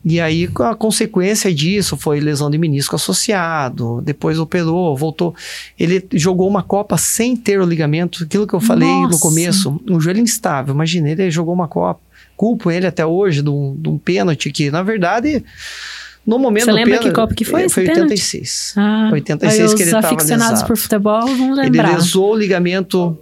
e 0.03 0.19
aí, 0.19 0.49
a 0.61 0.75
consequência 0.75 1.53
disso 1.53 1.95
foi 1.95 2.21
lesão 2.21 2.51
de 2.51 2.57
menisco 2.57 2.97
associado, 2.97 4.01
depois 4.01 4.39
operou, 4.39 4.97
voltou. 4.97 5.35
Ele 5.79 6.07
jogou 6.15 6.49
uma 6.49 6.63
Copa 6.63 6.97
sem 6.97 7.37
ter 7.37 7.61
o 7.61 7.67
ligamento, 7.67 8.25
aquilo 8.25 8.47
que 8.47 8.55
eu 8.55 8.61
falei 8.61 8.89
Nossa. 8.89 9.15
no 9.15 9.19
começo, 9.21 9.81
um 9.89 10.01
joelho 10.01 10.21
instável. 10.21 10.75
Imagina, 10.75 11.11
ele 11.11 11.31
jogou 11.31 11.53
uma 11.53 11.69
Copa. 11.69 12.01
Culpo 12.35 12.71
ele 12.71 12.87
até 12.87 13.05
hoje 13.05 13.43
de 13.43 13.51
um, 13.51 13.77
de 13.79 13.91
um 13.91 13.99
pênalti 13.99 14.51
que, 14.51 14.71
na 14.71 14.83
verdade, 14.83 15.45
no 16.27 16.39
momento 16.39 16.65
Você 16.65 16.73
lembra 16.73 16.93
pênalti, 16.93 17.09
que 17.09 17.15
Copa 17.15 17.35
que 17.35 17.45
foi? 17.45 17.69
Foi 17.69 17.87
86. 17.87 18.75
Ah, 18.79 19.11
86 19.13 19.75
que 19.75 19.83
ele 19.83 19.91
estava 19.91 20.07
Os 20.07 20.13
aficionados 20.15 20.63
por 20.63 20.79
futebol 20.79 21.27
vão 21.27 21.53
lembrar. 21.53 21.89
Ele 21.89 21.97
lesou 21.97 22.33
o 22.33 22.37
ligamento 22.37 23.19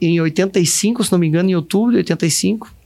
em 0.00 0.20
85, 0.20 1.02
se 1.02 1.10
não 1.10 1.18
me 1.18 1.26
engano, 1.26 1.50
em 1.50 1.56
outubro 1.56 1.90
de 1.90 1.98
85 1.98 2.79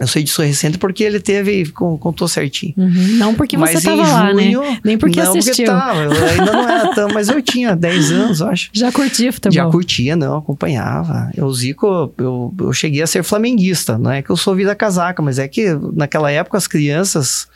eu 0.00 0.06
sei 0.06 0.22
disso 0.22 0.40
recente 0.40 0.78
porque 0.78 1.04
ele 1.04 1.20
teve, 1.20 1.70
contou 1.72 2.26
certinho. 2.26 2.72
Uhum. 2.74 3.18
Não 3.18 3.34
porque 3.34 3.54
você 3.58 3.74
estava 3.74 4.02
lá, 4.02 4.32
né? 4.32 4.50
Nem 4.82 4.96
porque 4.96 5.22
não 5.22 5.30
assistiu. 5.30 5.52
Porque 5.52 5.64
tava, 5.66 6.04
eu 6.04 6.24
ainda 6.24 6.52
não 6.52 6.68
era 6.70 6.94
tão, 6.94 7.10
mas 7.12 7.28
eu 7.28 7.42
tinha 7.42 7.76
10 7.76 8.10
anos, 8.12 8.40
acho. 8.40 8.70
Já 8.72 8.90
curtia 8.90 9.30
futebol? 9.30 9.52
Já 9.54 9.66
curtia, 9.66 10.16
não, 10.16 10.38
acompanhava. 10.38 11.30
Eu, 11.36 11.52
Zico, 11.52 12.14
eu, 12.16 12.54
eu 12.58 12.72
cheguei 12.72 13.02
a 13.02 13.06
ser 13.06 13.22
flamenguista, 13.22 13.98
não 13.98 14.10
é 14.10 14.22
que 14.22 14.30
eu 14.30 14.38
sou 14.38 14.54
vida 14.54 14.74
casaca, 14.74 15.20
mas 15.20 15.38
é 15.38 15.46
que 15.46 15.66
naquela 15.92 16.30
época 16.30 16.56
as 16.56 16.66
crianças, 16.66 17.46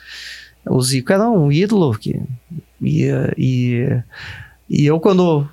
o 0.69 0.79
Zico 0.83 1.11
era 1.11 1.27
um 1.27 1.51
ídolo 1.51 1.97
que, 1.97 2.21
e 2.79 3.89
eu 4.69 4.99
quando, 4.99 5.47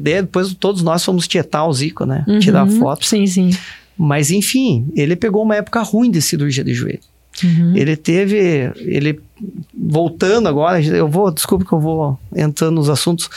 depois 0.00 0.54
todos 0.54 0.84
nós 0.84 1.04
fomos 1.04 1.26
tietar 1.26 1.66
o 1.66 1.72
Zico, 1.72 2.06
né? 2.06 2.24
Uhum. 2.28 2.38
Tirar 2.38 2.68
foto. 2.68 3.04
Sim, 3.04 3.26
sim. 3.26 3.50
Mas 3.98 4.30
enfim, 4.30 4.86
ele 4.94 5.16
pegou 5.16 5.42
uma 5.42 5.56
época 5.56 5.82
ruim 5.82 6.10
de 6.10 6.22
cirurgia 6.22 6.62
de 6.62 6.72
joelho. 6.72 7.00
Uhum. 7.42 7.76
Ele 7.76 7.96
teve, 7.96 8.72
ele 8.76 9.20
voltando 9.76 10.48
agora, 10.48 10.80
eu 10.80 11.08
vou, 11.08 11.30
desculpe 11.30 11.64
que 11.64 11.72
eu 11.72 11.80
vou 11.80 12.18
entrando 12.34 12.76
nos 12.76 12.88
assuntos, 12.88 13.28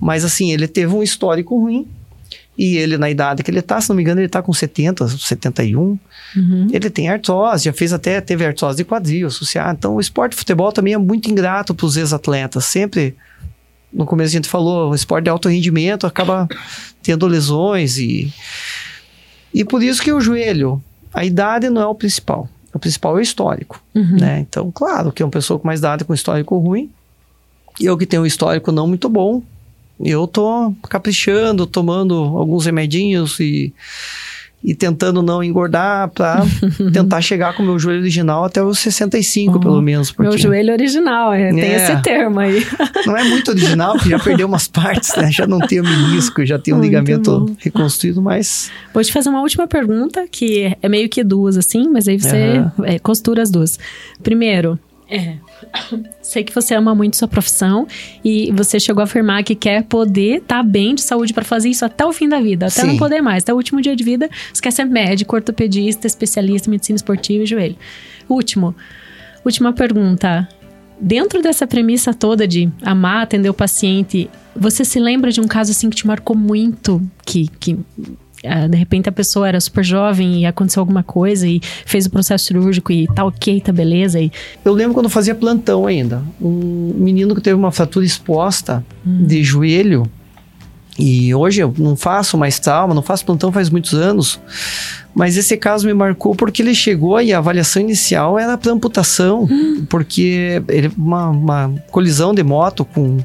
mas 0.00 0.24
assim, 0.24 0.52
ele 0.52 0.66
teve 0.66 0.92
um 0.94 1.02
histórico 1.02 1.58
ruim. 1.58 1.86
E 2.56 2.76
ele, 2.76 2.96
na 2.96 3.10
idade 3.10 3.42
que 3.42 3.50
ele 3.50 3.60
tá, 3.60 3.80
se 3.80 3.88
não 3.88 3.96
me 3.96 4.02
engano, 4.02 4.20
ele 4.20 4.28
tá 4.28 4.40
com 4.40 4.52
70, 4.52 5.08
71. 5.08 5.98
Uhum. 6.36 6.68
Ele 6.72 6.88
tem 6.88 7.08
artrose, 7.08 7.64
já 7.64 7.72
fez 7.72 7.92
até, 7.92 8.20
teve 8.20 8.46
artrose 8.46 8.76
de 8.76 8.84
quadril 8.84 9.26
associado. 9.26 9.76
Então, 9.76 9.96
o 9.96 10.00
esporte 10.00 10.32
de 10.32 10.38
futebol 10.38 10.70
também 10.70 10.94
é 10.94 10.98
muito 10.98 11.28
ingrato 11.28 11.74
para 11.74 11.84
os 11.84 11.96
ex-atletas. 11.96 12.64
Sempre, 12.64 13.16
no 13.92 14.06
começo 14.06 14.30
a 14.30 14.36
gente 14.36 14.48
falou, 14.48 14.92
o 14.92 14.94
esporte 14.94 15.24
de 15.24 15.30
alto 15.30 15.48
rendimento 15.48 16.06
acaba 16.06 16.48
tendo 17.02 17.26
lesões 17.26 17.98
e 17.98 18.32
e 19.54 19.64
por 19.64 19.82
isso 19.82 20.02
que 20.02 20.12
o 20.12 20.20
joelho, 20.20 20.82
a 21.12 21.24
idade 21.24 21.70
não 21.70 21.80
é 21.80 21.86
o 21.86 21.94
principal. 21.94 22.48
O 22.72 22.78
principal 22.78 23.16
é 23.16 23.20
o 23.20 23.22
histórico, 23.22 23.80
uhum. 23.94 24.16
né? 24.18 24.40
Então, 24.40 24.70
claro 24.72 25.12
que 25.12 25.22
é 25.22 25.24
uma 25.24 25.30
pessoa 25.30 25.60
com 25.60 25.66
mais 25.66 25.78
idade 25.78 26.04
com 26.04 26.12
histórico 26.12 26.58
ruim, 26.58 26.90
eu 27.80 27.96
que 27.96 28.04
tenho 28.04 28.22
um 28.22 28.26
histórico 28.26 28.72
não 28.72 28.88
muito 28.88 29.08
bom, 29.08 29.42
eu 30.00 30.26
tô 30.26 30.74
caprichando, 30.88 31.66
tomando 31.66 32.14
alguns 32.14 32.66
remedinhos 32.66 33.38
e 33.38 33.72
e 34.64 34.74
tentando 34.74 35.22
não 35.22 35.44
engordar 35.44 36.08
para 36.08 36.42
tentar 36.90 37.20
chegar 37.20 37.54
com 37.54 37.62
o 37.62 37.66
meu 37.66 37.78
joelho 37.78 38.00
original 38.00 38.44
até 38.44 38.62
os 38.62 38.78
65, 38.78 39.60
pelo 39.60 39.82
menos. 39.82 40.10
Porque... 40.10 40.30
Meu 40.30 40.38
joelho 40.38 40.72
original, 40.72 41.34
é, 41.34 41.50
tem 41.50 41.60
é. 41.60 41.76
esse 41.76 42.02
termo 42.02 42.40
aí. 42.40 42.66
Não 43.04 43.14
é 43.14 43.24
muito 43.24 43.50
original, 43.50 43.92
porque 43.92 44.08
já 44.08 44.18
perdeu 44.18 44.46
umas 44.46 44.66
partes, 44.66 45.14
né? 45.16 45.30
Já 45.30 45.46
não 45.46 45.58
tem 45.58 45.80
o 45.80 45.84
menisco, 45.84 46.44
já 46.46 46.58
tem 46.58 46.72
um 46.72 46.78
muito 46.78 46.88
ligamento 46.88 47.40
bom. 47.40 47.56
reconstruído, 47.58 48.22
mas... 48.22 48.70
Vou 48.94 49.02
te 49.04 49.12
fazer 49.12 49.28
uma 49.28 49.42
última 49.42 49.66
pergunta, 49.66 50.26
que 50.30 50.74
é 50.80 50.88
meio 50.88 51.08
que 51.08 51.22
duas, 51.22 51.58
assim, 51.58 51.88
mas 51.88 52.08
aí 52.08 52.18
você 52.18 52.58
uhum. 52.58 52.98
costura 53.02 53.42
as 53.42 53.50
duas. 53.50 53.78
Primeiro, 54.22 54.78
é. 55.08 55.36
Sei 56.22 56.42
que 56.42 56.54
você 56.54 56.74
ama 56.74 56.94
muito 56.94 57.16
sua 57.16 57.28
profissão 57.28 57.86
e 58.24 58.50
você 58.52 58.80
chegou 58.80 59.00
a 59.00 59.04
afirmar 59.04 59.42
que 59.44 59.54
quer 59.54 59.84
poder 59.84 60.38
estar 60.38 60.56
tá 60.56 60.62
bem 60.62 60.94
de 60.94 61.02
saúde 61.02 61.32
para 61.32 61.44
fazer 61.44 61.68
isso 61.68 61.84
até 61.84 62.04
o 62.04 62.12
fim 62.12 62.28
da 62.28 62.40
vida, 62.40 62.66
até 62.66 62.80
Sim. 62.80 62.86
não 62.88 62.96
poder 62.96 63.20
mais, 63.20 63.42
até 63.42 63.52
o 63.52 63.56
último 63.56 63.80
dia 63.80 63.94
de 63.94 64.02
vida. 64.02 64.30
Você 64.52 64.62
quer 64.62 64.70
ser 64.70 64.84
médico, 64.84 65.36
ortopedista, 65.36 66.06
especialista 66.06 66.68
em 66.68 66.72
medicina 66.72 66.96
esportiva 66.96 67.44
e 67.44 67.46
joelho. 67.46 67.76
Último, 68.28 68.74
última 69.44 69.72
pergunta. 69.72 70.48
Dentro 70.98 71.42
dessa 71.42 71.66
premissa 71.66 72.14
toda 72.14 72.46
de 72.46 72.70
amar, 72.80 73.24
atender 73.24 73.50
o 73.50 73.54
paciente, 73.54 74.30
você 74.56 74.84
se 74.84 74.98
lembra 74.98 75.30
de 75.30 75.40
um 75.40 75.46
caso 75.46 75.72
assim 75.72 75.90
que 75.90 75.96
te 75.96 76.06
marcou 76.06 76.36
muito, 76.36 77.02
que, 77.26 77.48
que 77.60 77.78
de 78.68 78.76
repente 78.76 79.08
a 79.08 79.12
pessoa 79.12 79.48
era 79.48 79.60
super 79.60 79.84
jovem 79.84 80.40
e 80.40 80.46
aconteceu 80.46 80.80
alguma 80.80 81.02
coisa 81.02 81.48
e 81.48 81.60
fez 81.86 82.06
o 82.06 82.10
processo 82.10 82.46
cirúrgico 82.46 82.92
e 82.92 83.06
tá 83.06 83.24
ok, 83.24 83.60
tá 83.60 83.72
beleza. 83.72 84.20
E... 84.20 84.30
Eu 84.64 84.72
lembro 84.72 84.94
quando 84.94 85.06
eu 85.06 85.10
fazia 85.10 85.34
plantão 85.34 85.86
ainda. 85.86 86.22
Um 86.40 86.94
menino 86.96 87.34
que 87.34 87.40
teve 87.40 87.56
uma 87.56 87.72
fratura 87.72 88.04
exposta 88.04 88.84
hum. 89.06 89.24
de 89.24 89.42
joelho. 89.42 90.08
E 90.96 91.34
hoje 91.34 91.60
eu 91.60 91.74
não 91.76 91.96
faço 91.96 92.38
mais 92.38 92.60
trauma, 92.60 92.94
não 92.94 93.02
faço 93.02 93.24
plantão 93.24 93.50
faz 93.50 93.68
muitos 93.68 93.94
anos. 93.94 94.38
Mas 95.14 95.36
esse 95.36 95.56
caso 95.56 95.86
me 95.86 95.94
marcou 95.94 96.34
porque 96.34 96.62
ele 96.62 96.74
chegou 96.74 97.20
e 97.20 97.32
a 97.32 97.38
avaliação 97.38 97.82
inicial 97.82 98.38
era 98.38 98.56
para 98.56 98.72
amputação, 98.72 99.44
hum. 99.44 99.84
porque 99.88 100.62
ele 100.68 100.90
uma, 100.96 101.30
uma 101.30 101.74
colisão 101.90 102.34
de 102.34 102.42
moto 102.42 102.84
com 102.84 103.18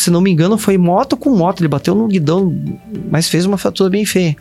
se 0.00 0.10
não 0.10 0.20
me 0.20 0.30
engano, 0.30 0.56
foi 0.56 0.78
moto 0.78 1.16
com 1.16 1.30
moto. 1.36 1.60
Ele 1.60 1.68
bateu 1.68 1.94
no 1.94 2.08
guidão, 2.08 2.54
mas 3.10 3.28
fez 3.28 3.44
uma 3.44 3.58
fratura 3.58 3.90
bem 3.90 4.04
feia. 4.04 4.36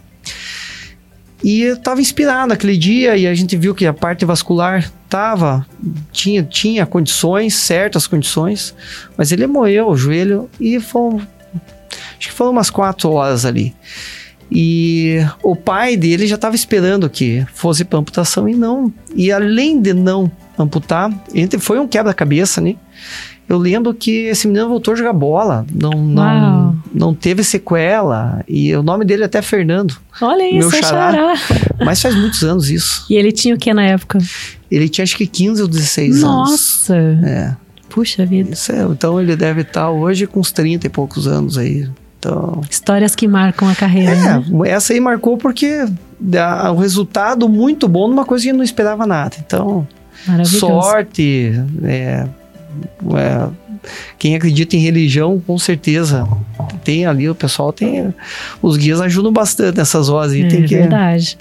E 1.43 1.61
eu 1.61 1.77
tava 1.77 2.01
inspirado 2.01 2.47
naquele 2.47 2.77
dia 2.77 3.15
e 3.15 3.25
a 3.25 3.33
gente 3.33 3.55
viu 3.55 3.73
que 3.73 3.85
a 3.85 3.93
parte 3.93 4.25
vascular 4.25 4.91
tava, 5.07 5.65
tinha, 6.11 6.43
tinha 6.43 6.85
condições, 6.85 7.55
certas 7.55 8.07
condições, 8.07 8.75
mas 9.17 9.31
ele 9.31 9.47
moeu 9.47 9.87
o 9.87 9.95
joelho 9.95 10.49
e 10.59 10.79
foi, 10.79 11.15
acho 11.15 12.27
que 12.27 12.31
foram 12.31 12.51
umas 12.51 12.69
quatro 12.69 13.11
horas 13.11 13.45
ali. 13.45 13.73
E 14.51 15.17
o 15.43 15.55
pai 15.55 15.95
dele 15.95 16.27
já 16.27 16.35
estava 16.35 16.55
esperando 16.55 17.09
que 17.09 17.45
fosse 17.53 17.85
para 17.85 17.99
amputação 17.99 18.49
e 18.49 18.55
não. 18.55 18.91
E 19.15 19.31
além 19.31 19.79
de 19.79 19.93
não 19.93 20.31
amputar, 20.57 21.11
foi 21.59 21.79
um 21.79 21.87
quebra-cabeça, 21.87 22.59
né? 22.59 22.75
Eu 23.49 23.57
lembro 23.57 23.95
que 23.95 24.27
esse 24.27 24.47
menino 24.47 24.69
voltou 24.69 24.93
a 24.93 24.97
jogar 24.97 25.11
bola, 25.11 25.65
não, 25.73 25.89
não, 25.89 26.77
não 26.93 27.15
teve 27.15 27.43
sequela, 27.43 28.43
e 28.47 28.75
o 28.75 28.83
nome 28.83 29.03
dele 29.03 29.23
é 29.23 29.25
até 29.25 29.41
Fernando. 29.41 29.97
Olha 30.21 30.47
isso, 30.47 30.69
meu 30.69 30.83
xará. 30.83 31.33
Mas 31.83 31.99
faz 31.99 32.13
muitos 32.13 32.43
anos 32.43 32.69
isso. 32.69 33.07
E 33.09 33.15
ele 33.15 33.31
tinha 33.31 33.55
o 33.55 33.57
que 33.57 33.73
na 33.73 33.83
época? 33.83 34.19
Ele 34.69 34.87
tinha 34.87 35.03
acho 35.03 35.17
que 35.17 35.25
15 35.25 35.63
ou 35.63 35.67
16 35.67 36.21
Nossa. 36.21 36.93
anos. 36.93 37.19
Nossa! 37.21 37.27
É. 37.27 37.55
Puxa 37.89 38.23
vida. 38.23 38.51
É, 38.51 38.83
então 38.83 39.19
ele 39.19 39.35
deve 39.35 39.61
estar 39.61 39.89
hoje 39.89 40.27
com 40.27 40.39
uns 40.39 40.51
30 40.51 40.85
e 40.85 40.89
poucos 40.89 41.27
anos 41.27 41.57
aí. 41.57 41.89
Então, 42.19 42.61
Histórias 42.69 43.15
que 43.15 43.27
marcam 43.27 43.67
a 43.67 43.73
carreira. 43.73 44.11
É, 44.11 44.15
né? 44.15 44.69
essa 44.69 44.93
aí 44.93 44.99
marcou 44.99 45.37
porque 45.37 45.87
dá 46.19 46.71
um 46.71 46.77
resultado 46.77 47.49
muito 47.49 47.87
bom 47.87 48.07
numa 48.07 48.25
coisa 48.25 48.45
que 48.45 48.53
não 48.53 48.63
esperava 48.63 49.07
nada. 49.07 49.37
Então, 49.39 49.87
sorte, 50.45 51.51
é, 51.83 52.27
é, 53.17 53.49
quem 54.17 54.35
acredita 54.35 54.75
em 54.75 54.79
religião, 54.79 55.41
com 55.45 55.57
certeza 55.57 56.27
tem 56.83 57.05
ali, 57.05 57.29
o 57.29 57.35
pessoal 57.35 57.71
tem. 57.71 58.13
Os 58.61 58.77
guias 58.77 59.01
ajudam 59.01 59.31
bastante 59.31 59.77
nessas 59.77 60.09
horas 60.09 60.31
aí. 60.31 60.43
É 60.43 60.47
tem 60.47 60.65
que, 60.65 60.75
verdade. 60.75 61.37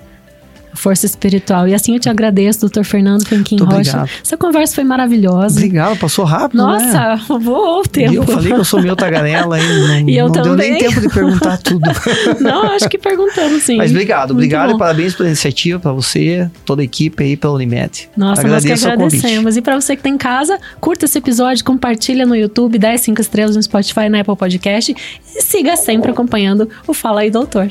Força 0.79 1.07
espiritual. 1.07 1.67
E 1.67 1.75
assim 1.75 1.95
eu 1.95 2.01
te 2.01 2.09
agradeço, 2.09 2.61
doutor 2.61 2.85
Fernando 2.85 3.27
Franquim 3.27 3.57
Rocha. 3.59 4.07
Essa 4.25 4.37
conversa 4.37 4.77
foi 4.77 4.85
maravilhosa. 4.85 5.57
Obrigado, 5.57 5.99
passou 5.99 6.25
rápido, 6.25 6.65
né? 6.65 6.73
Nossa, 6.73 7.17
né? 7.17 7.41
voou 7.41 7.81
o 7.81 7.83
tempo. 7.83 8.13
E 8.13 8.17
eu 8.17 8.23
falei 8.23 8.53
que 8.53 8.61
eu 8.61 8.65
sou 8.65 8.81
meio 8.81 8.95
tagarela 8.95 9.59
e 9.61 9.67
não, 10.03 10.09
e 10.09 10.17
eu 10.17 10.27
não 10.27 10.33
também. 10.33 10.57
deu 10.57 10.57
nem 10.57 10.79
tempo 10.79 11.01
de 11.01 11.09
perguntar 11.09 11.59
tudo. 11.63 11.91
não, 12.41 12.63
acho 12.73 12.89
que 12.89 12.97
perguntamos 12.97 13.63
sim. 13.65 13.77
Mas 13.77 13.91
obrigado, 13.91 14.31
obrigado 14.31 14.73
e 14.73 14.79
parabéns 14.79 15.15
pela 15.15 15.29
iniciativa, 15.29 15.81
para 15.81 15.93
você, 15.93 16.49
toda 16.65 16.81
a 16.81 16.85
equipe 16.85 17.23
aí 17.23 17.37
pela 17.37 17.55
Unimed. 17.55 18.09
Nossa, 18.17 18.43
Agradeço 18.43 18.69
nós 18.69 18.81
que 18.81 18.89
agradecemos. 18.89 19.57
E 19.57 19.61
para 19.61 19.81
você 19.81 19.97
que 19.97 20.01
está 20.01 20.09
em 20.09 20.19
casa, 20.19 20.59
curta 20.81 21.07
esse 21.07 21.19
episódio, 21.19 21.65
compartilha 21.65 22.25
no 22.25 22.37
YouTube, 22.37 22.79
dá 22.79 22.97
5 22.97 23.21
estrelas 23.21 23.57
no 23.57 23.63
Spotify, 23.63 24.09
na 24.09 24.21
Apple 24.21 24.37
Podcast 24.37 24.95
e 25.35 25.43
siga 25.43 25.77
sempre 25.77 26.11
acompanhando 26.11 26.69
o 26.87 26.95
Fala 26.95 27.23
aí 27.23 27.31
Doutor. 27.31 27.69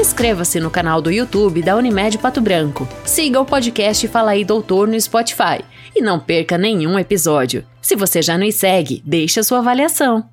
Inscreva-se 0.00 0.58
no 0.58 0.70
canal 0.70 1.02
do 1.02 1.10
YouTube 1.10 1.60
da 1.60 1.76
Unimed 1.76 2.16
Pato 2.16 2.40
Branco. 2.40 2.88
Siga 3.04 3.38
o 3.38 3.44
podcast 3.44 4.08
Fala 4.08 4.30
aí 4.30 4.46
Doutor 4.46 4.88
no 4.88 4.98
Spotify 4.98 5.62
e 5.94 6.00
não 6.00 6.18
perca 6.18 6.56
nenhum 6.56 6.98
episódio. 6.98 7.66
Se 7.82 7.94
você 7.94 8.22
já 8.22 8.38
nos 8.38 8.54
segue, 8.54 9.02
deixe 9.04 9.38
a 9.38 9.44
sua 9.44 9.58
avaliação. 9.58 10.26